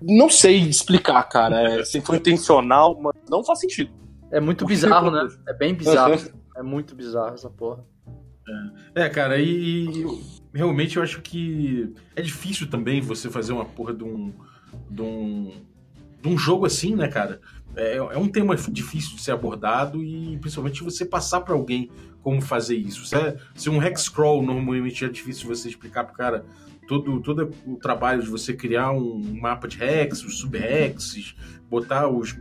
Não 0.00 0.28
sei 0.28 0.56
explicar, 0.58 1.22
cara. 1.24 1.80
É, 1.80 1.84
se 1.84 2.00
foi 2.00 2.16
intencional, 2.16 3.00
mas 3.00 3.14
não 3.30 3.44
faz 3.44 3.60
sentido. 3.60 3.90
É 4.30 4.40
muito 4.40 4.64
bizarro, 4.64 5.10
né? 5.10 5.28
É 5.48 5.52
bem 5.54 5.74
bizarro. 5.74 6.14
É 6.56 6.62
muito 6.62 6.94
bizarro 6.94 7.34
essa 7.34 7.48
porra. 7.48 7.84
É, 8.94 9.08
cara, 9.08 9.38
e, 9.38 9.86
e 9.88 10.02
eu- 10.02 10.20
realmente 10.52 10.96
eu 10.96 11.02
acho 11.02 11.20
que 11.22 11.94
é 12.16 12.20
difícil 12.22 12.68
também 12.68 13.00
você 13.00 13.30
fazer 13.30 13.52
uma 13.52 13.64
porra 13.64 13.94
de 13.94 14.02
um. 14.04 14.32
de 14.90 15.02
um, 15.02 15.52
de 16.20 16.28
um 16.28 16.36
jogo 16.36 16.66
assim, 16.66 16.94
né, 16.96 17.08
cara? 17.08 17.40
É, 17.76 17.96
é 17.96 18.18
um 18.18 18.28
tema 18.28 18.54
difícil 18.56 19.16
de 19.16 19.22
ser 19.22 19.32
abordado 19.32 20.02
e 20.02 20.36
principalmente 20.38 20.82
você 20.82 21.04
passar 21.04 21.40
pra 21.40 21.54
alguém 21.54 21.90
como 22.22 22.40
fazer 22.40 22.76
isso. 22.76 23.04
Se, 23.06 23.16
é, 23.16 23.36
se 23.54 23.68
um 23.70 23.82
hex 23.82 24.02
scroll 24.02 24.42
normalmente 24.42 25.04
é 25.04 25.08
difícil 25.08 25.48
você 25.48 25.68
explicar 25.68 26.04
pro 26.04 26.14
cara 26.14 26.44
todo, 26.86 27.20
todo 27.20 27.50
o 27.66 27.76
trabalho 27.76 28.22
de 28.22 28.28
você 28.28 28.52
criar 28.52 28.92
um 28.92 29.38
mapa 29.40 29.66
de 29.66 29.82
hex, 29.82 30.22
os 30.22 30.38
sub-hexes, 30.38 31.34
botar 31.70 32.08
os, 32.08 32.36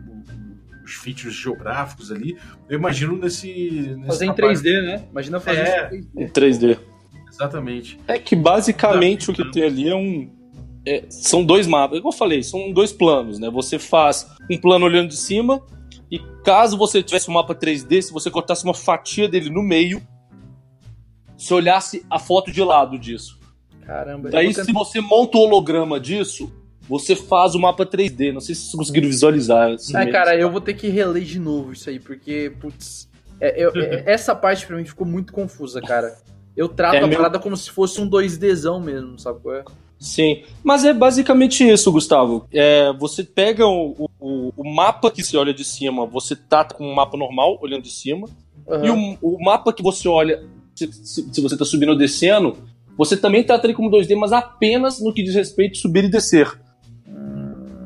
os 0.84 0.94
features 0.96 1.34
geográficos 1.34 2.12
ali, 2.12 2.38
eu 2.70 2.78
imagino 2.78 3.16
nesse. 3.18 3.48
nesse 3.96 4.08
Fazer 4.08 4.26
em 4.26 4.34
trabalho- 4.34 4.60
3D, 4.60 4.82
né? 4.84 5.04
Imagina 5.12 5.40
fazer 5.40 5.60
É. 5.62 5.96
isso 5.96 6.10
em 6.18 6.28
3D. 6.28 6.68
Em 6.68 6.76
3D. 6.76 6.78
Exatamente. 7.30 8.00
É 8.08 8.20
que 8.20 8.36
basicamente 8.36 9.32
o 9.32 9.34
que 9.34 9.50
tem 9.52 9.64
ali 9.64 9.88
é 9.90 9.96
um. 9.96 10.30
É, 10.86 11.06
são 11.10 11.44
dois 11.44 11.68
mapas, 11.68 11.98
igual 12.00 12.14
eu 12.14 12.18
falei, 12.18 12.42
são 12.44 12.72
dois 12.72 12.92
planos, 12.92 13.40
né? 13.40 13.50
Você 13.50 13.78
faz 13.78 14.28
um 14.50 14.58
plano 14.58 14.86
olhando 14.86 15.10
de 15.10 15.18
cima, 15.18 15.62
e 16.10 16.20
caso 16.44 16.78
você 16.78 17.02
tivesse 17.04 17.30
um 17.30 17.34
mapa 17.34 17.54
3D, 17.56 18.02
se 18.02 18.12
você 18.12 18.30
cortasse 18.30 18.64
uma 18.64 18.74
fatia 18.74 19.28
dele 19.30 19.50
no 19.50 19.62
meio, 19.64 20.02
se 21.38 21.54
olhasse 21.54 22.06
a 22.10 22.20
foto 22.20 22.52
de 22.52 22.62
lado 22.64 22.98
disso. 23.00 23.40
Caramba. 23.86 24.30
Daí, 24.30 24.54
se 24.54 24.72
você 24.72 25.02
monta 25.02 25.38
o 25.38 25.42
holograma 25.42 26.00
disso, 26.00 26.52
você 26.88 27.16
faz 27.16 27.56
o 27.56 27.60
mapa 27.60 27.86
3D. 27.86 28.32
Não 28.34 28.42
sei 28.42 28.54
se 28.56 28.62
vocês 28.62 28.76
conseguiram 28.76 29.08
visualizar. 29.08 29.72
assim, 29.72 29.94
né? 29.94 30.06
cara, 30.12 30.36
eu 30.36 30.52
vou 30.52 30.62
ter 30.62 30.74
que 30.76 30.88
reler 30.88 31.24
de 31.24 31.40
novo 31.40 31.74
isso 31.74 31.90
aí, 31.90 32.00
porque, 32.00 32.54
putz, 32.60 33.10
é- 33.40 33.64
eu- 33.64 33.72
é- 33.76 34.04
essa 34.12 34.36
parte 34.36 34.68
pra 34.68 34.78
mim 34.78 34.86
ficou 34.86 35.06
muito 35.08 35.34
confusa, 35.34 35.82
cara. 35.82 36.16
Eu 36.56 36.68
trato 36.68 36.96
É 36.96 37.00
a 37.00 37.08
meu- 37.08 37.18
parada 37.18 37.40
como 37.40 37.56
se 37.58 37.70
fosse 37.72 38.00
um 38.02 38.08
2Dzão 38.08 38.80
mesmo, 38.80 39.18
sabe 39.18 39.40
qual 39.40 39.56
é? 39.56 39.64
Sim, 40.02 40.42
mas 40.64 40.84
é 40.84 40.92
basicamente 40.92 41.64
isso, 41.64 41.92
Gustavo. 41.92 42.48
É, 42.52 42.92
você 42.94 43.24
pega 43.24 43.68
o, 43.68 44.10
o, 44.20 44.52
o 44.58 44.74
mapa 44.74 45.12
que 45.12 45.24
você 45.24 45.38
olha 45.38 45.54
de 45.54 45.64
cima, 45.64 46.08
você 46.08 46.36
trata 46.36 46.74
com 46.74 46.84
um 46.84 46.96
mapa 46.96 47.16
normal, 47.16 47.60
olhando 47.62 47.84
de 47.84 47.92
cima, 47.92 48.28
Aham. 48.68 48.84
e 48.84 48.90
o, 48.90 49.36
o 49.38 49.44
mapa 49.44 49.72
que 49.72 49.84
você 49.84 50.08
olha, 50.10 50.44
se, 50.74 50.92
se- 50.92 51.30
se 51.32 51.40
você 51.42 51.54
está 51.54 51.64
subindo 51.64 51.90
ou 51.90 51.96
descendo, 51.98 52.58
você 52.98 53.16
também 53.16 53.44
trata 53.44 53.68
ele 53.68 53.76
como 53.76 53.92
2D, 53.92 54.16
mas 54.16 54.32
apenas 54.34 55.00
no 55.00 55.14
que 55.14 55.22
diz 55.22 55.36
respeito 55.36 55.78
a 55.78 55.82
subir 55.82 56.06
e 56.06 56.10
descer. 56.10 56.52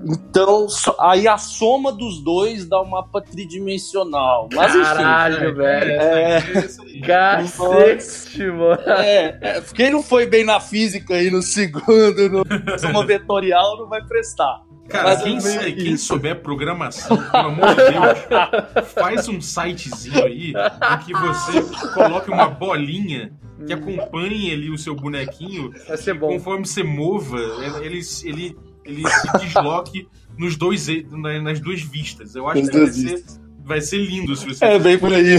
Então, 0.05 0.67
aí 0.99 1.27
a 1.27 1.35
soma 1.35 1.91
dos 1.91 2.21
dois 2.21 2.65
dá 2.69 2.79
um 2.79 2.85
mapa 2.85 3.21
tridimensional. 3.21 4.47
Mas 4.53 4.75
enfim. 4.75 4.83
Caralho, 4.83 5.55
velho. 5.55 5.91
É, 5.91 6.37
aí. 6.37 7.01
Cacete, 7.01 8.45
mano. 8.45 8.79
é, 8.85 9.37
é, 9.41 9.61
quem 9.73 9.89
não 9.89 10.03
foi 10.03 10.27
bem 10.27 10.45
na 10.45 10.59
física 10.59 11.15
aí 11.15 11.31
no 11.31 11.41
segundo, 11.43 12.29
no 12.29 12.79
soma 12.79 13.03
vetorial, 13.03 13.77
não 13.79 13.89
vai 13.89 14.03
prestar. 14.05 14.63
Cara, 14.87 15.09
Mas 15.09 15.23
quem, 15.23 15.57
é 15.57 15.71
quem 15.71 15.97
souber 15.97 16.41
programação, 16.41 17.17
pelo 17.17 17.47
amor 17.47 17.69
de 17.69 17.75
Deus, 17.75 18.85
faz 18.93 19.27
um 19.27 19.41
sitezinho 19.41 20.23
aí 20.23 20.51
em 20.51 20.97
que 21.03 21.11
você 21.11 21.89
coloque 21.91 22.29
uma 22.29 22.47
bolinha 22.47 23.33
que 23.65 23.73
acompanhe 23.73 24.53
ali 24.53 24.69
o 24.69 24.77
seu 24.77 24.95
bonequinho 24.95 25.71
Vai 25.87 25.97
ser 25.97 26.13
bom. 26.13 26.27
conforme 26.27 26.67
você 26.67 26.83
mova, 26.83 27.39
ele, 27.81 27.99
ele, 28.25 28.55
ele 28.85 29.03
se 29.09 29.37
desloque 29.39 30.07
nos 30.37 30.55
dois, 30.55 30.87
na- 31.11 31.41
nas 31.41 31.59
duas 31.59 31.81
vistas. 31.81 32.35
Eu 32.35 32.47
acho 32.47 32.61
Nas 32.61 32.69
que 32.69 32.77
duas 32.77 32.95
ser 32.95 33.23
vai 33.63 33.81
ser 33.81 33.97
lindo 33.97 34.35
se 34.35 34.45
você. 34.45 34.63
É, 34.65 34.77
bem 34.79 34.97
por 34.97 35.11
aí. 35.13 35.37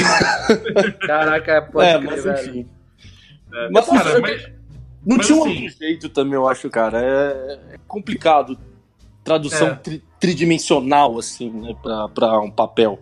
Caraca, 1.06 1.62
pode 1.62 1.88
é, 1.88 1.98
crer, 1.98 2.04
mas 2.10 2.24
velho. 2.24 2.50
enfim. 2.60 2.66
É, 3.54 3.70
Mas, 3.70 3.86
cara, 3.86 4.10
eu- 4.10 4.20
mas- 4.22 4.56
Não 5.06 5.18
Mas 5.18 5.26
tinha 5.26 5.38
um 5.38 5.44
assim- 5.44 5.62
outro 5.64 5.78
jeito 5.78 6.08
também, 6.08 6.34
eu 6.34 6.48
acho, 6.48 6.68
cara. 6.68 7.00
É, 7.00 7.74
é 7.74 7.78
complicado. 7.86 8.58
Tradução 9.22 9.68
É. 9.68 9.74
tri- 9.76 10.02
tridimensional, 10.18 11.16
assim, 11.16 11.48
né, 11.50 11.74
pra, 11.80 12.08
pra 12.08 12.40
um 12.40 12.50
papel. 12.50 12.98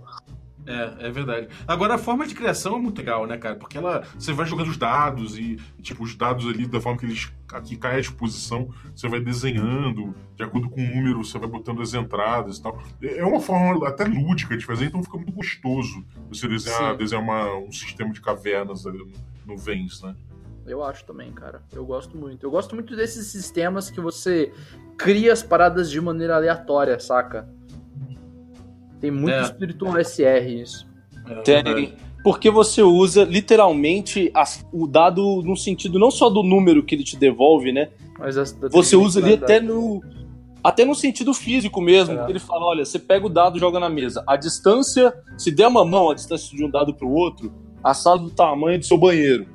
É, 0.66 1.08
é 1.08 1.10
verdade. 1.10 1.48
Agora, 1.68 1.94
a 1.94 1.98
forma 1.98 2.26
de 2.26 2.34
criação 2.34 2.76
é 2.76 2.78
muito 2.78 2.96
legal, 2.98 3.26
né, 3.26 3.36
cara? 3.36 3.54
Porque 3.56 3.76
ela, 3.76 4.02
você 4.18 4.32
vai 4.32 4.46
jogando 4.46 4.68
os 4.70 4.76
dados 4.78 5.38
e, 5.38 5.56
tipo, 5.82 6.02
os 6.02 6.14
dados 6.16 6.46
ali, 6.48 6.66
da 6.66 6.80
forma 6.80 6.98
que 6.98 7.04
eles 7.04 7.30
aqui 7.52 7.76
cai 7.76 7.96
à 7.98 8.00
disposição, 8.00 8.68
você 8.94 9.06
vai 9.06 9.20
desenhando, 9.20 10.14
de 10.34 10.42
acordo 10.42 10.68
com 10.70 10.80
o 10.80 10.86
número, 10.94 11.22
você 11.22 11.38
vai 11.38 11.48
botando 11.48 11.82
as 11.82 11.92
entradas 11.94 12.56
e 12.58 12.62
tal. 12.62 12.82
É 13.02 13.18
é 13.18 13.24
uma 13.24 13.40
forma 13.40 13.86
até 13.86 14.04
lúdica 14.04 14.56
de 14.56 14.64
fazer, 14.64 14.86
então 14.86 15.02
fica 15.02 15.16
muito 15.16 15.32
gostoso 15.32 16.04
você 16.28 16.48
desenhar, 16.48 16.92
Sim. 16.92 16.96
desenhar 16.98 17.22
uma- 17.22 17.56
um 17.58 17.70
sistema 17.70 18.10
de 18.12 18.20
cavernas 18.20 18.86
ali 18.86 18.98
no, 18.98 19.12
no 19.46 19.58
Vens, 19.58 20.02
né? 20.02 20.16
Eu 20.66 20.82
acho 20.82 21.04
também, 21.04 21.30
cara. 21.30 21.62
Eu 21.72 21.84
gosto 21.84 22.16
muito. 22.16 22.44
Eu 22.46 22.50
gosto 22.50 22.74
muito 22.74 22.96
desses 22.96 23.26
sistemas 23.26 23.90
que 23.90 24.00
você 24.00 24.50
cria 24.96 25.32
as 25.32 25.42
paradas 25.42 25.90
de 25.90 26.00
maneira 26.00 26.34
aleatória, 26.36 26.98
saca? 26.98 27.46
Tem 29.05 29.11
muito 29.11 29.34
É. 29.34 29.42
espírito 29.42 29.86
SR 29.98 30.62
isso. 30.62 30.86
É, 31.28 31.34
Tem, 31.42 31.92
porque 32.22 32.50
você 32.50 32.82
usa 32.82 33.22
literalmente 33.24 34.30
as- 34.32 34.64
o 34.72 34.86
dado 34.86 35.42
no 35.42 35.55
sentido 35.57 35.98
não 35.98 36.11
só 36.11 36.30
do 36.30 36.42
número 36.42 36.82
que 36.82 36.94
ele 36.94 37.05
te 37.05 37.18
devolve, 37.18 37.70
né? 37.70 37.90
Mas 38.18 38.38
as- 38.38 38.57
Você 38.72 38.96
usa 38.96 39.20
ali 39.20 39.36
da- 39.36 39.44
até 39.44 39.61
no. 39.61 40.02
Até 40.62 40.82
no 40.86 40.94
sentido 40.94 41.34
físico 41.34 41.82
mesmo. 41.82 42.18
É. 42.18 42.30
Ele 42.30 42.38
fala: 42.38 42.64
olha, 42.64 42.82
você 42.82 42.98
pega 42.98 43.26
o 43.26 43.28
dado 43.28 43.59
e 43.59 43.61
joga 43.61 43.78
na 43.78 43.90
mesa. 43.90 44.24
A 44.26 44.36
distância, 44.36 45.12
se 45.36 45.50
der 45.50 45.66
uma 45.68 45.84
mão, 45.84 46.09
a 46.11 46.14
distância 46.14 46.57
de 46.57 46.64
um 46.64 46.70
dado 46.70 46.94
pro 46.94 47.11
outro, 47.11 47.52
a 47.82 47.92
sala 47.92 48.18
do 48.18 48.30
tamanho 48.30 48.78
do 48.78 48.86
seu 48.86 48.96
banheiro. 48.96 49.46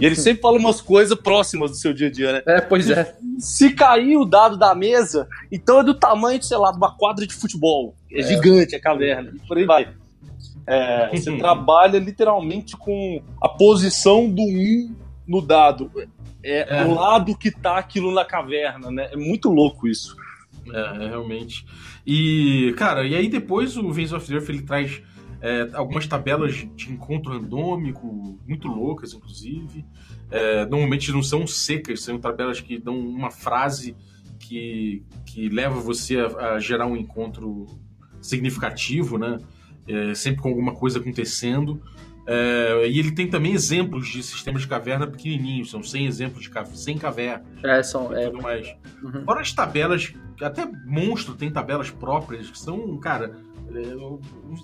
E 0.00 0.06
ele 0.06 0.16
sempre 0.16 0.40
fala 0.42 0.58
umas 0.58 0.80
coisas 0.80 1.18
próximas 1.18 1.70
do 1.70 1.76
seu 1.76 1.92
dia 1.92 2.08
a 2.08 2.10
dia, 2.10 2.32
né? 2.32 2.42
É, 2.46 2.60
pois 2.60 2.88
é. 2.88 3.14
Se 3.38 3.72
cair 3.72 4.16
o 4.16 4.24
dado 4.24 4.56
da 4.56 4.74
mesa, 4.74 5.28
então 5.50 5.80
é 5.80 5.84
do 5.84 5.94
tamanho, 5.94 6.38
de, 6.38 6.46
sei 6.46 6.56
lá, 6.56 6.70
de 6.70 6.76
uma 6.78 6.96
quadra 6.96 7.26
de 7.26 7.34
futebol. 7.34 7.94
É, 8.10 8.22
gigante 8.22 8.74
a 8.74 8.80
caverna, 8.80 9.32
e 9.34 9.46
por 9.46 9.56
aí 9.58 9.64
vai. 9.66 9.88
É, 10.66 11.10
você 11.12 11.36
trabalha 11.36 11.98
literalmente 11.98 12.76
com 12.76 13.20
a 13.42 13.48
posição 13.48 14.28
do 14.30 14.42
1 14.42 14.94
no 15.26 15.40
dado. 15.42 15.90
É, 16.42 16.78
É. 16.80 16.84
o 16.84 16.94
lado 16.94 17.36
que 17.36 17.50
tá 17.50 17.76
aquilo 17.78 18.12
na 18.12 18.24
caverna, 18.24 18.90
né? 18.90 19.08
É 19.12 19.16
muito 19.16 19.48
louco 19.50 19.86
isso. 19.88 20.16
É, 20.72 21.04
é, 21.04 21.08
realmente. 21.08 21.66
E, 22.06 22.72
cara, 22.76 23.04
e 23.06 23.14
aí 23.14 23.28
depois 23.28 23.76
o 23.76 23.90
Vens 23.92 24.12
of 24.12 24.26
the 24.26 24.34
Earth 24.34 24.48
ele 24.48 24.62
traz 24.62 25.02
é, 25.42 25.68
algumas 25.74 26.06
tabelas 26.06 26.54
de 26.54 26.90
encontro 26.92 27.32
randômico, 27.32 28.38
muito 28.46 28.68
loucas, 28.68 29.12
inclusive. 29.12 29.84
É, 30.30 30.64
normalmente 30.66 31.12
não 31.12 31.22
são 31.22 31.46
secas, 31.46 32.02
são 32.02 32.18
tabelas 32.18 32.60
que 32.60 32.78
dão 32.78 32.98
uma 32.98 33.30
frase 33.30 33.94
que, 34.38 35.02
que 35.26 35.48
leva 35.48 35.78
você 35.80 36.16
a, 36.18 36.54
a 36.54 36.58
gerar 36.58 36.86
um 36.86 36.96
encontro 36.96 37.66
significativo, 38.20 39.18
né? 39.18 39.38
É, 39.86 40.14
sempre 40.14 40.42
com 40.42 40.48
alguma 40.48 40.74
coisa 40.74 40.98
acontecendo. 41.00 41.82
É, 42.24 42.86
e 42.88 42.98
ele 43.00 43.10
tem 43.10 43.26
também 43.28 43.52
exemplos 43.52 44.06
de 44.08 44.22
sistemas 44.22 44.62
de 44.62 44.68
caverna 44.68 45.08
pequenininhos, 45.08 45.70
são 45.72 45.82
100 45.82 46.06
exemplos 46.06 46.44
de 46.44 46.50
ca- 46.50 46.64
100 46.64 46.96
cavernas 46.98 47.44
É, 47.64 47.82
são. 47.82 48.14
É, 48.16 48.30
mais. 48.30 48.72
uhum. 49.02 49.24
Fora 49.24 49.40
as 49.40 49.52
tabelas, 49.52 50.14
até 50.40 50.64
monstro 50.86 51.34
tem 51.34 51.50
tabelas 51.50 51.90
próprias 51.90 52.48
que 52.48 52.56
são, 52.58 52.96
cara, 52.98 53.36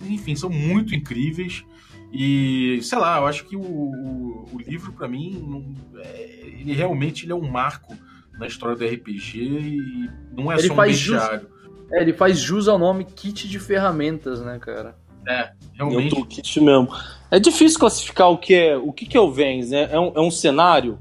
enfim, 0.09 0.34
são 0.36 0.50
muito 0.50 0.94
incríveis. 0.94 1.64
E, 2.12 2.78
sei 2.82 2.98
lá, 2.98 3.18
eu 3.18 3.26
acho 3.26 3.44
que 3.44 3.54
o, 3.56 3.61
o, 3.61 4.44
o 4.54 4.59
livro, 4.59 4.92
pra 4.92 5.06
mim, 5.06 5.44
não- 5.46 5.74
é, 6.02 6.40
ele 6.61 6.72
realmente 6.72 7.24
ele 7.26 7.32
é 7.32 7.34
um 7.34 7.48
marco 7.50 7.94
na 8.38 8.46
história 8.46 8.76
do 8.76 8.84
RPG 8.84 9.38
e 9.42 10.11
não 10.34 10.50
é 10.50 10.56
Ele 10.59 10.68
só 10.68 10.74
um 10.74 10.86
jus- 10.88 11.12
bestiário. 11.12 11.48
É, 11.92 12.02
ele 12.02 12.12
faz 12.12 12.38
jus 12.38 12.68
ao 12.68 12.78
nome 12.78 13.04
kit 13.04 13.48
de 13.48 13.59
ferramentas, 13.59 14.40
né, 14.42 14.59
cara? 14.59 14.96
É, 15.26 15.50
É 15.78 15.84
um 15.84 15.88
realmente. 15.88 16.14
toolkit 16.14 16.61
mesmo. 16.61 16.88
É 17.30 17.38
difícil 17.38 17.78
classificar 17.78 18.30
o 18.30 18.38
que 18.38 18.54
é 18.54 18.76
o 18.76 18.92
que, 18.92 19.04
que 19.04 19.16
é 19.16 19.20
o 19.20 19.30
Vens, 19.30 19.70
né? 19.70 19.88
É 19.92 19.98
um, 20.00 20.12
é 20.14 20.20
um 20.20 20.30
cenário? 20.30 20.98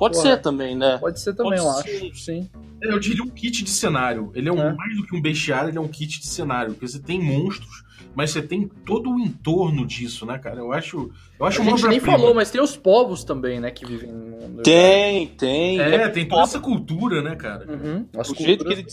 Pode 0.00 0.16
Porra. 0.16 0.30
ser 0.30 0.36
também, 0.42 0.74
né? 0.74 0.96
Pode 0.98 1.20
ser 1.20 1.34
também, 1.34 1.58
Pode 1.60 1.62
eu 1.62 1.82
ser. 2.00 2.06
acho. 2.06 2.14
Sim. 2.24 2.48
Eu 2.82 2.98
diria 2.98 3.22
um 3.22 3.28
kit 3.28 3.62
de 3.62 3.68
cenário. 3.70 4.32
Ele 4.34 4.48
é, 4.48 4.52
um, 4.52 4.58
É. 4.58 4.72
mais 4.72 4.96
do 4.96 5.06
que 5.06 5.14
um 5.14 5.20
bestiário, 5.20 5.68
ele 5.68 5.76
é 5.76 5.80
um 5.80 5.86
kit 5.88 6.18
de 6.18 6.26
cenário. 6.26 6.72
Porque 6.72 6.88
você 6.88 6.98
tem 6.98 7.22
monstros, 7.22 7.84
mas 8.14 8.30
você 8.30 8.40
tem 8.40 8.66
todo 8.86 9.10
o 9.10 9.20
entorno 9.20 9.86
disso, 9.86 10.24
né, 10.24 10.38
cara? 10.38 10.58
Eu 10.60 10.72
acho. 10.72 11.10
Eu 11.38 11.44
acho 11.44 11.60
A 11.60 11.64
gente 11.64 11.74
nem 11.82 11.98
obra-prima. 11.98 12.18
falou, 12.18 12.34
mas 12.34 12.50
tem 12.50 12.62
os 12.62 12.74
povos 12.78 13.22
também, 13.24 13.60
né, 13.60 13.70
que 13.70 13.84
vivem 13.84 14.10
no. 14.10 14.48
no- 14.48 14.62
Tem, 14.62 15.26
tem. 15.26 15.78
É, 15.78 16.08
tem 16.08 16.26
toda 16.26 16.42
essa 16.44 16.58
cultura, 16.58 17.20
né, 17.20 17.36
cara? 17.36 17.66
Uhum. 17.70 18.06
As 18.18 18.30
O 18.30 18.34
jeito 18.34 18.64
que 18.64 18.72
ele- 18.72 18.86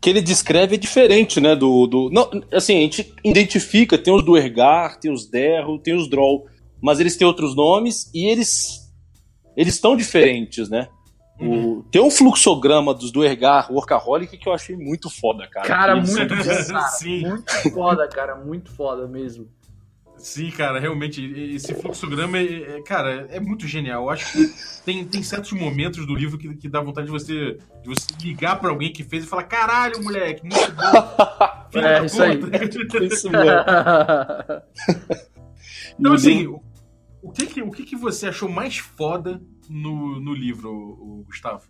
que 0.00 0.10
ele 0.10 0.22
descreve 0.22 0.76
é 0.76 0.78
diferente, 0.78 1.40
né? 1.40 1.56
Do, 1.56 1.86
do 1.88 2.10
não, 2.10 2.30
assim, 2.52 2.76
a 2.76 2.80
gente 2.82 3.12
identifica, 3.24 3.98
tem 3.98 4.14
os 4.14 4.24
do 4.24 4.36
Ergar, 4.36 5.00
tem 5.00 5.12
os 5.12 5.26
Derro, 5.26 5.78
tem 5.78 5.94
os 5.96 6.08
Droll, 6.08 6.46
mas 6.80 7.00
eles 7.00 7.16
têm 7.16 7.26
outros 7.26 7.56
nomes 7.56 8.08
e 8.14 8.26
eles 8.30 8.85
eles 9.56 9.74
estão 9.74 9.96
diferentes, 9.96 10.68
né? 10.68 10.88
O- 11.40 11.84
tem 11.90 12.00
um 12.00 12.10
fluxograma 12.10 12.94
dos 12.94 13.10
do 13.12 13.22
Ergar, 13.24 13.70
Workaholic, 13.70 14.38
que 14.38 14.48
eu 14.48 14.54
achei 14.54 14.74
muito 14.76 15.10
foda, 15.10 15.46
cara. 15.48 15.66
Cara, 15.66 15.98
Isso- 15.98 16.16
muito 16.16 16.34
bom, 16.36 16.42
cara. 16.44 16.88
Sim. 16.88 17.26
Muito 17.28 17.70
foda, 17.74 18.08
cara. 18.08 18.34
Muito 18.36 18.70
foda 18.72 19.06
mesmo. 19.06 19.48
Sim, 20.16 20.50
cara, 20.50 20.80
realmente, 20.80 21.22
esse 21.54 21.74
fluxograma, 21.74 22.38
é, 22.38 22.78
é- 22.78 22.82
cara, 22.82 23.28
é 23.30 23.38
muito 23.38 23.68
genial. 23.68 24.04
Eu 24.04 24.10
acho 24.10 24.32
que 24.32 24.50
tem, 24.82 25.04
tem 25.04 25.22
certos 25.22 25.52
momentos 25.52 26.06
do 26.06 26.14
livro 26.14 26.38
que, 26.38 26.56
que 26.56 26.68
dá 26.70 26.80
vontade 26.80 27.06
de 27.06 27.12
você, 27.12 27.58
de 27.82 27.86
você 27.88 28.06
ligar 28.22 28.58
pra 28.58 28.70
alguém 28.70 28.90
que 28.90 29.04
fez 29.04 29.24
e 29.24 29.26
falar: 29.26 29.42
caralho, 29.42 30.02
moleque, 30.02 30.40
muito 30.42 30.72
bom. 30.72 31.70
Filho 31.70 31.84
É, 31.86 32.00
da 32.00 32.06
isso 32.06 32.22
aí. 32.22 32.38
puta." 32.38 33.04
Isso 33.04 33.30
mesmo. 33.30 33.46
Então, 35.98 36.12
assim, 36.12 36.54
o, 37.26 37.30
o 37.30 37.32
que, 37.32 37.46
que, 37.46 37.62
o 37.62 37.70
que, 37.70 37.84
que 37.84 37.96
você 37.96 38.28
achou 38.28 38.48
mais 38.48 38.78
foda 38.78 39.40
no, 39.68 40.20
no 40.20 40.32
livro, 40.34 40.70
o, 40.72 41.24
Gustavo? 41.26 41.66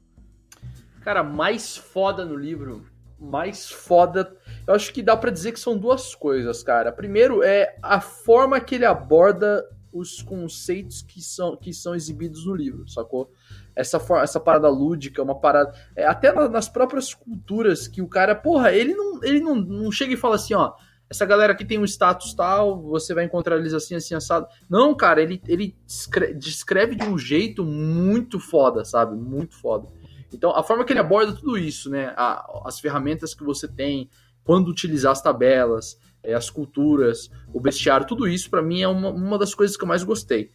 Cara, 1.03 1.23
mais 1.23 1.77
foda 1.77 2.25
no 2.25 2.35
livro, 2.37 2.85
mais 3.19 3.71
foda. 3.71 4.37
Eu 4.67 4.75
acho 4.75 4.93
que 4.93 5.03
dá 5.03 5.17
pra 5.17 5.31
dizer 5.31 5.53
que 5.53 5.61
são 5.61 5.79
duas 5.79 6.15
coisas, 6.15 6.63
cara. 6.63 6.91
Primeiro 6.93 7.43
é 7.43 7.77
a 7.83 8.01
forma 8.01 8.61
que 8.61 8.75
ele 8.75 8.85
aborda 8.85 9.65
os 9.93 10.21
conceitos 10.21 11.01
que 11.01 11.23
são, 11.23 11.57
que 11.57 11.73
são 11.73 11.95
exibidos 11.95 12.45
no 12.45 12.55
livro, 12.55 12.87
sacou? 12.89 13.33
Essa, 13.75 13.99
for- 13.99 14.19
essa 14.23 14.39
parada 14.41 14.69
lúdica, 14.69 15.23
uma 15.23 15.39
parada. 15.39 15.73
é, 15.95 16.05
até 16.07 16.33
na- 16.33 16.49
nas 16.49 16.69
próprias 16.69 17.15
culturas 17.15 17.89
que 17.89 18.03
o 18.03 18.09
cara, 18.09 18.35
porra, 18.35 18.73
ele 18.73 18.95
não, 18.95 19.23
ele 19.25 19.41
não, 19.41 19.55
não 19.55 19.91
chega 19.93 20.13
e 20.13 20.17
fala 20.17 20.35
assim, 20.35 20.53
ó. 20.55 20.75
Essa 21.09 21.25
galera 21.25 21.53
aqui 21.53 21.65
tem 21.65 21.79
um 21.79 21.85
status 21.85 22.35
tal, 22.35 22.83
você 22.83 23.15
vai 23.15 23.25
encontrar 23.25 23.57
eles 23.57 23.73
assim, 23.73 23.95
assim, 23.95 24.15
assado. 24.15 24.47
Não, 24.69 24.95
cara, 24.95 25.23
ele, 25.23 25.41
ele 25.47 25.77
descre- 25.87 26.35
descreve 26.35 26.97
de 26.97 27.05
um 27.05 27.17
jeito 27.17 27.65
muito 27.65 28.41
foda, 28.41 28.85
sabe? 28.85 29.17
Muito 29.17 29.55
foda. 29.55 29.87
Então, 30.33 30.51
a 30.51 30.63
forma 30.65 30.85
que 30.85 30.93
ele 30.93 30.99
aborda 31.01 31.33
tudo 31.33 31.57
isso, 31.57 31.89
né? 31.89 32.13
A- 32.17 32.63
as 32.65 32.81
ferramentas 32.81 33.35
que 33.35 33.45
você 33.45 33.69
tem, 33.69 34.11
quando 34.43 34.69
utilizar 34.69 35.13
as 35.13 35.23
tabelas, 35.23 35.97
é, 36.25 36.35
as 36.35 36.51
culturas, 36.51 37.31
o 37.55 37.61
bestiário, 37.61 38.07
tudo 38.07 38.27
isso, 38.27 38.51
pra 38.51 38.61
mim, 38.61 38.83
é 38.83 38.89
uma, 38.89 39.11
uma 39.11 39.39
das 39.39 39.55
coisas 39.55 39.77
que 39.77 39.85
eu 39.85 39.89
mais 39.89 40.03
gostei. 40.03 40.51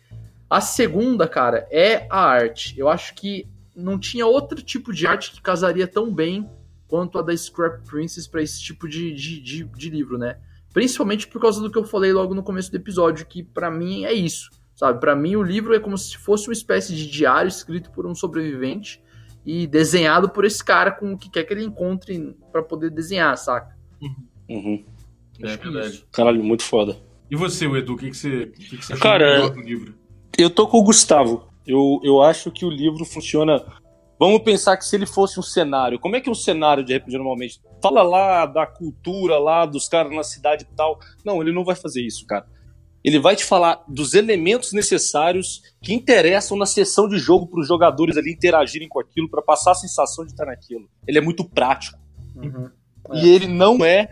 A 0.49 0.59
segunda, 0.59 1.29
cara, 1.29 1.65
é 1.71 2.05
a 2.09 2.19
arte. 2.25 2.77
Eu 2.77 2.89
acho 2.89 3.15
que 3.15 3.47
não 3.73 3.97
tinha 3.97 4.27
outro 4.27 4.61
tipo 4.61 4.91
de 4.91 5.07
arte 5.07 5.31
que 5.31 5.41
casaria 5.41 5.87
tão 5.87 6.13
bem 6.13 6.49
quanto 6.91 7.17
a 7.17 7.21
da 7.21 7.35
Scrap 7.35 7.85
Princess 7.85 8.27
pra 8.27 8.43
esse 8.43 8.61
tipo 8.61 8.85
de, 8.85 9.13
de, 9.13 9.39
de, 9.39 9.63
de 9.63 9.89
livro, 9.89 10.17
né? 10.17 10.37
Principalmente 10.73 11.25
por 11.25 11.39
causa 11.41 11.61
do 11.61 11.71
que 11.71 11.77
eu 11.77 11.85
falei 11.85 12.11
logo 12.11 12.35
no 12.35 12.43
começo 12.43 12.69
do 12.69 12.75
episódio, 12.75 13.25
que 13.25 13.41
pra 13.41 13.71
mim 13.71 14.03
é 14.03 14.11
isso, 14.11 14.49
sabe? 14.75 14.99
Pra 14.99 15.15
mim 15.15 15.37
o 15.37 15.41
livro 15.41 15.73
é 15.73 15.79
como 15.79 15.97
se 15.97 16.17
fosse 16.17 16.49
uma 16.49 16.53
espécie 16.53 16.93
de 16.93 17.09
diário 17.09 17.47
escrito 17.47 17.89
por 17.91 18.05
um 18.05 18.13
sobrevivente 18.13 19.01
e 19.45 19.65
desenhado 19.67 20.29
por 20.29 20.43
esse 20.43 20.61
cara 20.61 20.91
com 20.91 21.13
o 21.13 21.17
que 21.17 21.29
quer 21.29 21.45
que 21.45 21.53
ele 21.53 21.63
encontre 21.63 22.35
pra 22.51 22.61
poder 22.61 22.91
desenhar, 22.91 23.37
saca? 23.37 23.73
Uhum. 24.49 24.83
É 25.41 25.47
Acho 25.47 25.59
que 25.59 25.69
verdade. 25.69 25.95
isso. 25.95 26.07
Caralho, 26.11 26.43
muito 26.43 26.63
foda. 26.63 26.97
E 27.29 27.37
você, 27.37 27.67
Edu, 27.67 27.93
o 27.93 27.97
que, 27.97 28.09
que, 28.09 28.17
você, 28.17 28.43
o 28.43 28.51
que, 28.51 28.77
que 28.77 28.85
você 28.85 28.93
achou 28.93 29.01
Cara, 29.01 29.49
do 29.49 29.61
livro? 29.61 29.95
Eu 30.37 30.49
tô 30.49 30.67
com 30.67 30.77
o 30.77 30.83
Gustavo. 30.83 31.47
Eu, 31.65 32.01
eu 32.03 32.21
acho 32.21 32.51
que 32.51 32.65
o 32.65 32.69
livro 32.69 33.05
funciona. 33.05 33.63
Vamos 34.21 34.43
pensar 34.43 34.77
que 34.77 34.85
se 34.85 34.95
ele 34.95 35.07
fosse 35.07 35.39
um 35.39 35.41
cenário, 35.41 35.99
como 35.99 36.15
é 36.15 36.21
que 36.21 36.29
é 36.29 36.31
um 36.31 36.35
cenário 36.35 36.83
de 36.85 36.95
RPG 36.95 37.13
normalmente? 37.13 37.59
Fala 37.81 38.03
lá 38.03 38.45
da 38.45 38.67
cultura 38.67 39.39
lá 39.39 39.65
dos 39.65 39.89
caras 39.89 40.15
na 40.15 40.21
cidade 40.21 40.63
e 40.63 40.75
tal. 40.75 40.99
Não, 41.25 41.41
ele 41.41 41.51
não 41.51 41.65
vai 41.65 41.75
fazer 41.75 42.05
isso, 42.05 42.23
cara. 42.27 42.45
Ele 43.03 43.17
vai 43.17 43.35
te 43.35 43.43
falar 43.43 43.83
dos 43.87 44.13
elementos 44.13 44.73
necessários 44.73 45.63
que 45.81 45.91
interessam 45.91 46.55
na 46.55 46.67
sessão 46.67 47.09
de 47.09 47.17
jogo 47.17 47.47
para 47.47 47.61
os 47.61 47.67
jogadores 47.67 48.15
ali 48.15 48.31
interagirem 48.31 48.87
com 48.87 48.99
aquilo, 48.99 49.27
para 49.27 49.41
passar 49.41 49.71
a 49.71 49.73
sensação 49.73 50.23
de 50.23 50.33
estar 50.33 50.45
naquilo. 50.45 50.87
Ele 51.07 51.17
é 51.17 51.21
muito 51.21 51.43
prático. 51.43 51.97
Uhum. 52.35 52.69
E 53.13 53.27
ele 53.27 53.47
não 53.47 53.83
é 53.83 54.07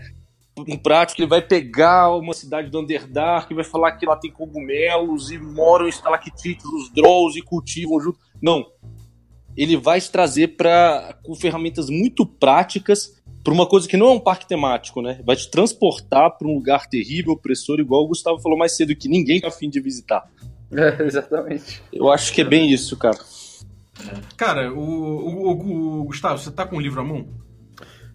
um 0.57 0.75
prático, 0.75 1.21
ele 1.21 1.29
vai 1.29 1.43
pegar 1.43 2.15
uma 2.15 2.33
cidade 2.33 2.71
do 2.71 2.79
Underdark 2.79 3.51
e 3.51 3.55
vai 3.55 3.63
falar 3.63 3.91
que 3.91 4.07
lá 4.07 4.15
tem 4.15 4.31
cogumelos 4.31 5.29
e 5.29 5.37
moram 5.37 5.87
estalactites, 5.87 6.65
os 6.65 6.91
Drolls 6.91 7.37
e 7.37 7.43
cultivam 7.43 7.99
junto. 8.01 8.17
Não. 8.41 8.65
Ele 9.57 9.75
vai 9.77 9.99
te 9.99 10.09
trazer 10.11 10.49
para 10.55 11.15
com 11.23 11.35
ferramentas 11.35 11.89
muito 11.89 12.25
práticas 12.25 13.19
para 13.43 13.53
uma 13.53 13.65
coisa 13.65 13.87
que 13.87 13.97
não 13.97 14.07
é 14.07 14.11
um 14.11 14.19
parque 14.19 14.47
temático, 14.47 15.01
né? 15.01 15.19
Vai 15.25 15.35
te 15.35 15.49
transportar 15.49 16.37
para 16.37 16.47
um 16.47 16.53
lugar 16.55 16.87
terrível, 16.87 17.33
opressor, 17.33 17.79
igual 17.79 18.03
o 18.03 18.07
Gustavo 18.07 18.39
falou 18.39 18.57
mais 18.57 18.75
cedo, 18.75 18.95
que 18.95 19.07
ninguém 19.09 19.39
tá 19.41 19.47
afim 19.47 19.69
de 19.69 19.79
visitar. 19.79 20.29
É, 20.71 21.01
exatamente. 21.05 21.81
Eu 21.91 22.11
acho 22.11 22.33
que 22.33 22.41
é 22.41 22.43
bem 22.43 22.71
isso, 22.71 22.95
cara. 22.97 23.17
Cara, 24.37 24.71
o, 24.73 24.79
o, 24.79 25.47
o- 25.51 25.99
o- 26.01 26.03
Gustavo, 26.05 26.37
você 26.37 26.51
tá 26.51 26.65
com 26.65 26.77
o 26.77 26.79
livro 26.79 27.01
à 27.01 27.03
mão? 27.03 27.27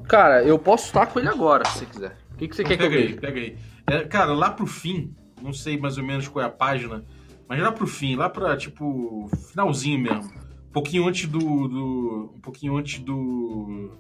Cara, 0.08 0.42
eu 0.42 0.58
posso 0.58 0.86
estar 0.86 1.06
com 1.06 1.18
ele 1.18 1.28
agora, 1.28 1.64
se 1.66 1.78
você 1.80 1.86
quiser. 1.86 2.16
O 2.32 2.36
que, 2.36 2.48
que 2.48 2.56
você 2.56 2.64
quer 2.64 2.76
que 2.76 2.82
eu 2.84 2.90
pega 2.90 3.02
aí, 3.02 3.14
pega 3.14 3.40
aí. 3.40 3.56
É, 3.86 4.04
cara, 4.04 4.32
lá 4.34 4.50
pro 4.50 4.66
fim, 4.66 5.14
não 5.42 5.52
sei 5.52 5.76
mais 5.78 5.98
ou 5.98 6.04
menos 6.04 6.26
qual 6.28 6.42
é 6.44 6.48
a 6.48 6.50
página, 6.50 7.04
mas 7.48 7.60
lá 7.60 7.70
pro 7.72 7.86
fim, 7.86 8.14
lá 8.16 8.28
pra, 8.28 8.56
tipo, 8.56 9.28
finalzinho 9.50 9.98
mesmo. 9.98 10.32
Pouquinho 10.74 11.08
antes 11.08 11.26
do. 11.26 11.38
do- 11.38 12.32
um 12.34 12.40
pouquinho 12.40 12.76
antes 12.76 12.98
do. 12.98 13.90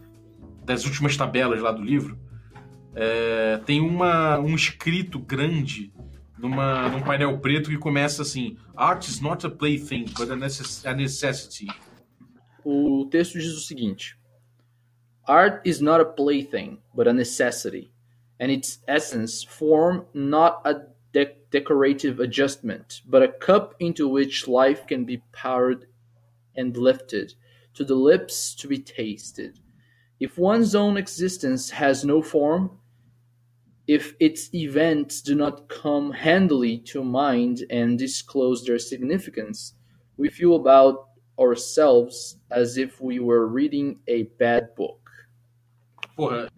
das 0.64 0.84
últimas 0.84 1.16
tabelas 1.16 1.60
lá 1.62 1.72
do 1.72 1.82
livro. 1.82 2.18
é, 2.96 3.58
tem 3.66 3.80
uma, 3.80 4.38
um 4.38 4.54
escrito 4.54 5.18
grande 5.18 5.92
numa, 6.38 6.88
num 6.88 7.00
painel 7.02 7.38
preto 7.38 7.70
que 7.70 7.78
começa 7.78 8.22
assim: 8.22 8.56
Art 8.76 9.06
is 9.08 9.20
not 9.20 9.46
a 9.46 9.50
plaything, 9.50 10.04
but 10.18 10.30
a 10.30 10.36
necessity. 10.36 11.66
O 12.64 13.06
texto 13.10 13.38
diz 13.38 13.52
o 13.56 13.60
seguinte: 13.60 14.16
Art 15.26 15.60
is 15.66 15.80
not 15.80 16.00
a 16.00 16.04
plaything, 16.04 16.78
but 16.94 17.06
a 17.06 17.12
necessity, 17.12 17.90
and 18.40 18.50
its 18.50 18.82
essence 18.86 19.44
form 19.46 20.04
not 20.12 20.60
a 20.64 20.74
de- 21.12 21.36
decorative 21.50 22.20
adjustment, 22.22 23.02
but 23.06 23.22
a 23.22 23.28
cup 23.28 23.74
into 23.80 24.08
which 24.08 24.46
life 24.48 24.84
can 24.86 25.04
be 25.04 25.22
poured 25.32 25.86
and 26.56 26.76
lifted 26.76 27.34
to 27.74 27.84
the 27.84 27.94
lips 27.94 28.54
to 28.56 28.68
be 28.68 28.78
tasted. 28.78 29.58
If 30.20 30.38
one's 30.38 30.74
own 30.74 30.96
existence 30.96 31.70
has 31.70 32.04
no 32.04 32.22
form, 32.22 32.78
if 33.86 34.14
its 34.18 34.52
events 34.54 35.20
do 35.20 35.34
not 35.34 35.68
come 35.68 36.12
handily 36.12 36.78
to 36.78 37.04
mind 37.04 37.64
and 37.70 37.98
disclose 37.98 38.64
their 38.64 38.78
significance, 38.78 39.74
we 40.16 40.28
feel 40.30 40.56
about 40.56 41.08
ourselves 41.38 42.38
as 42.50 42.78
if 42.78 43.00
we 43.00 43.18
were 43.18 43.46
reading 43.46 43.98
a 44.06 44.24
bad 44.38 44.74
book. 44.76 45.00
Porra, 46.16 46.48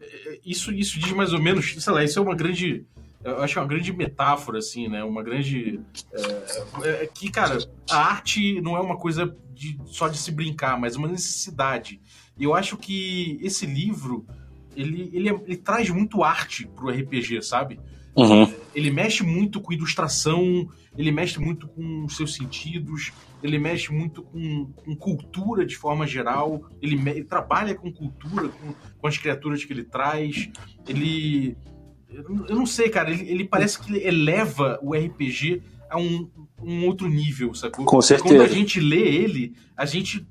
isso, 0.44 0.70
isso 0.70 1.00
diz 1.00 1.12
mais 1.12 1.32
ou 1.32 1.40
menos, 1.40 1.74
sei 1.82 1.92
lá, 1.92 2.04
isso 2.04 2.18
é 2.18 2.22
uma 2.22 2.36
grande. 2.36 2.86
Eu 3.26 3.42
acho 3.42 3.54
que 3.54 3.58
é 3.58 3.62
uma 3.62 3.68
grande 3.68 3.92
metáfora, 3.92 4.58
assim, 4.58 4.88
né? 4.88 5.02
Uma 5.02 5.22
grande. 5.22 5.80
É, 6.82 7.04
é 7.04 7.06
que, 7.06 7.30
cara, 7.30 7.58
a 7.90 7.96
arte 7.96 8.60
não 8.60 8.76
é 8.76 8.80
uma 8.80 8.96
coisa 8.96 9.36
de, 9.52 9.78
só 9.86 10.08
de 10.08 10.18
se 10.18 10.30
brincar, 10.30 10.78
mas 10.78 10.96
uma 10.96 11.08
necessidade. 11.08 12.00
E 12.38 12.44
eu 12.44 12.54
acho 12.54 12.76
que 12.76 13.38
esse 13.42 13.66
livro, 13.66 14.26
ele, 14.76 15.10
ele, 15.12 15.28
é- 15.28 15.40
ele 15.44 15.56
traz 15.56 15.90
muito 15.90 16.22
arte 16.22 16.66
pro 16.66 16.88
RPG, 16.90 17.42
sabe? 17.42 17.80
Uhum. 18.16 18.50
ele 18.74 18.90
mexe 18.90 19.22
muito 19.22 19.60
com 19.60 19.74
ilustração, 19.74 20.66
ele 20.96 21.12
mexe 21.12 21.38
muito 21.38 21.68
com 21.68 22.08
seus 22.08 22.32
sentidos, 22.34 23.12
ele 23.42 23.58
mexe 23.58 23.92
muito 23.92 24.22
com, 24.22 24.72
com 24.72 24.96
cultura 24.96 25.66
de 25.66 25.76
forma 25.76 26.06
geral, 26.06 26.62
ele, 26.80 26.94
ele 27.10 27.24
trabalha 27.24 27.74
com 27.74 27.92
cultura, 27.92 28.48
com, 28.48 28.72
com 28.98 29.06
as 29.06 29.18
criaturas 29.18 29.62
que 29.64 29.72
ele 29.72 29.84
traz, 29.84 30.48
ele. 30.88 31.58
Eu 32.08 32.56
não- 32.56 32.66
sei, 32.66 32.88
cara, 32.88 33.10
ele, 33.10 33.28
ele 33.30 33.44
parece 33.44 33.78
que 33.80 33.90
ele 33.92 34.06
eleva 34.06 34.78
o 34.82 34.94
RPG 34.94 35.62
a 35.90 35.98
um, 35.98 36.30
um 36.62 36.86
outro 36.86 37.08
nível, 37.08 37.54
sacou? 37.54 37.84
Com 37.84 37.90
Quando 37.90 38.02
a 38.02 38.06
certeza. 38.06 38.48
gente 38.48 38.80
lê 38.80 39.00
ele, 39.02 39.54
a 39.76 39.84
gente. 39.84 40.26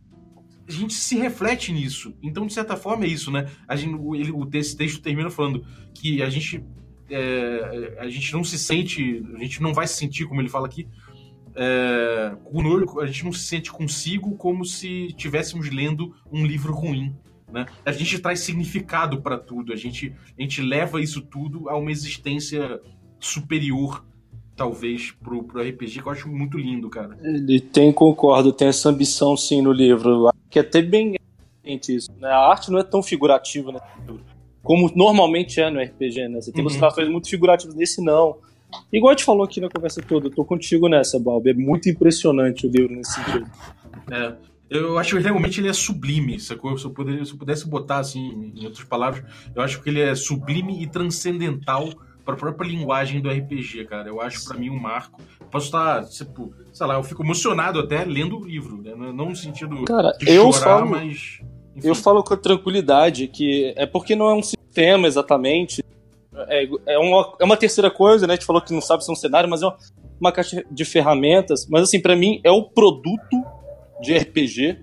A 0.67 0.71
gente 0.71 0.95
se 0.95 1.15
reflete 1.15 1.71
nisso. 1.71 2.11
Então, 2.23 2.47
de 2.47 2.53
certa 2.53 2.75
forma, 2.75 3.05
é 3.05 3.07
isso, 3.07 3.29
né? 3.29 3.47
A 3.67 3.75
gente, 3.75 3.95
o, 3.95 4.15
ele, 4.15 4.31
o, 4.31 4.49
esse 4.53 4.75
texto 4.75 4.99
termina 4.99 5.29
falando 5.29 5.63
que 5.93 6.23
a 6.23 6.29
gente 6.29 6.63
é, 7.09 7.97
a 7.99 8.09
gente 8.09 8.33
não 8.33 8.43
se 8.43 8.57
sente, 8.57 9.23
a 9.35 9.39
gente 9.39 9.61
não 9.61 9.73
vai 9.73 9.85
se 9.87 9.95
sentir, 9.95 10.25
como 10.25 10.41
ele 10.41 10.49
fala 10.49 10.65
aqui, 10.65 10.87
é, 11.55 12.35
a 13.01 13.05
gente 13.05 13.23
não 13.25 13.31
se 13.31 13.45
sente 13.45 13.71
consigo 13.71 14.35
como 14.35 14.65
se 14.65 15.07
estivéssemos 15.07 15.69
lendo 15.69 16.13
um 16.31 16.45
livro 16.45 16.73
ruim. 16.73 17.15
Né? 17.55 17.65
A 17.85 17.91
gente 17.93 18.19
traz 18.19 18.41
significado 18.41 19.21
para 19.21 19.37
tudo, 19.37 19.71
a 19.71 19.77
gente, 19.77 20.13
a 20.37 20.41
gente 20.41 20.61
leva 20.61 20.99
isso 21.01 21.21
tudo 21.21 21.69
a 21.69 21.77
uma 21.77 21.89
existência 21.89 22.81
superior, 23.17 24.03
talvez, 24.57 25.11
pro, 25.11 25.41
pro 25.41 25.61
RPG, 25.61 26.01
que 26.01 26.07
eu 26.07 26.11
acho 26.11 26.27
muito 26.27 26.57
lindo, 26.57 26.89
cara. 26.89 27.17
Ele 27.23 27.61
tem, 27.61 27.93
concordo, 27.93 28.51
tem 28.51 28.67
essa 28.67 28.89
ambição 28.89 29.37
sim 29.37 29.61
no 29.61 29.71
livro. 29.71 30.29
Que 30.49 30.59
é 30.59 30.61
até 30.61 30.81
bem 30.81 31.15
isso. 31.63 32.11
Né? 32.19 32.27
A 32.27 32.49
arte 32.49 32.69
não 32.69 32.77
é 32.77 32.83
tão 32.83 33.01
figurativa 33.01 33.71
livro, 33.71 34.21
como 34.61 34.91
normalmente 34.93 35.61
é 35.61 35.69
no 35.69 35.79
RPG, 35.81 36.27
né? 36.27 36.41
Você 36.41 36.51
tem 36.51 36.61
Uhum. 36.61 36.69
ilustrações 36.69 37.09
muito 37.09 37.29
figurativas, 37.29 37.73
nesse 37.73 38.03
não. 38.03 38.37
Igual 38.91 39.11
a 39.11 39.13
gente 39.15 39.23
falou 39.23 39.45
aqui 39.45 39.61
na 39.61 39.69
conversa 39.69 40.01
toda, 40.01 40.27
eu 40.27 40.31
tô 40.31 40.43
contigo 40.43 40.89
nessa, 40.89 41.17
Balbi. 41.17 41.51
É 41.51 41.53
muito 41.53 41.87
impressionante 41.89 42.67
o 42.67 42.69
livro 42.69 42.93
nesse 42.93 43.13
sentido. 43.13 43.49
É, 44.11 44.33
eu 44.69 44.97
acho 44.97 45.15
que 45.15 45.21
realmente 45.21 45.61
ele 45.61 45.69
é 45.69 45.73
sublime, 45.73 46.39
sacou? 46.39 46.77
Se 46.77 46.85
eu, 46.85 46.91
poderia, 46.91 47.23
se 47.23 47.31
eu 47.31 47.37
pudesse 47.37 47.67
botar 47.67 47.99
assim, 47.99 48.51
em 48.55 48.65
outras 48.65 48.83
palavras, 48.83 49.23
eu 49.55 49.61
acho 49.61 49.81
que 49.81 49.89
ele 49.89 50.01
é 50.01 50.15
sublime 50.15 50.81
e 50.81 50.87
transcendental 50.87 51.89
para 52.25 52.33
a 52.33 52.37
própria 52.37 52.67
linguagem 52.67 53.21
do 53.21 53.29
RPG, 53.29 53.85
cara. 53.85 54.09
Eu 54.09 54.19
acho 54.19 54.43
para 54.45 54.57
mim 54.57 54.71
um 54.71 54.79
marco. 54.79 55.21
Posso 55.51 55.67
estar, 55.67 56.03
tipo, 56.05 56.51
sei 56.73 56.87
lá, 56.87 56.95
eu 56.95 57.03
fico 57.03 57.23
emocionado 57.23 57.79
até 57.79 58.03
lendo 58.03 58.39
o 58.39 58.43
livro, 58.43 58.81
né? 58.81 58.95
Não 58.95 59.13
não 59.13 59.29
no 59.29 59.35
sentido 59.35 59.83
Cara, 59.85 60.11
de 60.13 60.31
eu 60.31 60.51
chorar, 60.51 60.79
falo, 60.79 60.89
mas. 60.89 61.39
enfim. 61.75 61.87
eu 61.87 61.93
falo 61.93 62.23
com 62.23 62.35
tranquilidade 62.35 63.27
que 63.27 63.71
é 63.77 63.85
porque 63.85 64.15
não 64.15 64.27
é 64.27 64.33
um 64.33 64.41
sistema 64.41 65.07
exatamente. 65.07 65.83
É, 66.47 66.67
é, 66.87 66.97
uma, 66.97 67.33
é 67.39 67.45
uma 67.45 67.55
terceira 67.55 67.91
coisa, 67.91 68.25
né? 68.25 68.33
A 68.33 68.35
gente 68.35 68.45
falou 68.45 68.61
que 68.61 68.73
não 68.73 68.81
sabe 68.81 69.05
se 69.05 69.09
é 69.11 69.13
um 69.13 69.15
cenário, 69.15 69.47
mas 69.47 69.61
é 69.61 69.67
uma, 69.67 69.77
uma 70.19 70.31
caixa 70.31 70.65
de 70.69 70.83
ferramentas. 70.83 71.67
Mas 71.69 71.83
assim, 71.83 72.01
para 72.01 72.15
mim, 72.15 72.41
é 72.43 72.51
o 72.51 72.63
produto 72.63 73.54
de 74.01 74.17
RPG 74.17 74.79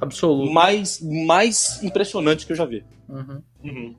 Absoluto. 0.00 0.52
mais, 0.52 1.00
mais 1.00 1.82
impressionante 1.82 2.46
que 2.46 2.52
eu 2.52 2.56
já 2.56 2.64
vi. 2.64 2.84
Uhum. 3.08 3.42
Uhum. 3.64 3.96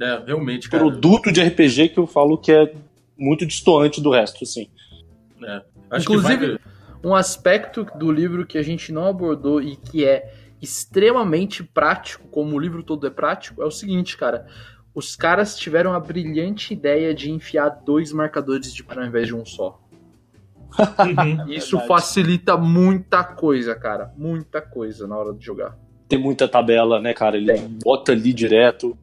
É, 0.00 0.22
realmente, 0.26 0.68
cara. 0.68 0.82
Produto 0.82 1.32
de 1.32 1.42
RPG 1.42 1.88
que 1.90 1.98
eu 1.98 2.06
falo 2.06 2.36
que 2.38 2.52
é 2.52 2.74
muito 3.16 3.46
distoante 3.46 4.00
do 4.00 4.10
resto, 4.10 4.44
assim. 4.44 4.68
Acho 5.90 6.02
Inclusive- 6.04 6.38
que 6.38 6.46
vai... 6.46 6.76
Um 7.04 7.14
aspecto 7.14 7.86
do 7.94 8.10
livro 8.10 8.44
que 8.44 8.58
a 8.58 8.62
gente 8.62 8.90
não 8.90 9.06
abordou 9.06 9.62
e 9.62 9.76
que 9.76 10.04
é 10.04 10.34
extremamente 10.60 11.62
prático, 11.62 12.26
como 12.28 12.56
o 12.56 12.58
livro 12.58 12.82
todo 12.82 13.06
é 13.06 13.10
prático, 13.10 13.62
é 13.62 13.64
o 13.64 13.70
seguinte, 13.70 14.16
cara. 14.16 14.46
Os 14.94 15.14
caras 15.14 15.56
tiveram 15.56 15.92
a 15.92 16.00
brilhante 16.00 16.72
ideia 16.72 17.14
de 17.14 17.30
enfiar 17.30 17.68
dois 17.68 18.12
marcadores 18.12 18.74
de 18.74 18.84
ao 18.88 19.04
invés 19.04 19.28
de 19.28 19.34
um 19.34 19.44
só. 19.44 19.80
Uhum. 20.78 21.48
Isso 21.52 21.78
Verdade. 21.78 21.88
facilita 21.88 22.56
muita 22.56 23.24
coisa, 23.24 23.74
cara. 23.74 24.12
Muita 24.16 24.60
coisa 24.60 25.06
na 25.06 25.16
hora 25.16 25.32
de 25.32 25.44
jogar. 25.44 25.78
Tem 26.08 26.18
muita 26.18 26.46
tabela, 26.46 27.00
né, 27.00 27.12
cara? 27.12 27.36
Ele 27.36 27.52
Tem. 27.52 27.78
bota 27.82 28.12
ali 28.12 28.32
direto. 28.32 28.96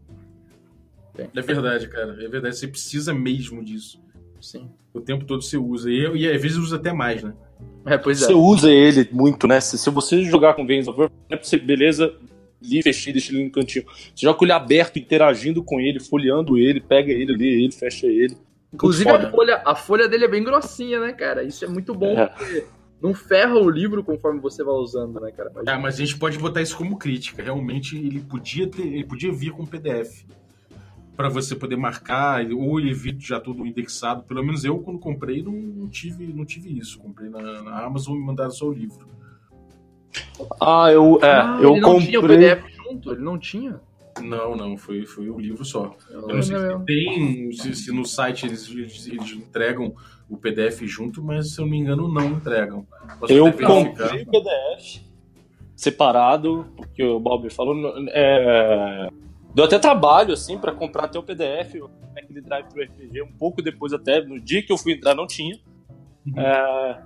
É 1.17 1.41
verdade, 1.41 1.87
cara. 1.87 2.17
É 2.23 2.27
verdade. 2.27 2.55
Você 2.55 2.67
precisa 2.67 3.13
mesmo 3.13 3.63
disso. 3.63 4.01
Sim. 4.39 4.69
O 4.93 5.01
tempo 5.01 5.25
todo 5.25 5.41
você 5.41 5.57
usa. 5.57 5.89
E, 5.89 5.99
e 6.15 6.29
às 6.29 6.41
vezes 6.41 6.57
usa 6.57 6.75
até 6.75 6.93
mais, 6.93 7.23
né? 7.23 7.33
É, 7.85 7.97
pois 7.97 8.21
é. 8.21 8.25
Você 8.25 8.33
usa 8.33 8.71
ele 8.71 9.07
muito, 9.11 9.47
né? 9.47 9.59
Se, 9.59 9.77
se 9.77 9.89
você 9.89 10.23
jogar 10.23 10.53
com 10.53 10.65
Vans 10.65 10.87
of 10.87 10.99
Earth, 10.99 11.11
não 11.29 11.35
é 11.35 11.37
pra 11.37 11.45
você, 11.45 11.57
beleza, 11.57 12.13
li, 12.61 12.81
fechei, 12.81 13.13
deixa 13.13 13.33
ele 13.33 13.45
no 13.45 13.51
cantinho. 13.51 13.85
Você 13.85 14.25
joga 14.25 14.37
com 14.37 14.45
ele 14.45 14.53
aberto, 14.53 14.97
interagindo 14.97 15.63
com 15.63 15.79
ele, 15.79 15.99
folheando 15.99 16.57
ele, 16.57 16.79
pega 16.79 17.11
ele, 17.11 17.35
lê 17.35 17.63
ele, 17.63 17.71
fecha 17.71 18.07
ele. 18.07 18.37
Inclusive 18.73 19.09
a 19.09 19.29
folha, 19.29 19.61
a 19.65 19.75
folha 19.75 20.07
dele 20.07 20.25
é 20.25 20.27
bem 20.27 20.43
grossinha, 20.43 20.99
né, 20.99 21.13
cara? 21.13 21.43
Isso 21.43 21.63
é 21.63 21.67
muito 21.67 21.93
bom, 21.93 22.17
É. 22.17 22.25
porque 22.27 22.65
não 23.01 23.13
ferra 23.13 23.55
o 23.55 23.69
livro 23.69 24.03
conforme 24.03 24.39
você 24.39 24.63
vai 24.63 24.73
usando, 24.73 25.19
né, 25.19 25.31
cara? 25.31 25.51
Mas- 25.53 25.67
Ah, 25.67 25.77
mas 25.77 25.95
a 25.95 25.97
gente 25.99 26.17
pode 26.17 26.37
botar 26.39 26.61
isso 26.61 26.75
como 26.75 26.97
crítica. 26.97 27.43
Realmente 27.43 27.95
ele 27.97 28.19
podia 28.19 28.67
ter, 28.67 28.81
ele 28.81 29.03
podia 29.05 29.31
vir 29.31 29.51
com 29.51 29.65
PDF 29.65 30.25
para 31.15 31.29
você 31.29 31.55
poder 31.55 31.75
marcar 31.75 32.43
ou 32.51 32.79
ele 32.79 32.91
vir 32.93 33.15
já 33.19 33.39
todo 33.39 33.65
indexado. 33.67 34.23
Pelo 34.23 34.43
menos 34.43 34.65
eu 34.65 34.79
quando 34.79 34.97
comprei 34.99 35.43
não, 35.43 35.51
não 35.53 35.87
tive, 35.87 36.25
não 36.33 36.43
tive 36.43 36.75
isso. 36.75 36.97
Comprei 36.99 37.29
na, 37.29 37.61
na 37.61 37.85
Amazon 37.85 38.15
e 38.15 38.19
me 38.19 38.25
mandaram 38.25 38.49
só 38.51 38.65
o 38.67 38.73
livro. 38.73 39.05
Ah, 40.59 40.91
eu, 40.91 41.19
é, 41.21 41.31
Ah, 41.31 41.59
eu 41.61 41.71
ele 41.73 41.79
não 41.81 41.99
tinha 41.99 42.19
o 42.19 42.21
comprei. 42.21 42.39
PDF 42.55 42.75
junto? 42.75 43.11
Ele 43.11 43.21
não 43.21 43.37
tinha? 43.37 43.79
Não, 44.21 44.55
não, 44.55 44.77
foi, 44.77 45.05
foi 45.05 45.29
o 45.29 45.39
livro 45.39 45.65
só. 45.65 45.95
Eu 46.09 46.21
Eu 46.21 46.35
não 46.35 46.41
sei 46.41 46.57
se 46.57 46.85
tem, 46.85 47.51
se, 47.51 47.75
se 47.75 47.91
no 47.91 48.05
site 48.05 48.45
eles, 48.45 48.69
eles, 48.69 49.07
eles 49.07 49.31
entregam 49.31 49.95
o 50.29 50.37
PDF 50.37 50.81
junto, 50.83 51.23
mas 51.23 51.53
se 51.53 51.59
eu 51.59 51.65
não 51.65 51.71
me 51.71 51.77
engano 51.77 52.07
não 52.07 52.25
entregam. 52.25 52.85
Posso 53.19 53.33
Eu 53.33 53.51
comprei 53.51 54.21
o 54.21 54.25
PDF 54.25 55.01
separado, 55.75 56.67
porque 56.77 57.03
o 57.03 57.19
Bob 57.19 57.49
falou. 57.49 57.75
É, 58.09 59.09
Deu 59.53 59.65
até 59.65 59.77
trabalho, 59.77 60.33
assim, 60.33 60.57
para 60.57 60.71
comprar 60.71 61.05
até 61.05 61.19
o 61.19 61.23
PDF, 61.23 61.75
aquele 62.17 62.41
drive 62.41 62.65
pro 62.65 62.83
RPG, 62.83 63.21
um 63.21 63.31
pouco 63.31 63.61
depois 63.61 63.93
até, 63.93 64.19
no 64.19 64.39
dia 64.39 64.63
que 64.63 64.71
eu 64.71 64.77
fui 64.77 64.93
entrar 64.93 65.13
não 65.13 65.27
tinha. 65.27 65.59
Uhum. 66.25 66.39
É, 66.39 67.03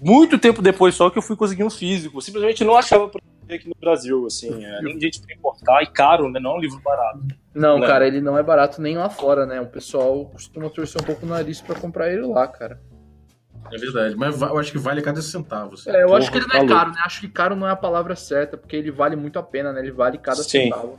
muito 0.00 0.38
tempo 0.38 0.62
depois 0.62 0.94
só 0.94 1.10
que 1.10 1.18
eu 1.18 1.22
fui 1.22 1.34
conseguir 1.34 1.64
um 1.64 1.70
físico. 1.70 2.20
Simplesmente 2.20 2.62
não 2.62 2.76
achava 2.76 3.08
pra 3.08 3.20
aqui 3.52 3.68
no 3.68 3.74
Brasil, 3.78 4.26
assim, 4.26 4.64
é, 4.64 4.82
nem 4.82 4.98
gente 5.00 5.20
pra 5.20 5.34
importar 5.34 5.82
e 5.82 5.86
caro, 5.86 6.30
né? 6.30 6.40
Não 6.40 6.52
é 6.52 6.54
um 6.54 6.60
livro 6.60 6.80
barato. 6.80 7.20
Não, 7.54 7.78
né? 7.78 7.86
cara, 7.86 8.06
ele 8.06 8.20
não 8.20 8.38
é 8.38 8.42
barato 8.42 8.80
nem 8.80 8.96
lá 8.96 9.08
fora, 9.08 9.46
né? 9.46 9.60
O 9.60 9.66
pessoal 9.66 10.26
costuma 10.26 10.70
torcer 10.70 11.00
um 11.00 11.04
pouco 11.04 11.24
o 11.24 11.28
nariz 11.28 11.60
para 11.60 11.78
comprar 11.78 12.12
ele 12.12 12.26
lá, 12.26 12.46
cara. 12.48 12.80
É 13.72 13.78
verdade, 13.78 14.14
mas 14.14 14.40
eu 14.40 14.58
acho 14.58 14.72
que 14.72 14.78
vale 14.78 15.00
cada 15.00 15.22
centavo. 15.22 15.74
Assim. 15.74 15.90
É, 15.90 16.02
eu 16.02 16.06
Porra, 16.06 16.18
acho 16.18 16.30
que 16.30 16.38
ele 16.38 16.46
não 16.46 16.56
é 16.56 16.66
caro, 16.66 16.90
né? 16.90 17.00
Acho 17.04 17.20
que 17.20 17.28
caro 17.28 17.56
não 17.56 17.66
é 17.66 17.70
a 17.70 17.76
palavra 17.76 18.14
certa, 18.14 18.56
porque 18.56 18.76
ele 18.76 18.90
vale 18.90 19.16
muito 19.16 19.38
a 19.38 19.42
pena, 19.42 19.72
né? 19.72 19.80
Ele 19.80 19.92
vale 19.92 20.18
cada 20.18 20.42
Sim. 20.42 20.64
centavo. 20.64 20.98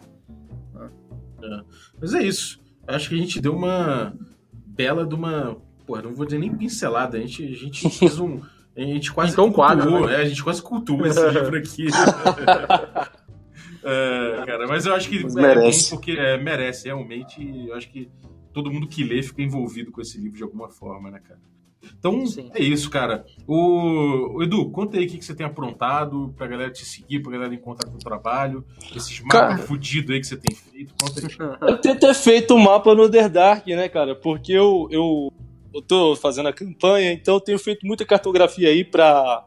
É. 1.43 1.61
Mas 1.99 2.13
é 2.13 2.23
isso. 2.23 2.59
Acho 2.87 3.09
que 3.09 3.15
a 3.15 3.17
gente 3.17 3.41
deu 3.41 3.53
uma 3.53 4.13
bela 4.51 5.05
de 5.05 5.15
uma. 5.15 5.57
Porra, 5.85 6.01
não 6.01 6.15
vou 6.15 6.25
dizer 6.25 6.39
nem 6.39 6.55
pincelada. 6.55 7.17
A 7.17 7.21
gente, 7.21 7.43
a 7.43 7.55
gente 7.55 7.89
fez 7.89 8.19
um. 8.19 8.41
A 8.77 8.81
gente 8.81 9.11
quase 9.11 9.31
então, 9.31 9.51
cultuou, 9.51 9.67
quadro, 9.67 10.07
né? 10.07 10.13
é, 10.13 10.17
a 10.17 10.25
gente 10.25 10.43
quase 10.43 10.61
cultuou 10.61 11.05
esse 11.07 11.29
livro 11.29 11.57
aqui. 11.57 11.87
é, 13.83 14.43
cara, 14.45 14.67
mas 14.67 14.85
eu 14.85 14.93
acho 14.93 15.09
que 15.09 15.19
é 15.19 15.29
merece. 15.29 15.89
porque 15.91 16.11
é, 16.11 16.37
merece, 16.37 16.87
realmente. 16.87 17.67
Eu 17.67 17.75
acho 17.75 17.89
que 17.89 18.09
todo 18.51 18.71
mundo 18.71 18.87
que 18.87 19.03
lê 19.03 19.23
fica 19.23 19.41
envolvido 19.41 19.91
com 19.91 20.01
esse 20.01 20.17
livro 20.17 20.37
de 20.37 20.43
alguma 20.43 20.69
forma, 20.69 21.09
né, 21.09 21.19
cara? 21.19 21.39
Então 21.97 22.25
Sim. 22.25 22.49
é 22.53 22.61
isso, 22.61 22.89
cara. 22.89 23.25
O, 23.47 24.37
o, 24.37 24.43
Edu, 24.43 24.69
conta 24.71 24.97
aí 24.97 25.05
o 25.05 25.09
que, 25.09 25.17
que 25.17 25.25
você 25.25 25.35
tem 25.35 25.45
aprontado 25.45 26.33
pra 26.35 26.47
galera 26.47 26.71
te 26.71 26.85
seguir, 26.85 27.21
pra 27.21 27.31
galera 27.31 27.53
encontrar 27.53 27.89
com 27.89 27.95
o 27.95 27.99
trabalho, 27.99 28.65
esses 28.95 29.19
mapas 29.21 29.61
fudidos 29.65 30.11
aí 30.11 30.19
que 30.19 30.27
você 30.27 30.37
tem 30.37 30.55
feito. 30.55 30.93
Conta 30.99 31.21
aí. 31.21 31.69
Eu 31.69 31.77
tenho 31.77 31.99
ter 31.99 32.13
feito 32.13 32.55
um 32.55 32.59
mapa 32.59 32.93
no 32.95 33.05
Underdark, 33.05 33.67
né, 33.75 33.87
cara? 33.87 34.15
Porque 34.15 34.51
eu, 34.51 34.87
eu, 34.89 35.31
eu 35.75 35.81
tô 35.81 36.15
fazendo 36.15 36.47
a 36.47 36.53
campanha, 36.53 37.11
então 37.11 37.35
eu 37.35 37.41
tenho 37.41 37.59
feito 37.59 37.85
muita 37.85 38.05
cartografia 38.05 38.69
aí 38.69 38.83
pra 38.83 39.45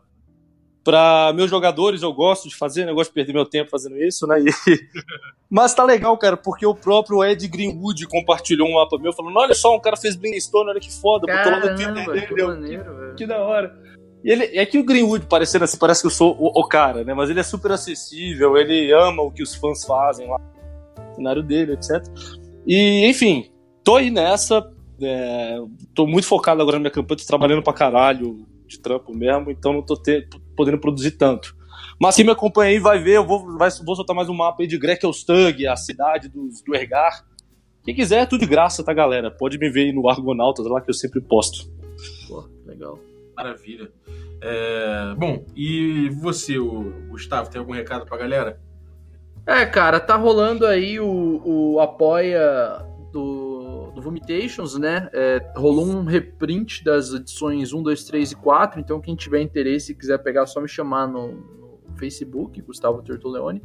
para 0.85 1.35
meus 1.35 1.51
jogadores, 1.51 2.01
eu 2.01 2.11
gosto 2.15 2.49
de 2.49 2.57
fazer, 2.57 2.87
né? 2.87 2.93
eu 2.93 2.95
gosto 2.95 3.11
de 3.11 3.15
perder 3.15 3.35
meu 3.35 3.45
tempo 3.45 3.69
fazendo 3.69 4.03
isso, 4.03 4.27
né? 4.27 4.41
E... 4.41 4.47
Mas 5.51 5.75
tá 5.75 5.85
legal, 5.85 6.17
cara, 6.17 6.35
porque 6.35 6.65
o 6.65 6.75
próprio 6.75 7.23
Ed 7.23 7.47
Greenwood 7.47 8.07
compartilhou 8.07 8.67
um 8.67 8.75
mapa 8.75 8.99
meu 8.99 9.13
falando: 9.13 9.37
olha 9.37 9.55
só, 9.55 9.77
um 9.77 9.81
cara 9.81 9.99
fez 9.99 10.17
Blingstone, 10.17 10.71
olha 10.71 10.81
que 10.81 10.91
foda, 10.91 11.27
botou 11.27 11.53
lá 11.53 11.61
no 11.61 11.77
Twitter 11.77 12.07
dele. 12.07 12.27
Que, 12.27 12.43
maneiro, 12.43 12.85
que, 13.11 13.15
que 13.17 13.27
da 13.27 13.39
hora. 13.39 13.79
E 14.25 14.31
ele, 14.31 14.45
é 14.57 14.65
que 14.65 14.79
o 14.79 14.85
Greenwood, 14.85 15.27
parecendo 15.27 15.65
assim, 15.65 15.79
parece 15.79 16.01
que 16.01 16.07
eu 16.07 16.11
sou 16.11 16.35
o, 16.39 16.59
o, 16.59 16.67
cara, 16.67 17.05
né? 17.05 17.13
Mas 17.13 17.29
ele 17.31 17.41
é 17.41 17.43
super 17.43 17.71
acessível, 17.73 18.57
ele 18.57 18.91
ama 18.93 19.23
o 19.23 19.31
que 19.31 19.43
os 19.43 19.55
fãs 19.55 19.85
fazem 19.85 20.29
lá, 20.29 20.39
no 20.39 21.15
cenário 21.15 21.43
dele, 21.43 21.75
etc. 21.75 22.03
E, 22.67 23.07
enfim, 23.07 23.51
tô 23.85 23.97
aí 23.97 24.11
nessa. 24.11 24.71
É, 25.01 25.57
tô 25.95 26.07
muito 26.07 26.27
focado 26.27 26.61
agora 26.61 26.77
na 26.77 26.81
minha 26.81 26.91
campanha, 26.91 27.19
tô 27.19 27.25
trabalhando 27.25 27.63
pra 27.63 27.73
caralho 27.73 28.47
de 28.67 28.79
trampo 28.79 29.17
mesmo, 29.17 29.51
então 29.51 29.73
não 29.73 29.83
tô 29.83 29.97
ter, 29.97 30.29
podendo 30.57 30.79
produzir 30.79 31.13
tanto. 31.13 31.57
Mas 32.01 32.17
quem 32.17 32.25
me 32.25 32.31
acompanha 32.31 32.71
aí 32.71 32.79
vai 32.79 32.99
ver, 32.99 33.17
eu 33.17 33.27
vou, 33.27 33.57
vai, 33.57 33.71
vou 33.85 33.97
soltar 33.97 34.15
mais 34.15 34.29
um 34.29 34.35
mapa 34.35 34.63
aí 34.63 34.67
de 34.67 34.79
Grekelstug, 34.79 35.67
a 35.67 35.77
cidade 35.77 36.29
dos, 36.29 36.63
do 36.63 36.75
Ergar. 36.75 37.25
Quem 37.85 37.95
quiser, 37.95 38.23
é 38.23 38.27
tudo 38.27 38.41
de 38.41 38.47
graça, 38.47 38.85
tá, 38.85 38.93
galera? 38.93 39.31
Pode 39.31 39.59
me 39.59 39.71
ver 39.71 39.87
aí 39.87 39.93
no 39.93 40.09
Argonautas, 40.09 40.67
lá 40.67 40.81
que 40.81 40.91
eu 40.91 40.95
sempre 40.95 41.21
posto. 41.21 41.71
Pô, 42.29 42.49
legal. 42.67 42.99
Maravilha. 43.37 43.91
É, 44.41 45.15
bom, 45.17 45.45
e 45.57 46.11
você, 46.21 46.59
o 46.59 46.93
Gustavo, 47.09 47.51
tem 47.51 47.59
algum 47.59 47.73
recado 47.73 48.05
pra 48.05 48.17
galera? 48.17 48.61
É, 49.47 49.65
cara, 49.65 49.99
tá 49.99 50.15
rolando 50.15 50.67
aí 50.67 51.01
o, 51.01 51.41
o 51.45 51.81
apoia 51.81 52.85
do, 53.99 54.03
Vomitations, 54.03 54.79
né? 54.79 55.09
É, 55.13 55.53
rolou 55.57 55.87
um 55.87 56.05
reprint 56.05 56.85
das 56.85 57.13
edições 57.13 57.73
1, 57.73 57.83
2, 57.83 58.05
3 58.05 58.33
e 58.33 58.37
4, 58.37 58.81
então 58.81 59.01
quem 59.01 59.15
tiver 59.15 59.43
interesse 59.43 59.93
e 59.93 59.95
quiser 59.95 60.19
pegar, 60.19 60.43
é 60.43 60.47
só 60.47 60.61
me 60.61 60.69
chamar 60.69 61.07
no, 61.07 61.33
no 61.33 61.97
Facebook, 61.97 62.61
Gustavo 62.63 63.03
Tertuleone, 63.03 63.63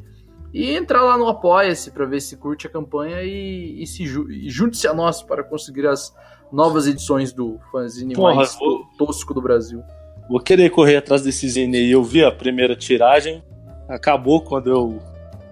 e 0.53 0.71
entrar 0.71 1.03
lá 1.03 1.17
no 1.17 1.27
Apoia-se 1.27 1.91
para 1.91 2.05
ver 2.05 2.21
se 2.21 2.38
curte 2.38 2.67
a 2.67 2.69
campanha 2.69 3.23
e, 3.23 3.81
e 3.81 3.88
se 3.88 4.03
e 4.03 4.49
junte-se 4.49 4.88
a 4.88 4.93
nós 4.93 5.23
para 5.23 5.43
conseguir 5.43 5.88
as 5.88 6.13
novas 6.51 6.86
edições 6.86 7.34
do 7.34 7.59
fanzine 7.71 8.13
Porra, 8.13 8.36
mais 8.36 8.55
vou... 8.55 8.86
tosco 8.97 9.34
do 9.34 9.41
Brasil. 9.41 9.81
Vou 10.29 10.39
querer 10.39 10.69
correr 10.69 10.97
atrás 10.97 11.23
desse 11.23 11.49
zine 11.49 11.77
aí. 11.77 11.91
Eu 11.91 12.03
vi 12.03 12.23
a 12.23 12.31
primeira 12.31 12.75
tiragem, 12.75 13.43
acabou 13.89 14.41
quando 14.41 14.69
eu 14.69 14.99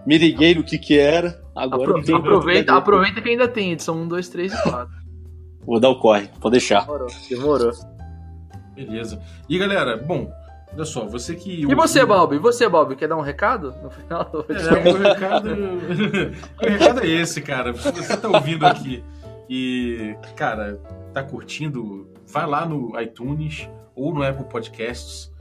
me 0.06 0.18
liguei 0.18 0.56
no 0.56 0.64
que 0.64 0.78
que 0.78 0.98
era. 0.98 1.41
Agora 1.56 2.00
Apro 2.00 2.16
aproveita, 2.16 2.74
aproveita 2.74 3.22
que 3.22 3.30
ainda 3.30 3.48
tem 3.48 3.72
edição 3.72 3.96
1, 4.02 4.08
2, 4.08 4.30
3 4.30 4.54
e 4.54 4.64
4. 4.64 5.02
Vou 5.66 5.80
dar 5.80 5.90
o 5.90 6.00
corre, 6.00 6.30
pode 6.40 6.54
deixar. 6.54 6.82
Demorou, 6.82 7.08
demorou. 7.30 7.72
Beleza. 8.74 9.22
E 9.48 9.58
galera, 9.60 9.96
bom, 9.96 10.32
olha 10.74 10.86
só, 10.86 11.06
você 11.06 11.36
que. 11.36 11.62
E 11.62 11.76
você? 11.76 12.02
E 12.02 12.40
você, 12.40 12.68
Bob, 12.68 12.96
quer 12.96 13.08
dar 13.08 13.18
um 13.18 13.22
recado 13.22 13.74
no 13.84 13.92
final? 13.92 14.32
É, 14.50 14.90
o 14.90 14.98
recado. 14.98 15.50
o 16.60 16.68
recado 16.68 17.00
é 17.02 17.08
esse, 17.08 17.42
cara. 17.42 17.74
Se 17.76 17.92
você 17.92 18.18
tá 18.18 18.28
ouvindo 18.28 18.66
aqui 18.66 19.04
e, 19.48 20.16
cara, 20.36 20.80
tá 21.14 21.22
curtindo, 21.22 22.10
vai 22.26 22.48
lá 22.48 22.66
no 22.66 23.00
iTunes 23.00 23.70
ou 23.94 24.14
no 24.14 24.24
Apple 24.24 24.46
Podcasts 24.46 25.32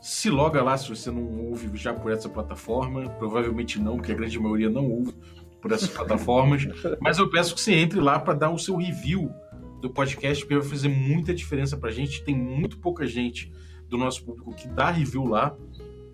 se 0.00 0.30
loga 0.30 0.62
lá 0.62 0.76
se 0.78 0.88
você 0.88 1.10
não 1.10 1.48
ouve 1.48 1.76
já 1.76 1.92
por 1.92 2.10
essa 2.10 2.28
plataforma. 2.28 3.08
Provavelmente 3.18 3.78
não, 3.78 3.96
porque 3.96 4.12
a 4.12 4.14
grande 4.14 4.38
maioria 4.38 4.70
não 4.70 4.90
ouve 4.90 5.14
por 5.60 5.72
essas 5.72 5.88
plataformas. 5.88 6.66
Mas 7.00 7.18
eu 7.18 7.28
peço 7.28 7.54
que 7.54 7.60
você 7.60 7.74
entre 7.74 8.00
lá 8.00 8.18
para 8.18 8.34
dar 8.34 8.50
o 8.50 8.58
seu 8.58 8.76
review 8.76 9.30
do 9.80 9.90
podcast, 9.90 10.44
porque 10.44 10.58
vai 10.58 10.68
fazer 10.68 10.88
muita 10.88 11.34
diferença 11.34 11.76
para 11.76 11.90
a 11.90 11.92
gente. 11.92 12.22
Tem 12.24 12.36
muito 12.36 12.78
pouca 12.78 13.06
gente 13.06 13.52
do 13.88 13.96
nosso 13.96 14.24
público 14.24 14.54
que 14.54 14.68
dá 14.68 14.90
review 14.90 15.24
lá. 15.24 15.56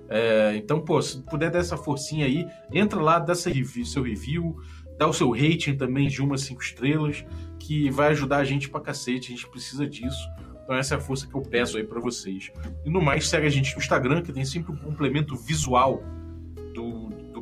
É, 0.08 0.54
então, 0.56 0.80
pô, 0.80 1.00
se 1.02 1.22
puder 1.22 1.50
dar 1.50 1.58
essa 1.58 1.76
forcinha 1.76 2.26
aí, 2.26 2.46
entra 2.72 3.00
lá, 3.00 3.18
dá 3.18 3.34
seu 3.34 3.52
review, 3.52 3.84
seu 3.84 4.02
review, 4.02 4.56
dá 4.98 5.06
o 5.06 5.12
seu 5.12 5.30
rating 5.30 5.76
também 5.76 6.08
de 6.08 6.22
umas 6.22 6.42
cinco 6.42 6.62
estrelas, 6.62 7.24
que 7.58 7.90
vai 7.90 8.08
ajudar 8.08 8.38
a 8.38 8.44
gente 8.44 8.68
pra 8.68 8.80
cacete, 8.80 9.32
a 9.32 9.36
gente 9.36 9.48
precisa 9.48 9.86
disso. 9.86 10.28
Então 10.62 10.76
essa 10.76 10.94
é 10.94 10.96
a 10.96 11.00
força 11.00 11.26
que 11.26 11.34
eu 11.34 11.42
peço 11.42 11.76
aí 11.76 11.84
para 11.84 12.00
vocês. 12.00 12.50
E 12.84 12.90
no 12.90 13.00
mais, 13.00 13.28
segue 13.28 13.46
a 13.46 13.50
gente 13.50 13.72
no 13.72 13.78
Instagram, 13.78 14.22
que 14.22 14.32
tem 14.32 14.44
sempre 14.44 14.72
um 14.72 14.76
complemento 14.76 15.36
visual 15.36 16.02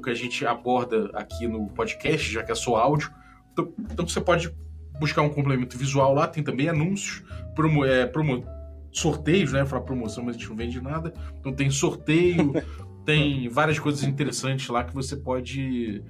que 0.04 0.10
a 0.10 0.14
gente 0.14 0.46
aborda 0.46 1.10
aqui 1.14 1.48
no 1.48 1.68
podcast, 1.68 2.30
já 2.30 2.42
que 2.42 2.52
é 2.52 2.54
só 2.54 2.76
áudio. 2.76 3.10
Então, 3.52 3.72
então 3.90 4.06
você 4.06 4.20
pode 4.20 4.54
buscar 4.98 5.22
um 5.22 5.30
complemento 5.30 5.76
visual 5.76 6.14
lá, 6.14 6.26
tem 6.26 6.42
também 6.42 6.68
anúncios, 6.68 7.22
promo, 7.54 7.84
é, 7.84 8.06
promo, 8.06 8.44
sorteios, 8.92 9.52
né? 9.52 9.64
Falar 9.64 9.82
promoção, 9.82 10.24
mas 10.24 10.36
a 10.36 10.38
gente 10.38 10.48
não 10.48 10.56
vende 10.56 10.80
nada. 10.80 11.12
Então 11.40 11.52
tem 11.52 11.70
sorteio, 11.70 12.52
tem 13.04 13.48
várias 13.48 13.78
coisas 13.78 14.04
interessantes 14.04 14.68
lá 14.68 14.84
que 14.84 14.94
você 14.94 15.16
pode 15.16 16.02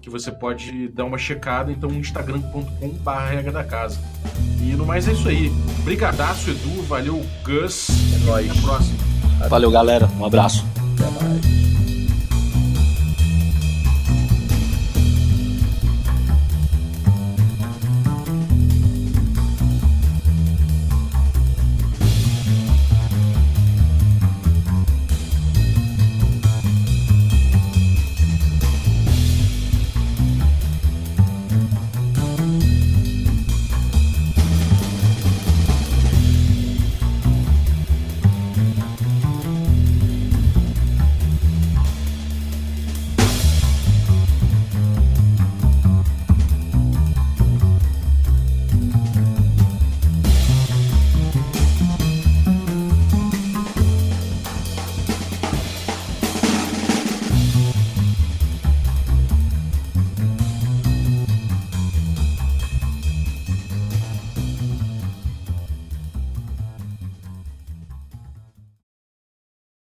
que 0.00 0.10
você 0.10 0.30
pode 0.30 0.88
dar 0.88 1.06
uma 1.06 1.16
checada, 1.16 1.72
então 1.72 1.90
instagram.com.br 1.90 3.10
regra 3.30 3.50
da 3.50 3.64
casa. 3.64 3.98
E 4.60 4.74
no 4.76 4.84
mais 4.84 5.08
é 5.08 5.12
isso 5.12 5.26
aí. 5.26 5.50
Brigadaço, 5.82 6.50
Edu, 6.50 6.82
valeu, 6.82 7.24
Gus. 7.42 7.88
É 8.14 8.18
nóis. 8.26 8.50
Até 8.50 8.58
a 8.58 8.62
próxima. 8.62 9.14
Valeu, 9.48 9.70
galera. 9.70 10.06
Um 10.18 10.24
abraço. 10.26 10.66
Até 10.94 11.10
mais. 11.10 11.73